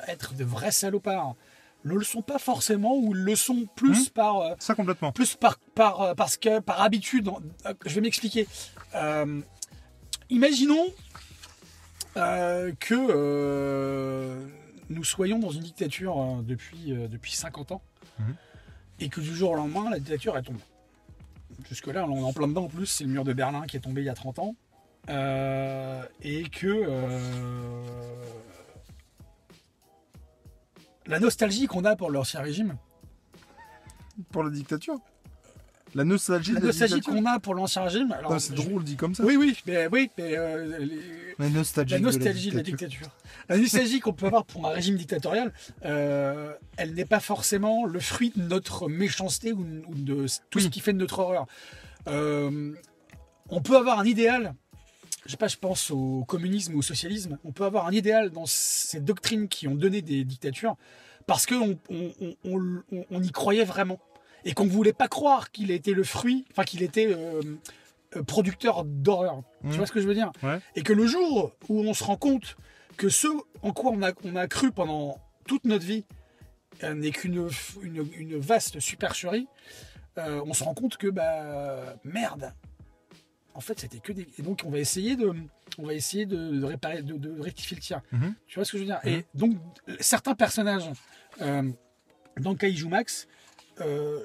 être 0.08 0.34
de 0.34 0.44
vrais 0.44 0.72
salopards 0.72 1.36
ne 1.88 1.96
le 1.96 2.04
sont 2.04 2.22
pas 2.22 2.38
forcément 2.40 2.96
ou 2.96 3.14
le 3.14 3.36
sont 3.36 3.68
plus 3.76 4.06
Mhm. 4.08 4.10
par 4.14 4.38
euh, 4.42 4.54
Ça 4.60 4.76
complètement. 4.76 5.12
plus 5.12 5.36
par, 5.36 5.58
par 5.76 6.02
euh, 6.02 6.14
parce 6.16 6.38
que 6.38 6.60
par 6.60 6.82
habitude. 6.82 7.30
euh, 7.66 7.74
Je 7.86 7.96
vais 7.96 8.02
m'expliquer. 8.02 8.48
Imaginons 10.30 10.88
que 12.80 14.46
nous 14.90 15.04
soyons 15.04 15.40
dans 15.40 15.50
une 15.52 15.62
dictature 15.62 16.20
euh, 16.20 16.42
depuis, 16.42 16.94
depuis 17.10 17.34
50 17.34 17.72
ans 17.74 17.82
Mhm. 18.20 18.36
et 19.00 19.10
que 19.10 19.20
du 19.22 19.36
jour 19.36 19.52
au 19.52 19.56
lendemain, 19.56 19.90
la 19.90 20.00
dictature 20.00 20.36
elle 20.38 20.44
tombe. 20.44 20.58
Jusque-là, 21.70 22.06
on 22.08 22.18
est 22.18 22.24
en 22.24 22.34
plein 22.34 22.48
dedans 22.48 22.66
en 22.66 22.68
plus, 22.70 22.86
c'est 22.86 23.04
le 23.04 23.10
mur 23.10 23.24
de 23.24 23.34
Berlin 23.34 23.66
qui 23.68 23.78
est 23.78 23.80
tombé 23.82 24.02
il 24.02 24.06
y 24.06 24.10
a 24.10 24.14
30 24.14 24.40
ans. 24.40 24.56
Euh, 25.10 26.04
et 26.22 26.44
que 26.50 26.68
euh, 26.68 27.20
la 31.08 31.20
nostalgie 31.20 31.68
qu'on 31.68 31.86
a 31.86 31.96
pour 31.96 32.12
l'ancien 32.12 32.42
régime, 32.42 32.78
Pour 34.32 34.44
la 34.44 34.50
dictature. 34.50 34.98
La 35.96 36.04
nostalgie 36.04 36.52
la 36.52 36.60
nostalgie 36.60 37.00
qu'on 37.02 37.26
a 37.26 37.40
pour 37.40 37.56
l'ancien 37.56 37.84
régime, 37.84 38.12
alors 38.12 38.40
C'est 38.42 38.54
drôle 38.54 38.84
dit 38.84 38.98
comme 38.98 39.16
ça. 39.16 39.24
Oui, 39.24 39.38
oui, 39.38 39.58
mais, 39.66 39.88
oui, 39.92 40.12
mais 40.18 40.36
euh, 40.38 40.78
les- 40.80 41.00
La 41.40 41.50
nostalgie. 41.50 41.94
la 41.94 42.00
de 42.00 42.04
nostalgie 42.04 42.52
de 42.52 42.58
la 42.58 42.64
dictature. 42.64 43.08
La 43.48 43.58
nostalgie 43.58 44.00
qu'on 44.02 44.12
peut 44.14 44.26
avoir 44.26 44.44
pour 44.46 44.68
un 44.68 44.72
régime 44.72 44.98
dictatorial, 44.98 45.54
euh, 45.86 46.54
elle 46.76 46.94
n'est 46.94 47.06
pas 47.06 47.22
forcément 47.22 47.86
le 47.86 48.00
fruit 48.00 48.32
de 48.36 48.42
notre 48.42 48.90
méchanceté 48.90 49.54
ou, 49.54 49.62
ou 49.88 49.96
de 49.96 50.26
tout 50.50 50.60
ce 50.60 50.66
Oui. 50.66 50.70
qui 50.72 50.82
fait 50.82 50.94
de 50.94 50.98
notre 50.98 51.20
horreur. 51.20 51.46
Euh, 52.08 52.74
on 53.50 53.62
peut 53.62 53.78
avoir 53.78 53.98
un 54.00 54.06
idéal, 54.06 54.56
je 55.28 55.32
sais 55.32 55.38
pas, 55.38 55.48
je 55.48 55.58
pense 55.58 55.92
au 55.92 56.24
communisme 56.26 56.74
ou 56.74 56.80
au 56.80 56.82
socialisme, 56.82 57.38
on 57.46 57.52
peut 57.52 57.66
avoir 57.66 57.86
un 57.86 57.92
idéal 57.92 58.32
dans 58.32 58.46
ces 58.48 59.00
doctrines 59.00 59.48
qui 59.48 59.68
ont 59.68 59.76
donné 59.76 60.02
des 60.02 60.24
dictatures 60.24 60.76
parce 61.28 61.46
qu'on 61.46 61.78
on, 61.90 62.12
on- 62.22 62.36
on- 62.46 62.82
on- 62.92 63.06
on 63.12 63.22
y 63.22 63.32
croyait 63.32 63.66
vraiment 63.66 64.00
et 64.46 64.54
qu'on 64.54 64.66
ne 64.66 64.70
voulait 64.72 64.94
pas 64.94 65.08
croire 65.08 65.52
qu'il 65.52 65.70
était 65.72 65.92
le 65.94 66.04
fruit, 66.04 66.46
enfin 66.52 66.64
qu'il 66.64 66.82
était 66.82 67.08
euh, 67.14 67.42
euh, 68.16 68.24
producteur 68.24 68.84
d'horreur. 68.86 69.44
Tu 69.70 69.78
vois 69.78 69.86
ce 69.86 69.92
que 69.92 70.00
je 70.02 70.08
veux 70.08 70.14
dire? 70.16 70.32
Ouais. 70.42 70.60
Et 70.76 70.82
que 70.84 70.94
le 70.94 71.06
jour 71.06 71.52
où 71.70 71.82
on 71.82 71.94
se 71.94 72.04
rend 72.04 72.16
compte 72.18 72.56
que 72.96 73.10
ce 73.10 73.28
en 73.62 73.74
quoi 73.74 73.92
on 73.92 74.02
a, 74.02 74.12
on 74.24 74.36
a 74.36 74.48
cru 74.48 74.72
pendant 74.72 75.20
toute 75.46 75.66
notre 75.66 75.86
vie 75.86 76.06
euh, 76.84 76.94
n'est 76.94 77.12
qu'une 77.12 77.50
une, 77.84 78.08
une 78.18 78.38
vaste 78.40 78.80
supercherie, 78.80 79.48
euh, 80.18 80.42
on 80.46 80.54
se 80.54 80.64
rend 80.64 80.74
compte 80.74 80.96
que 80.98 81.08
bah 81.08 81.96
merde. 82.06 82.54
En 83.58 83.60
fait, 83.60 83.80
c'était 83.80 83.98
que 83.98 84.14
des. 84.14 84.28
Et 84.38 84.44
donc, 84.44 84.62
on 84.66 84.70
va 84.70 84.78
essayer 84.78 85.16
de, 85.16 85.34
on 85.80 85.88
va 85.88 85.96
essayer 85.96 86.28
de, 86.28 86.60
de 86.60 86.64
réparer, 86.64 87.02
de, 87.02 87.18
de 87.18 87.42
rectifier 87.42 87.76
le 87.76 87.82
tir. 87.82 88.02
Mhm. 88.12 88.36
Tu 88.46 88.56
vois 88.56 88.66
ce 88.66 88.72
que 88.72 88.78
je 88.78 88.84
veux 88.84 88.88
dire? 88.88 89.00
Mhm. 89.04 89.10
Et 89.12 89.26
donc, 89.34 89.58
certains 90.00 90.36
personnages 90.36 90.90
euh, 91.42 91.64
dans 92.40 92.54
Kaiju 92.56 92.88
Max 92.88 93.28
euh, 93.82 94.24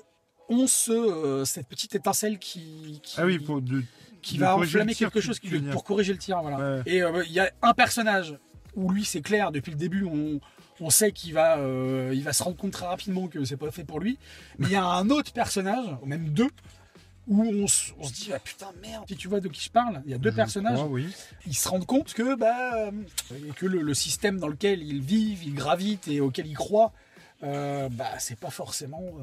ont 0.51 0.67
ce, 0.67 0.93
euh, 0.93 1.45
cette 1.47 1.67
petite 1.67 1.95
étincelle 1.95 2.39
qui, 2.39 3.01
qui, 3.03 3.17
Ah 3.19 3.25
oui, 3.25 3.39
pour 3.39 3.63
de, 3.63 3.83
qui 4.21 4.35
de 4.35 4.41
va 4.41 4.55
enflammer 4.55 4.95
quelque 4.95 5.23
chose 5.23 5.41
qui, 5.41 5.49
pour 5.49 5.83
corriger 5.85 6.13
le 6.13 6.19
tir. 6.19 6.43
Voilà. 6.43 6.59
Ouais. 6.59 6.83
Et 6.85 7.03
euh, 7.03 7.25
il 7.27 7.33
y 7.33 7.41
a 7.41 7.51
un 7.63 7.73
personnage 7.73 8.39
où 8.77 8.91
lui, 8.91 9.07
c'est 9.07 9.23
clair, 9.23 9.51
depuis 9.51 9.71
le 9.71 9.79
début, 9.79 10.05
on, 10.05 10.41
on 10.79 10.91
sait 10.91 11.11
qu'il 11.13 11.33
va, 11.33 11.57
euh, 11.57 12.13
il 12.13 12.23
va 12.23 12.35
se 12.35 12.43
rendre 12.43 12.59
compte 12.59 12.73
très 12.73 12.87
rapidement 12.87 13.29
que 13.29 13.45
c'est 13.47 13.57
pas 13.57 13.71
fait 13.71 13.85
pour 13.85 13.99
lui. 13.99 14.19
Mais 14.59 14.67
il 14.67 14.73
y 14.73 14.77
a 14.77 14.85
un 14.85 15.09
autre 15.09 15.33
personnage, 15.33 15.87
ou 16.03 16.07
même 16.07 16.29
deux, 16.29 16.51
où 17.29 17.43
on, 17.43 17.67
se- 17.67 17.93
on 17.99 18.05
se 18.05 18.13
dit, 18.13 18.33
ah 18.35 18.39
putain, 18.41 18.73
merde, 18.81 19.05
si 19.09 19.17
tu 19.17 19.29
vois 19.29 19.41
de 19.41 19.49
qui 19.49 19.61
je 19.65 19.71
parle, 19.71 20.03
il 20.05 20.11
y 20.11 20.15
a 20.15 20.19
deux 20.19 20.31
Je 20.31 20.37
personnages, 20.37 20.75
crois, 20.79 20.89
oui. 20.89 21.15
ils 21.47 21.55
se 21.55 21.69
rendent 21.69 21.87
compte 21.87 22.13
que, 22.15 22.35
bah, 22.35 22.87
euh, 22.89 22.91
que 23.57 23.67
le, 23.67 23.81
le 23.81 23.95
système 23.95 24.39
dans 24.39 24.49
lequel 24.49 24.83
ils 24.83 25.01
vivent, 25.01 25.45
ils 25.45 25.55
gravitent 25.55 26.09
et 26.09 26.21
auquel 26.21 26.47
ils 26.47 26.57
croient, 26.57 26.93
euh, 27.45 27.89
bah, 27.91 28.19
c'est 28.19 28.39
pas 28.39 28.51
forcément. 28.51 29.03
euh, 29.03 29.23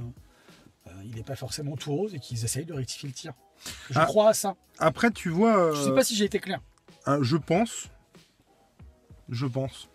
euh, 0.87 0.91
il 1.05 1.15
n'est 1.15 1.23
pas 1.23 1.35
forcément 1.35 1.75
tout 1.75 1.93
rose 1.95 2.15
et 2.15 2.19
qu'ils 2.19 2.43
essayent 2.45 2.65
de 2.65 2.73
rectifier 2.73 3.07
le 3.09 3.13
tir. 3.13 3.33
Je 3.89 3.99
Ah. 3.99 4.05
crois 4.05 4.29
à 4.29 4.33
ça. 4.33 4.55
Après, 4.79 5.11
tu 5.11 5.29
vois. 5.29 5.73
Je 5.75 5.81
sais 5.81 5.89
euh, 5.89 5.95
pas 5.95 6.03
si 6.03 6.15
j'ai 6.15 6.25
été 6.25 6.39
clair. 6.39 6.61
je 7.21 7.35
pense. 7.37 7.89
Je 9.27 9.45
pense. 9.45 9.89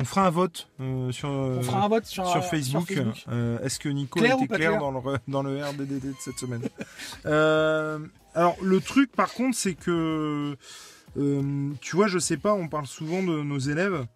On 0.00 0.04
fera 0.04 0.26
un 0.26 0.30
vote 0.30 0.68
euh, 0.80 1.12
sur, 1.12 1.28
euh, 1.28 1.58
On 1.58 1.62
fera 1.62 1.84
un 1.84 1.88
vote 1.88 2.06
sur, 2.06 2.26
sur 2.26 2.38
euh, 2.38 2.40
Facebook. 2.40 2.86
Facebook. 2.92 3.26
Est-ce 3.62 3.78
que 3.78 3.88
Nico 3.90 4.18
Clair 4.18 4.34
était 4.36 4.44
ou 4.44 4.46
pas 4.46 4.56
clair, 4.56 4.70
clair 4.70 4.80
dans, 4.80 4.90
le, 4.90 5.18
dans 5.28 5.42
le 5.42 5.62
RDDD 5.62 6.00
de 6.00 6.14
cette 6.18 6.38
semaine 6.38 6.62
Alors, 8.34 8.56
le 8.62 8.80
truc, 8.80 9.12
par 9.12 9.32
contre, 9.34 9.56
c'est 9.56 9.74
que. 9.74 10.56
tu 11.14 11.96
vois, 11.96 12.06
je 12.06 12.18
sais 12.18 12.36
pas, 12.36 12.54
on 12.54 12.68
parle 12.68 12.86
souvent 12.86 13.22
de 13.22 13.42
nos 13.42 13.58
élèves. 13.58 14.06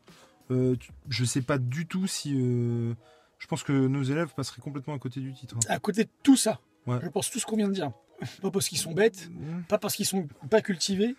Tu- 0.48 0.90
je 1.08 1.24
sais 1.24 1.42
pas 1.42 1.58
du 1.58 1.86
tout 1.86 2.06
si. 2.06 2.32
je 2.34 3.46
pense 3.46 3.62
que 3.62 3.72
nos 3.72 4.02
élèves 4.02 4.32
passeraient 4.34 4.62
complètement 4.62 4.94
à 4.94 4.98
côté 4.98 5.20
du 5.20 5.34
titre. 5.34 5.56
À 5.68 5.78
côté 5.78 6.04
de 6.04 6.10
tout 6.22 6.36
ça, 6.36 6.60
Ouais. 6.86 6.98
je 7.02 7.08
pense 7.08 7.30
tout 7.30 7.38
ce 7.38 7.46
qu'on 7.46 7.56
vient 7.56 7.68
de 7.68 7.74
dire. 7.74 7.92
Pas 8.40 8.50
parce 8.50 8.68
qu'ils 8.68 8.78
sont 8.78 8.92
bêtes, 8.92 9.28
pas 9.68 9.78
parce 9.78 9.94
qu'ils 9.96 10.06
sont 10.06 10.28
pas 10.48 10.60
cultivés, 10.62 11.16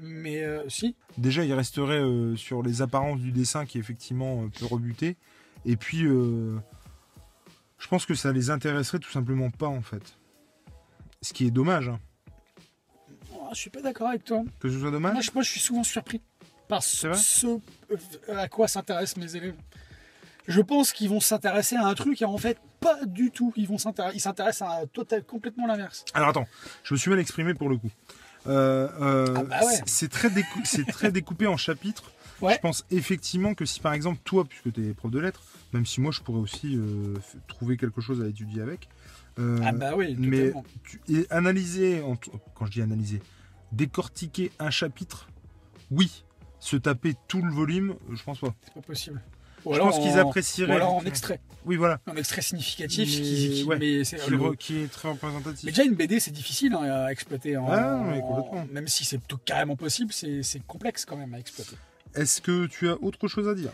mais 0.00 0.42
euh, 0.42 0.68
si. 0.68 0.94
Déjà, 1.18 1.44
il 1.44 1.52
resterait 1.54 2.00
euh, 2.00 2.36
sur 2.36 2.62
les 2.62 2.82
apparences 2.82 3.20
du 3.20 3.32
dessin 3.32 3.66
qui 3.66 3.78
effectivement 3.78 4.42
euh, 4.44 4.48
peut 4.48 4.66
rebuter. 4.66 5.16
Et 5.64 5.76
puis, 5.76 6.04
euh, 6.04 6.56
je 7.78 7.88
pense 7.88 8.06
que 8.06 8.14
ça 8.14 8.32
les 8.32 8.50
intéresserait 8.50 8.98
tout 8.98 9.10
simplement 9.10 9.50
pas 9.50 9.68
en 9.68 9.82
fait. 9.82 10.16
Ce 11.22 11.32
qui 11.32 11.46
est 11.46 11.50
dommage. 11.50 11.88
hein. 11.88 11.98
Oh, 13.32 13.48
je 13.52 13.56
suis 13.58 13.70
pas 13.70 13.80
d'accord 13.82 14.08
avec 14.08 14.24
toi. 14.24 14.42
Que 14.60 14.68
ce 14.68 14.74
soit 14.74 14.90
Moi 14.90 14.90
dommage. 14.92 15.24
je, 15.24 15.30
moi, 15.32 15.42
je 15.42 15.50
suis 15.50 15.60
souvent 15.60 15.82
surpris 15.84 16.20
par 16.68 16.82
ce 16.82 17.08
à 18.28 18.48
quoi 18.48 18.68
s'intéressent 18.68 19.16
mes 19.22 19.36
élèves. 19.36 19.54
Je 20.48 20.60
pense 20.60 20.92
qu'ils 20.92 21.08
vont 21.08 21.18
s'intéresser 21.20 21.74
à 21.76 21.84
un 21.86 21.94
truc 21.94 22.22
et 22.22 22.24
en 22.24 22.38
fait 22.38 22.58
pas 22.80 23.04
du 23.04 23.30
tout. 23.32 23.52
Ils 23.56 23.66
vont 23.66 23.78
s'intéresser, 23.78 24.16
ils 24.16 24.20
s'intéressent 24.20 24.68
à 24.68 24.82
un 24.82 24.86
total 24.86 25.24
complètement 25.24 25.66
l'inverse. 25.66 26.04
Alors 26.14 26.28
attends, 26.28 26.46
je 26.84 26.94
me 26.94 26.98
suis 26.98 27.10
mal 27.10 27.18
exprimé 27.18 27.54
pour 27.54 27.68
le 27.68 27.76
coup. 27.76 27.90
Euh, 28.48 28.88
euh, 29.00 29.34
Ah 29.36 29.42
bah 29.44 29.60
ouais. 29.64 29.80
c'est- 29.86 30.08
très, 30.08 30.28
décou- 30.30 30.62
c'est 30.64 30.86
très 30.86 31.10
découpé 31.12 31.46
en 31.46 31.56
chapitres. 31.56 32.10
Ouais. 32.40 32.54
Je 32.54 32.60
pense 32.60 32.84
effectivement 32.90 33.54
que 33.54 33.64
si 33.64 33.80
par 33.80 33.92
exemple 33.94 34.18
toi, 34.24 34.44
puisque 34.44 34.72
tu 34.72 34.86
es 34.88 34.92
prof 34.92 35.10
de 35.10 35.18
lettres, 35.18 35.42
même 35.72 35.86
si 35.86 36.00
moi 36.00 36.12
je 36.12 36.20
pourrais 36.20 36.38
aussi 36.40 36.76
euh, 36.76 37.14
trouver 37.48 37.76
quelque 37.76 38.00
chose 38.00 38.22
à 38.22 38.26
étudier 38.28 38.60
avec, 38.62 38.88
euh, 39.38 39.58
Ah 39.64 39.72
bah 39.72 39.92
oui, 39.96 40.14
mais 40.18 40.48
totalement. 40.48 40.64
tu- 40.84 41.00
et 41.08 41.26
analyser, 41.30 42.02
en 42.02 42.16
quand 42.54 42.66
je 42.66 42.72
dis 42.72 42.82
analyser, 42.82 43.22
décortiquer 43.72 44.52
un 44.58 44.70
chapitre, 44.70 45.28
oui. 45.90 46.24
Se 46.60 46.76
taper 46.76 47.14
tout 47.28 47.42
le 47.42 47.52
volume, 47.52 47.94
je 48.12 48.22
pense 48.22 48.40
pas. 48.40 48.54
C'est 48.64 48.74
pas 48.74 48.80
possible. 48.80 49.22
Ou 49.66 49.74
Je 49.74 49.78
pense 49.80 49.98
qu'ils 49.98 50.12
en- 50.20 50.28
apprécieraient. 50.28 50.72
Ou 50.72 50.76
alors 50.76 50.94
en 50.94 51.04
extrait. 51.04 51.40
Oui, 51.64 51.76
voilà. 51.76 52.00
Un 52.06 52.14
extrait 52.16 52.40
significatif 52.42 53.08
Mais, 53.08 53.22
qui, 53.24 53.50
qui- 53.50 53.64
ouais, 53.64 53.78
mais 53.78 54.04
c'est 54.04 54.16
Qui, 54.18 54.30
le- 54.30 54.54
qui 54.54 54.78
est 54.78 54.86
très 54.90 55.08
représentatif. 55.08 55.64
Mais 55.64 55.72
déjà 55.72 55.82
une 55.84 55.94
BD 55.94 56.20
c'est 56.20 56.30
difficile 56.30 56.72
hein, 56.74 56.84
à 56.84 57.10
exploiter 57.12 57.56
en, 57.56 57.66
Ah, 57.68 58.02
mais 58.08 58.20
complètement. 58.20 58.60
en- 58.60 58.66
même 58.72 58.86
si 58.88 59.04
c'est 59.04 59.20
tout 59.26 59.38
carrément 59.44 59.74
possible, 59.76 60.12
c'est 60.12 60.66
complexe 60.66 61.04
quand 61.04 61.16
même 61.16 61.34
à 61.34 61.38
exploiter. 61.40 61.76
Est-ce 62.14 62.40
que 62.40 62.66
tu 62.66 62.88
as 62.88 62.94
autre 63.02 63.26
chose 63.28 63.48
à 63.48 63.54
dire? 63.54 63.72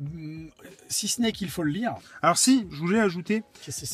Mm, 0.00 0.46
Si 0.88 1.06
ce 1.06 1.20
n'est 1.20 1.30
qu'il 1.32 1.50
faut 1.50 1.62
le 1.62 1.70
lire, 1.70 1.94
Alors 2.22 2.36
si, 2.38 2.66
je 2.72 2.76
voulais 2.78 2.98
ajouter 2.98 3.42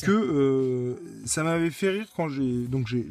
que 0.03 0.11
euh, 0.11 0.95
ça 1.25 1.43
m'avait 1.43 1.69
fait 1.69 1.89
rire 1.89 2.07
quand 2.15 2.27
j'ai 2.29 2.65
donc 2.67 2.87
j'ai- 2.87 3.05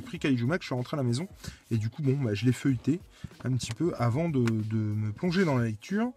pris 0.00 0.18
Kaiju 0.18 0.44
Mac, 0.44 0.60
je 0.62 0.66
suis 0.66 0.74
rentré 0.74 0.96
à 0.96 0.98
la 0.98 1.02
maison 1.04 1.28
et 1.70 1.76
du 1.78 1.88
coup 1.88 2.02
bon 2.02 2.16
bah, 2.22 2.34
je 2.34 2.44
l'ai 2.44 2.52
feuilleté 2.52 3.00
un 3.44 3.52
petit 3.52 3.72
peu 3.72 3.92
avant 3.98 4.28
de, 4.28 4.40
de 4.44 4.76
me 4.76 5.12
plonger 5.12 5.44
dans 5.46 5.56
la 5.56 5.64
lecture 5.64 6.10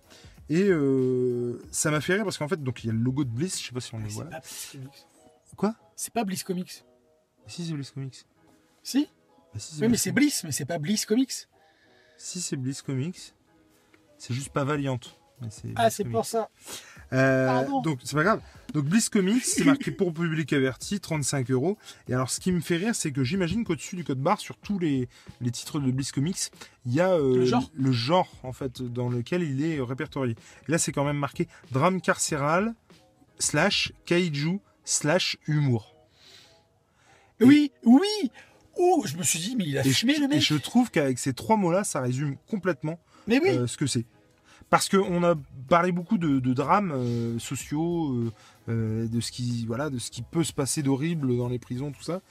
et 0.50 0.64
euh, 0.64 1.62
ça 1.72 1.92
m'a 1.92 2.02
fait 2.02 2.16
rire 2.16 2.24
parce 2.24 2.38
qu'en 2.38 2.48
fait 2.48 2.62
donc 2.64 2.84
il 2.84 2.88
y 2.88 2.90
a 2.90 2.94
le 2.94 3.00
logo 3.00 3.24
de 3.24 3.30
Bliss, 3.30 3.62
je 3.62 3.68
sais 3.68 3.72
pas 3.74 3.80
si 3.82 3.94
on 3.94 4.00
le 4.00 4.08
voit. 4.08 4.26
là. 4.26 4.42
Quoi? 5.56 5.76
C'est 5.96 6.14
pas 6.14 6.24
Bliss 6.24 6.44
Comics. 6.44 6.84
Si 7.48 7.66
c'est 7.66 7.74
Bliss 7.74 7.92
Comics. 7.92 8.26
Si? 8.84 9.08
Bah, 9.54 9.60
si, 9.60 9.76
Oui, 9.76 9.82
mais 9.82 9.88
Bliss 9.90 10.02
c'est 10.02 10.10
Comics. 10.12 10.24
Bliss, 10.24 10.44
mais 10.44 10.52
c'est 10.52 10.66
pas 10.66 10.78
Bliss 10.80 11.06
Comics. 11.06 11.34
Si 12.18 12.42
c'est 12.42 12.56
Bliss 12.58 12.82
Comics, 12.82 13.34
c'est 14.18 14.34
juste 14.34 14.50
pas 14.50 14.64
Valiant. 14.64 15.00
mais 15.42 15.48
Ah, 15.76 15.84
Bliss 15.86 15.96
c'est 15.96 16.04
Comics. 16.04 16.16
pour 16.16 16.26
ça. 16.26 16.50
Euh, 17.14 17.64
donc 17.84 18.00
c'est 18.04 18.16
pas 18.16 18.24
grave. 18.24 18.42
Donc 18.74 18.86
Bliss 18.86 19.10
Comics, 19.10 19.44
c'est 19.44 19.64
marqué 19.66 19.90
pour 19.92 20.14
public 20.14 20.54
averti, 20.54 21.00
35 21.00 21.50
euros. 21.52 21.78
Et 22.08 22.14
alors 22.14 22.30
ce 22.30 22.40
qui 22.40 22.52
me 22.52 22.60
fait 22.60 22.78
rire, 22.78 22.94
c'est 22.94 23.12
que 23.12 23.24
j'imagine 23.24 23.64
qu'au-dessus 23.64 23.96
du 23.96 24.04
code 24.04 24.20
barre, 24.20 24.40
sur 24.40 24.58
tous 24.58 24.78
les, 24.78 25.10
les 25.42 25.50
titres 25.52 25.80
de 25.80 25.90
Bliss 25.92 26.12
Comics, 26.12 26.52
il 26.86 26.94
y 26.94 27.02
a 27.02 27.12
euh, 27.14 27.38
Le 27.38 27.46
genre 27.46 27.72
le 27.74 27.92
genre, 27.92 28.30
en 28.44 28.54
fait 28.54 28.82
dans 28.84 29.10
lequel 29.10 29.42
il 29.44 29.64
est 29.66 29.82
répertorié. 29.82 30.36
Et 30.68 30.72
là 30.72 30.78
c'est 30.78 30.92
quand 30.92 31.04
même 31.06 31.18
marqué 31.18 31.48
drame 31.72 32.00
carcéral 32.02 32.76
slash 33.40 33.92
kaiju 34.06 34.60
slash 34.86 35.38
humour. 35.48 35.96
Et- 37.40 37.46
Oui, 37.46 37.72
oui 37.86 38.32
Ouh, 38.78 39.04
je 39.06 39.18
me 39.18 39.24
suis 39.24 39.40
dit, 39.40 39.56
mais 39.58 39.66
il 39.66 39.78
a 39.78 39.86
Et 39.86 39.90
je, 39.90 39.94
fumé 39.98 40.16
le 40.18 40.24
et 40.26 40.28
mec. 40.28 40.42
je 40.42 40.56
trouve 40.56 40.90
qu'avec 40.90 41.20
ces 41.20 41.34
trois 41.34 41.58
mots-là, 41.58 41.84
ça 41.84 42.00
résume 42.00 42.38
complètement 42.48 42.98
Mais 43.28 43.40
oui, 43.42 43.50
euh, 43.50 43.68
ce 43.68 43.76
que 43.78 43.88
c'est. 43.88 44.06
Parce 44.70 44.88
qu'on 44.90 45.24
a 45.24 45.34
parlé 45.68 45.92
beaucoup 45.92 46.18
de, 46.18 46.40
de 46.40 46.54
drames 46.54 46.92
euh, 46.96 47.40
sociaux, 47.40 48.14
euh, 48.14 48.32
euh, 48.70 49.08
de, 49.08 49.20
ce 49.20 49.32
qui, 49.32 49.66
voilà, 49.66 49.90
de 49.90 49.98
ce 49.98 50.12
qui 50.12 50.22
peut 50.22 50.44
se 50.44 50.54
passer 50.54 50.84
d'horrible 50.84 51.36
dans 51.38 51.48
les 51.50 51.58
prisons, 51.60 51.92
tout 51.92 52.04
ça. 52.04 52.22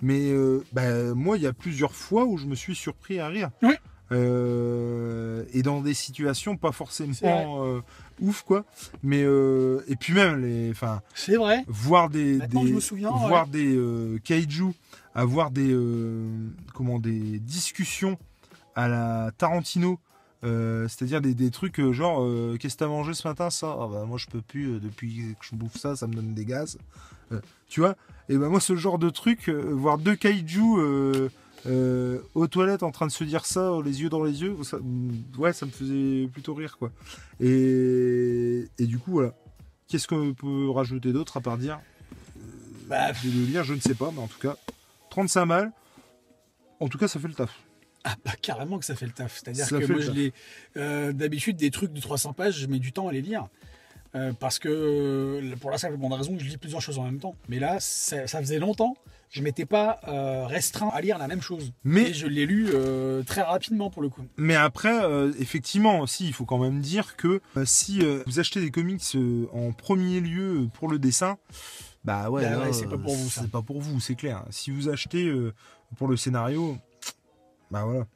Mais 0.00 0.30
euh, 0.30 0.62
bah, 0.72 1.14
moi, 1.14 1.36
il 1.36 1.42
y 1.42 1.46
a 1.48 1.52
plusieurs 1.52 1.94
fois 1.94 2.24
où 2.24 2.38
je 2.38 2.46
me 2.46 2.54
suis 2.54 2.76
surpris 2.76 3.18
à 3.18 3.26
rire. 3.28 3.50
Oui. 3.62 3.74
Euh, 4.12 5.44
et 5.52 5.62
dans 5.62 5.80
des 5.80 5.94
situations 5.94 6.56
pas 6.56 6.72
forcément 6.72 7.64
euh, 7.64 7.80
ouf, 8.20 8.42
quoi. 8.42 8.64
Mais, 9.02 9.22
euh, 9.22 9.82
et 9.88 9.96
puis 9.96 10.12
même, 10.14 10.40
les, 10.42 10.70
enfin, 10.70 11.02
c'est 11.14 11.36
vrai. 11.36 11.64
voir 11.66 12.08
des, 12.08 12.36
Maintenant, 12.38 12.62
des- 12.62 12.68
je 12.70 12.74
me 12.74 12.80
souviens, 12.80 13.10
voir 13.10 13.46
des 13.46 13.74
euh, 13.76 14.18
kaiju, 14.24 14.72
avoir 15.14 15.50
des 15.50 15.70
euh, 15.72 16.26
comment 16.74 16.98
des 16.98 17.38
discussions 17.40 18.18
à 18.74 18.88
la 18.88 19.30
Tarantino, 19.36 19.98
euh, 20.44 20.86
c'est-à-dire 20.88 21.20
des, 21.20 21.34
des 21.34 21.50
trucs 21.50 21.80
euh, 21.80 21.92
genre 21.92 22.22
euh, 22.22 22.56
qu'est-ce 22.58 22.74
que 22.74 22.80
t'as 22.80 22.88
mangé 22.88 23.14
ce 23.14 23.26
matin 23.26 23.50
ça? 23.50 23.76
Ah 23.80 23.88
bah, 23.90 24.04
moi 24.06 24.18
je 24.18 24.26
peux 24.26 24.40
plus 24.40 24.74
euh, 24.74 24.78
depuis 24.78 25.34
que 25.38 25.46
je 25.46 25.54
bouffe 25.56 25.76
ça 25.76 25.96
ça 25.96 26.06
me 26.06 26.14
donne 26.14 26.34
des 26.34 26.44
gaz. 26.44 26.78
Tu 27.68 27.80
vois? 27.80 27.94
Et 28.28 28.38
ben 28.38 28.48
moi 28.48 28.60
ce 28.60 28.74
genre 28.76 28.98
de 28.98 29.10
truc 29.10 29.48
voir 29.50 29.98
deux 29.98 30.16
kaiju 30.16 31.28
aux 31.66 32.46
toilettes 32.46 32.82
en 32.82 32.90
train 32.90 33.06
de 33.06 33.12
se 33.12 33.24
dire 33.24 33.44
ça 33.44 33.72
les 33.84 34.00
yeux 34.00 34.08
dans 34.08 34.22
les 34.22 34.40
yeux 34.40 34.56
ça, 34.62 34.78
mm, 34.78 35.38
ouais 35.38 35.52
ça 35.52 35.66
me 35.66 35.70
faisait 35.70 36.26
plutôt 36.32 36.54
rire 36.54 36.78
quoi. 36.78 36.90
Et, 37.40 38.66
et 38.78 38.86
du 38.86 38.98
coup 38.98 39.12
voilà. 39.12 39.34
Qu'est-ce 39.88 40.06
qu'on 40.06 40.34
peut 40.34 40.68
rajouter 40.70 41.12
d'autre 41.12 41.38
à 41.38 41.40
part 41.40 41.56
dire? 41.56 41.80
Bah, 42.88 43.12
de 43.12 43.30
le 43.30 43.46
lire, 43.46 43.64
je 43.64 43.72
ne 43.74 43.80
sais 43.80 43.94
pas, 43.94 44.10
mais 44.12 44.20
en 44.20 44.26
tout 44.26 44.38
cas, 44.38 44.56
35 45.10 45.46
balles. 45.46 45.72
En 46.80 46.88
tout 46.88 46.98
cas, 46.98 47.08
ça 47.08 47.18
fait 47.18 47.28
le 47.28 47.34
taf. 47.34 47.50
Ah 48.10 48.14
bah 48.24 48.32
carrément 48.40 48.78
que 48.78 48.84
ça 48.86 48.94
fait 48.94 49.04
le 49.06 49.12
taf. 49.12 49.34
C'est-à-dire 49.42 49.66
que 49.80 49.84
moi 49.92 50.00
je 50.00 50.10
euh, 50.76 51.12
d'habitude 51.12 51.56
des 51.56 51.70
trucs 51.70 51.92
de 51.92 52.00
300 52.00 52.32
pages, 52.32 52.56
je 52.58 52.66
mets 52.66 52.78
du 52.78 52.92
temps 52.92 53.08
à 53.08 53.12
les 53.12 53.20
lire. 53.22 53.48
Euh, 54.14 54.32
parce 54.32 54.58
que 54.58 54.68
euh, 54.70 55.56
pour 55.60 55.70
la 55.70 55.76
simple 55.76 55.98
bonne 55.98 56.12
raison 56.14 56.34
que 56.34 56.42
je 56.42 56.48
lis 56.48 56.56
plusieurs 56.56 56.80
choses 56.80 56.98
en 56.98 57.04
même 57.04 57.18
temps. 57.18 57.34
Mais 57.50 57.58
là, 57.58 57.76
ça, 57.80 58.26
ça 58.26 58.38
faisait 58.40 58.58
longtemps, 58.58 58.96
je 59.28 59.42
m'étais 59.42 59.66
pas 59.66 60.00
euh, 60.08 60.46
restreint 60.46 60.88
à 60.94 61.02
lire 61.02 61.18
la 61.18 61.28
même 61.28 61.42
chose. 61.42 61.72
Mais- 61.84 62.04
Et 62.10 62.14
je 62.14 62.26
l'ai 62.26 62.46
lu 62.46 62.68
euh, 62.72 63.22
très 63.24 63.42
rapidement 63.42 63.90
pour 63.90 64.00
le 64.00 64.08
coup. 64.08 64.22
Mais 64.38 64.54
après, 64.54 64.96
effectivement, 65.38 66.00
aussi, 66.00 66.26
il 66.26 66.32
faut 66.32 66.46
quand 66.46 66.56
même 66.58 66.80
dire 66.80 67.16
que 67.16 67.42
si 67.66 68.00
vous 68.26 68.38
achetez 68.40 68.60
des 68.62 68.70
comics 68.70 69.02
en 69.52 69.72
premier 69.72 70.20
lieu 70.20 70.68
pour 70.72 70.88
le 70.88 70.98
dessin, 70.98 71.36
bah 72.04 72.30
ouais, 72.30 72.48
Bah 72.48 72.60
ouais, 72.60 72.72
c'est 72.72 72.88
pas 72.88 72.96
pour 72.96 73.14
vous. 73.14 73.28
C'est 73.28 73.50
pas 73.50 73.60
pour 73.60 73.82
vous, 73.82 74.00
c'est 74.00 74.14
clair. 74.14 74.42
Si 74.48 74.70
vous 74.70 74.88
achetez 74.88 75.30
pour 75.96 76.08
le 76.08 76.16
scénario, 76.16 76.78
bah 77.70 77.84
voilà. 77.84 78.06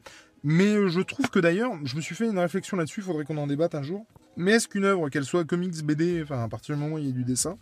Mais 0.44 0.72
euh, 0.74 0.88
je 0.88 1.00
trouve 1.00 1.30
que 1.30 1.38
d'ailleurs, 1.38 1.72
je 1.84 1.94
me 1.96 2.00
suis 2.00 2.14
fait 2.14 2.26
une 2.28 2.38
réflexion 2.38 2.76
là-dessus, 2.76 3.00
il 3.00 3.04
faudrait 3.04 3.24
qu'on 3.24 3.38
en 3.38 3.46
débatte 3.46 3.74
un 3.74 3.82
jour. 3.82 4.04
Mais 4.36 4.52
est-ce 4.52 4.66
qu'une 4.66 4.84
œuvre, 4.84 5.08
qu'elle 5.08 5.24
soit 5.24 5.44
comics, 5.44 5.84
BD, 5.84 6.22
enfin 6.22 6.42
à 6.42 6.48
partir 6.48 6.74
du 6.74 6.80
moment 6.80 6.96
où 6.96 6.98
il 6.98 7.06
y 7.06 7.08
a 7.08 7.12
du 7.12 7.24
dessin, 7.24 7.56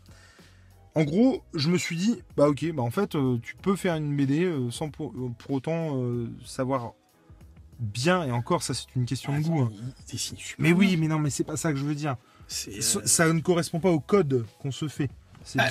en 0.95 1.05
gros, 1.05 1.43
je 1.55 1.69
me 1.69 1.79
suis 1.79 1.97
dit, 1.97 2.23
bah 2.37 2.49
ok, 2.49 2.73
bah 2.73 2.83
en 2.83 2.91
fait, 2.91 3.15
euh, 3.15 3.39
tu 3.43 3.55
peux 3.57 3.77
faire 3.77 3.95
une 3.97 4.17
BD 4.17 4.45
euh, 4.45 4.71
sans 4.71 4.89
pour, 4.91 5.13
euh, 5.13 5.31
pour 5.39 5.53
autant 5.53 6.01
savoir 6.45 6.95
bien, 7.79 8.25
et 8.25 8.31
encore, 8.31 8.63
ça 8.63 8.75
c'est 8.75 8.95
une 8.97 9.07
question 9.07 9.37
de 9.39 9.43
goût. 9.43 9.61
hein. 9.63 9.71
Mais 10.59 10.73
oui, 10.73 10.97
mais 10.97 11.09
non, 11.09 11.19
mais 11.19 11.31
c'est 11.31 11.45
pas 11.45 11.57
ça 11.57 11.73
que 11.73 11.79
je 11.79 11.85
veux 11.85 11.95
dire. 11.95 12.17
Ça, 12.49 13.01
ça 13.07 13.33
ne 13.33 13.41
correspond 13.41 13.79
pas 13.79 13.91
au 13.91 14.01
code 14.01 14.45
qu'on 14.61 14.73
se 14.73 14.89
fait. 14.89 15.09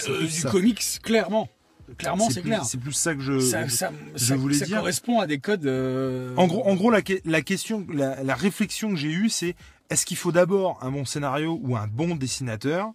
Plus 0.06 0.28
du 0.28 0.30
ça. 0.30 0.50
comics, 0.50 0.82
clairement. 1.04 1.50
Clairement, 1.98 2.30
c'est 2.30 2.42
plus- 2.42 2.50
clair. 2.50 2.66
C'est 2.66 2.78
plus 2.80 2.94
ça 2.94 3.16
que 3.16 3.22
je. 3.22 3.40
Ça, 3.40 3.68
ça, 3.70 3.92
je 4.16 4.26
ça- 4.26 4.36
voulais 4.36 4.56
ça 4.58 4.66
dire- 4.66 4.78
correspond 4.78 5.20
à 5.20 5.28
des 5.28 5.40
codes. 5.40 5.66
euh, 5.66 6.34
En 6.38 6.48
gros, 6.48 6.66
en 6.68 6.76
gros, 6.76 6.92
la, 6.92 7.02
que- 7.02 7.20
la 7.26 7.42
question, 7.42 7.86
la, 7.92 8.24
la 8.24 8.36
réflexion 8.36 8.90
que 8.90 8.96
j'ai 8.96 9.12
eue, 9.12 9.30
c'est 9.30 9.56
est-ce 9.90 10.06
qu'il 10.06 10.18
faut 10.18 10.32
d'abord 10.32 10.78
un 10.82 10.92
bon 10.92 11.06
scénario 11.06 11.60
ou 11.64 11.76
un 11.76 11.88
bon 11.88 12.16
dessinateur 12.16 12.92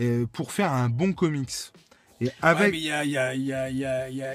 euh, 0.00 0.26
pour 0.32 0.52
faire 0.52 0.72
un 0.72 0.88
bon 0.88 1.12
comics? 1.12 1.50
Et 2.20 2.30
avec, 2.40 2.74
il 2.74 2.80
y 2.80 2.90
a, 2.90 3.04
y 3.04 3.16
a, 3.18 3.34
il 3.34 3.42
y 3.44 3.52
a, 3.52 3.68
il 3.70 3.76
y 3.76 3.84
a, 3.84 4.08
il 4.08 4.16
y 4.16 4.22
a, 4.22 4.34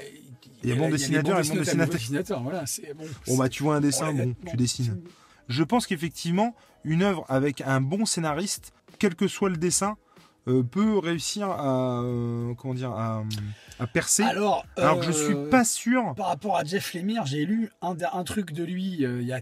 Il 0.62 0.68
y 0.68 0.72
a 0.72 0.76
bon 0.76 0.86
des 0.86 0.92
dessinateur 0.92 1.38
et 1.40 1.48
bon 1.48 1.54
dessinateur. 1.56 1.94
dessinateurs, 1.94 2.42
Voilà, 2.42 2.66
c'est 2.66 2.94
bon. 2.94 3.04
bon 3.26 3.36
bah 3.38 3.48
tu 3.48 3.62
vois 3.62 3.76
un 3.76 3.80
dessin, 3.80 4.08
Ouais, 4.08 4.24
bon, 4.26 4.34
bon, 4.42 4.50
tu 4.50 4.56
dessines. 4.56 5.00
Je 5.48 5.62
pense 5.62 5.86
qu'effectivement, 5.86 6.54
une 6.84 7.02
œuvre 7.02 7.24
avec 7.28 7.62
un 7.62 7.80
bon 7.80 8.04
scénariste, 8.04 8.72
quel 8.98 9.14
que 9.14 9.26
soit 9.26 9.48
le 9.48 9.56
dessin, 9.56 9.96
euh, 10.48 10.62
peut 10.62 10.98
réussir 10.98 11.48
à 11.50 12.02
euh, 12.02 12.54
comment 12.54 12.74
dire 12.74 12.92
à, 12.92 13.22
à 13.78 13.86
percer. 13.86 14.22
Alors, 14.22 14.64
Alors, 14.76 14.98
que 14.98 15.04
je 15.06 15.10
euh, 15.10 15.26
suis 15.42 15.50
pas 15.50 15.64
sûr. 15.64 16.14
Par 16.16 16.26
rapport 16.28 16.56
à 16.56 16.64
Jeff 16.64 16.94
Lemire, 16.94 17.26
j'ai 17.26 17.44
lu 17.44 17.70
un, 17.82 17.96
un 18.12 18.24
truc 18.24 18.52
de 18.52 18.64
lui 18.64 19.04
euh, 19.04 19.20
il 19.20 19.26
y 19.26 19.32
a 19.32 19.40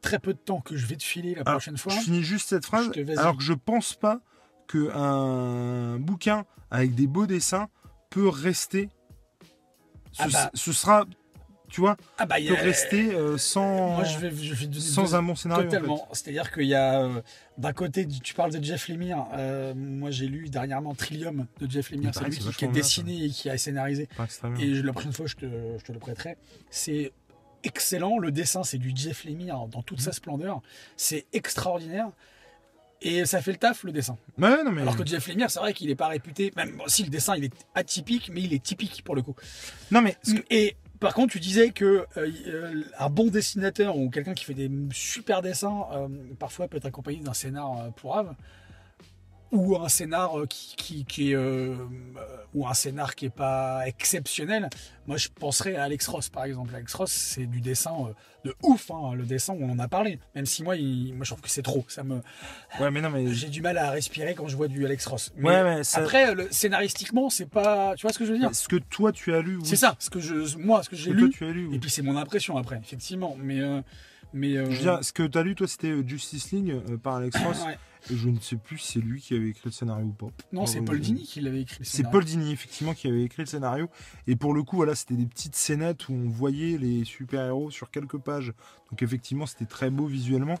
très 0.00 0.18
peu 0.18 0.32
de 0.32 0.38
temps 0.38 0.60
que 0.60 0.76
je 0.76 0.86
vais 0.86 0.96
te 0.96 1.02
filer 1.02 1.34
la 1.34 1.42
Alors, 1.42 1.54
prochaine 1.54 1.76
fois. 1.76 1.92
Je 1.92 2.00
finis 2.00 2.22
juste 2.22 2.48
cette 2.50 2.66
phrase. 2.66 2.90
Te-. 2.90 3.18
Alors 3.18 3.36
que 3.36 3.42
je 3.42 3.52
pense 3.52 3.94
pas 3.94 4.20
que 4.66 4.90
un 4.94 5.98
bouquin 5.98 6.44
avec 6.70 6.94
des 6.94 7.06
beaux 7.06 7.26
dessins 7.26 7.68
peut 8.10 8.28
rester. 8.28 8.90
Ce, 10.12 10.22
Ah 10.22 10.26
bah. 10.32 10.50
ce 10.54 10.72
sera, 10.72 11.04
tu 11.68 11.80
vois, 11.80 11.96
Ah 12.18 12.26
bah, 12.26 12.36
peut 12.36 12.56
a- 12.56 12.60
rester 12.60 13.14
euh, 13.14 13.36
sans, 13.38 13.94
Moi, 13.96 14.04
je 14.04 14.18
vais, 14.18 14.30
je 14.34 14.54
vais 14.54 14.66
te 14.66 14.70
donner 14.72 14.80
sans 14.84 15.04
deux- 15.04 15.14
un 15.14 15.22
bon 15.22 15.34
scénario. 15.34 15.66
en 15.66 15.70
fait. 15.70 15.76
Totalement. 15.76 16.08
C'est-à-dire 16.12 16.50
qu'il 16.52 16.64
y 16.66 16.74
a, 16.74 17.02
euh, 17.02 17.20
d'un 17.58 17.72
côté, 17.72 18.06
tu 18.06 18.34
parles 18.34 18.52
de 18.52 18.62
Jeff 18.64 18.88
Lemire. 18.88 19.26
euh, 19.34 19.74
moi, 19.76 20.10
j'ai 20.10 20.26
lu 20.26 20.48
dernièrement 20.48 20.94
Trillium 20.94 21.46
de 21.60 21.70
Jeff 21.70 21.90
Lemire. 21.90 22.10
C'est 22.14 22.24
lui 22.24 22.30
qui, 22.38 22.48
qui 22.50 22.64
a 22.64 22.68
bien, 22.68 22.72
dessiné 22.74 23.24
et 23.24 23.30
qui 23.30 23.50
a 23.50 23.58
scénarisé. 23.58 24.08
Et 24.60 24.66
la 24.82 24.92
prochaine 24.92 25.12
fois, 25.12 25.26
je 25.26 25.36
te, 25.36 25.46
je 25.78 25.84
te 25.84 25.92
le 25.92 25.98
prêterai. 25.98 26.36
C'est 26.70 27.12
excellent. 27.64 28.18
Le 28.18 28.30
dessin, 28.32 28.62
c'est 28.64 28.78
du 28.78 28.92
Jeff 28.94 29.24
Lemire 29.24 29.66
dans 29.68 29.82
toute 29.82 30.00
sa 30.00 30.12
splendeur. 30.12 30.60
C'est 30.96 31.26
extraordinaire. 31.32 32.08
Et 33.00 33.24
ça 33.26 33.40
fait 33.40 33.52
le 33.52 33.58
taf, 33.58 33.84
le 33.84 33.92
dessin. 33.92 34.16
Ouais, 34.38 34.64
non 34.64 34.72
mais. 34.72 34.82
Alors 34.82 34.96
que 34.96 35.06
Jeff 35.06 35.28
Lemire, 35.28 35.48
c'est 35.52 35.60
vrai 35.60 35.72
qu'il 35.72 35.86
n'est 35.86 35.94
pas 35.94 36.08
réputé. 36.08 36.52
Même 36.56 36.76
bon, 36.78 36.82
si 36.88 37.04
le 37.04 37.10
dessin, 37.10 37.36
il 37.36 37.44
est 37.44 37.52
atypique, 37.76 38.28
mais 38.34 38.42
il 38.42 38.52
est 38.52 38.60
typique 38.62 39.02
pour 39.04 39.14
le 39.14 39.22
coup. 39.22 39.36
Non 39.92 40.00
mais. 40.02 40.16
que- 40.24 40.42
Et 40.50 40.76
par 41.00 41.14
contre, 41.14 41.32
tu 41.32 41.40
disais 41.40 41.70
que 41.70 42.06
euh, 42.16 42.30
euh, 42.46 42.82
un 42.98 43.10
bon 43.10 43.28
dessinateur 43.28 43.96
ou 43.96 44.10
quelqu'un 44.10 44.34
qui 44.34 44.44
fait 44.44 44.54
des 44.54 44.70
super 44.92 45.42
dessins, 45.42 45.86
euh, 45.92 46.08
parfois 46.38 46.68
peut 46.68 46.76
être 46.78 46.86
accompagné 46.86 47.20
d'un 47.20 47.34
scénar 47.34 47.78
euh, 47.78 47.90
pourrave. 47.90 48.34
Ou 49.52 49.76
un 49.76 49.88
scénar 49.88 50.38
euh, 50.38 50.46
qui, 50.46 50.74
qui, 50.76 51.04
qui 51.04 51.30
est 51.32 51.34
euh, 51.34 51.74
euh, 51.74 51.76
ou 52.54 52.66
un 52.66 52.74
scénar 52.74 53.14
qui 53.14 53.26
est 53.26 53.30
pas 53.30 53.86
exceptionnel. 53.86 54.68
Moi, 55.06 55.16
je 55.16 55.28
penserais 55.28 55.76
à 55.76 55.84
Alex 55.84 56.06
Ross, 56.08 56.28
par 56.28 56.44
exemple. 56.44 56.74
Alex 56.74 56.92
Ross, 56.94 57.10
c'est 57.10 57.46
du 57.46 57.60
dessin 57.60 57.92
euh, 58.08 58.12
de 58.44 58.54
ouf. 58.62 58.90
hein, 58.90 59.14
le 59.14 59.24
dessin, 59.24 59.54
on 59.58 59.70
en 59.70 59.78
a 59.78 59.88
parlé. 59.88 60.18
Même 60.34 60.44
si 60.46 60.62
moi, 60.62 60.76
il- 60.76 61.14
moi, 61.14 61.24
je 61.24 61.30
trouve 61.30 61.40
que 61.40 61.48
c'est 61.50 61.62
trop. 61.62 61.84
Ça 61.88 62.04
me, 62.04 62.20
Ouais, 62.80 62.90
mais 62.90 63.00
non, 63.00 63.08
mais. 63.10 63.32
j'ai 63.32 63.48
du 63.48 63.62
mal 63.62 63.78
à 63.78 63.90
respirer 63.90 64.34
quand 64.34 64.48
je 64.48 64.56
vois 64.56 64.68
du 64.68 64.84
Alex 64.84 65.06
Ross. 65.06 65.32
Mais 65.36 65.48
Ouais, 65.48 65.64
mais 65.64 65.84
ça- 65.84 66.00
après, 66.00 66.34
le, 66.34 66.48
scénaristiquement, 66.50 67.30
c'est 67.30 67.48
pas. 67.48 67.94
Tu 67.96 68.02
vois 68.02 68.12
ce 68.12 68.18
que 68.18 68.26
je 68.26 68.32
veux 68.32 68.38
dire? 68.38 68.54
Ce 68.54 68.68
que 68.68 68.76
toi 68.76 69.12
tu 69.12 69.34
as 69.34 69.40
lu, 69.40 69.56
oui. 69.56 69.62
C'est 69.64 69.76
ça. 69.76 69.96
Ce 69.98 70.10
que 70.10 70.20
je, 70.20 70.56
moi, 70.58 70.82
ce 70.82 70.90
que 70.90 70.96
j'ai 70.96 71.10
toi 71.12 71.20
lu. 71.20 71.30
tu 71.30 71.44
as 71.44 71.50
lu, 71.50 71.66
oui. 71.68 71.76
Et 71.76 71.78
puis 71.78 71.90
c'est 71.90 72.02
mon 72.02 72.16
impression 72.16 72.56
après, 72.58 72.78
effectivement. 72.82 73.36
Mais, 73.40 73.60
euh, 73.60 73.80
mais. 74.32 74.56
euh, 74.56 74.64
Je 74.70 74.76
veux 74.76 74.82
dire, 74.82 74.98
ce 75.04 75.12
que 75.12 75.22
tu 75.22 75.38
as 75.38 75.42
lu, 75.42 75.54
toi, 75.54 75.66
c'était 75.68 75.90
euh, 75.90 76.06
Justice 76.06 76.50
League 76.52 76.70
euh, 76.70 76.96
par 76.96 77.16
Alex 77.16 77.36
Ross. 77.44 77.64
ouais. 77.64 77.78
Et 78.10 78.16
je 78.16 78.28
ne 78.28 78.38
sais 78.38 78.56
plus 78.56 78.78
si 78.78 78.92
c'est 78.92 79.00
lui 79.00 79.20
qui 79.20 79.34
avait 79.34 79.48
écrit 79.48 79.62
le 79.66 79.70
scénario 79.72 80.06
ou 80.06 80.12
pas. 80.12 80.28
Non, 80.52 80.66
c'est 80.66 80.80
Paul 80.80 81.00
Dini 81.00 81.24
qui 81.24 81.40
l'avait 81.40 81.62
écrit. 81.62 81.84
C'est. 81.84 82.08
Paul 82.08 82.24
Dini, 82.24 82.52
effectivement, 82.52 82.94
qui 82.94 83.08
avait 83.08 83.22
écrit 83.22 83.42
le 83.42 83.46
scénario. 83.46 83.88
Et 84.26 84.36
pour 84.36 84.54
le 84.54 84.62
coup, 84.62 84.76
voilà, 84.76 84.94
c'était 84.94 85.14
des 85.14 85.26
petites 85.26 85.56
scénettes 85.56 86.08
où 86.08 86.12
on 86.12 86.28
voyait 86.28 86.78
les 86.78 87.04
super-héros 87.04 87.70
sur 87.70 87.90
quelques 87.90 88.18
pages. 88.18 88.52
Donc, 88.90 89.02
effectivement, 89.02 89.46
c'était 89.46 89.66
très 89.66 89.90
beau 89.90 90.06
visuellement. 90.06 90.54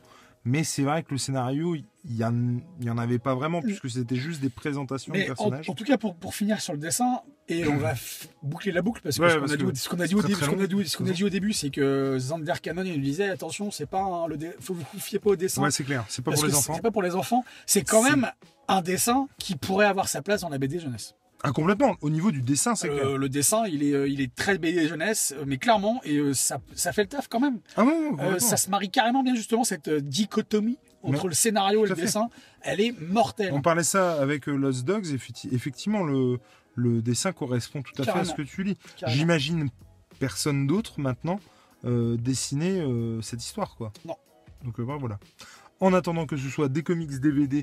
Mais 0.44 0.64
c'est 0.64 0.82
vrai 0.82 1.02
que 1.02 1.12
le 1.12 1.18
scénario, 1.18 1.74
il 1.74 2.16
y, 2.16 2.24
en, 2.24 2.98
avait 2.98 3.18
pas 3.18 3.34
vraiment, 3.34 3.60
puisque 3.60 3.90
c'était 3.90 4.16
juste 4.16 4.40
des 4.40 4.50
présentations 4.50 5.12
de 5.12 5.20
en, 5.20 5.26
personnages. 5.26 5.68
en 5.70 5.74
tout 5.74 5.84
cas, 5.84 5.98
pour, 5.98 6.16
pour 6.16 6.34
finir 6.34 6.60
sur 6.60 6.72
le 6.72 6.78
dessin, 6.78 7.20
et 7.48 7.66
on 7.66 7.76
va 7.78 7.94
boucler 8.42 8.72
la 8.72 8.82
boucle, 8.82 9.00
parce 9.02 9.16
que 9.18 9.22
Ouais, 9.22 9.30
ce 9.30 9.36
qu'on 9.56 9.68
a, 9.68 9.72
dit 9.72 9.78
ce 9.80 9.88
qu'on 9.88 10.00
a 10.00 10.06
dit 10.06 10.14
au 10.14 10.22
début, 10.22 10.34
très 10.34 10.44
ce 10.44 10.50
qu'on 10.50 10.56
a 10.58 10.66
long. 10.66 10.78
dit- 10.80 10.88
ce 10.88 10.96
qu'on 10.96 11.06
a 11.06 11.10
dit 11.12 11.24
au 11.24 11.28
début, 11.28 11.52
c'est 11.52 11.70
que 11.70 12.16
Zander 12.18 12.54
Cannon, 12.62 12.82
il 12.84 12.92
nous 12.94 13.00
disait 13.02 13.28
attention, 13.30 13.70
c'est 13.70 13.86
pas 13.86 14.00
un- 14.00 14.26
le 14.26 14.36
dé- 14.36 14.52
faut 14.60 14.74
vous 14.74 14.84
fiez 15.00 15.18
pas 15.18 15.30
au 15.30 15.36
dessin. 15.36 15.62
Ouais, 15.62 15.70
c'est 15.70 15.84
clair. 15.84 16.04
C'est 16.08 16.22
pas 16.24 16.30
parce 16.32 16.40
pour 16.42 16.48
les 16.48 16.54
enfants. 16.54 16.74
C'est 16.74 16.82
pas 16.82 16.90
pour 16.90 17.02
les 17.02 17.14
enfants. 17.14 17.44
C'est 17.66 17.82
quand 17.82 18.02
même 18.02 18.30
un 18.68 18.82
dessin 18.82 19.28
qui 19.38 19.56
pourrait 19.56 19.86
avoir 19.86 20.08
sa 20.08 20.20
place 20.22 20.42
dans 20.42 20.48
la 20.50 20.58
BD 20.58 20.78
jeunesse. 20.78 21.14
Ah, 21.44 21.52
complètement. 21.52 21.94
Au 22.00 22.10
niveau 22.10 22.32
du 22.32 22.42
dessin, 22.42 22.74
c'est 22.74 22.90
Euh, 22.90 23.16
le 23.16 23.28
dessin, 23.28 23.64
il 23.68 23.84
est, 23.84 23.92
euh, 23.94 24.08
il 24.08 24.20
est 24.20 24.34
très 24.34 24.58
BD 24.58 24.88
jeunesse, 24.88 25.32
euh, 25.38 25.44
mais 25.46 25.56
clairement, 25.56 26.00
et 26.02 26.16
euh, 26.16 26.34
ça, 26.34 26.58
ça 26.74 26.92
fait 26.92 27.02
le 27.02 27.08
taf 27.08 27.28
quand 27.28 27.38
même. 27.38 27.60
Ah, 27.76 27.82
Euh, 27.82 28.10
complètement. 28.10 28.38
ça 28.40 28.56
se 28.56 28.68
marie 28.68 28.90
carrément 28.90 29.22
bien 29.22 29.36
justement 29.36 29.62
cette 29.62 29.88
dichotomie 29.88 30.78
entre 31.04 31.22
Mais- 31.22 31.28
le 31.28 31.34
scénario 31.34 31.86
et 31.86 31.88
le 31.88 31.94
fait. 31.94 32.00
dessin. 32.02 32.28
Elle 32.62 32.80
est 32.80 32.92
mortelle. 33.00 33.52
On 33.54 33.62
parlait 33.62 33.84
ça 33.84 34.20
avec 34.20 34.46
Lost 34.46 34.84
Dogs. 34.84 35.06
effecti- 35.14 35.48
Effectivement, 35.54 36.02
le, 36.02 36.40
le 36.78 37.02
dessin 37.02 37.32
correspond 37.32 37.82
tout 37.82 38.00
à 38.00 38.04
fait 38.04 38.18
à 38.18 38.24
ce 38.24 38.34
que 38.34 38.42
tu 38.42 38.62
lis. 38.62 38.76
J'imagine 39.06 39.68
personne 40.18 40.66
d'autre 40.66 41.00
maintenant 41.00 41.40
euh, 41.84 42.16
dessiner 42.16 42.80
euh, 42.80 43.22
cette 43.22 43.42
histoire, 43.42 43.76
quoi. 43.76 43.92
Non. 44.04 44.16
Donc 44.64 44.80
euh, 44.80 44.82
voilà. 44.82 45.18
En 45.80 45.94
attendant 45.94 46.26
que 46.26 46.36
ce 46.36 46.48
soit 46.48 46.68
des 46.68 46.82
comics 46.82 47.20
DVD, 47.20 47.62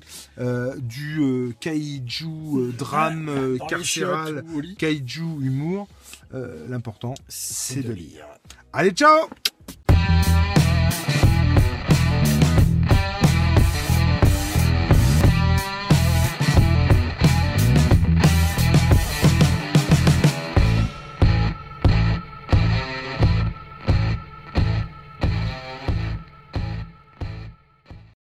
du 0.77 1.53
kaiju 1.59 2.71
drame 2.77 3.53
les 3.53 3.59
carcéral, 3.67 4.45
kaiju 4.77 5.41
humour, 5.41 5.89
l'important 6.31 7.13
c'est 7.27 7.81
de 7.81 7.91
lire. 7.91 8.25
Allez, 8.71 8.91
ciao 8.91 9.27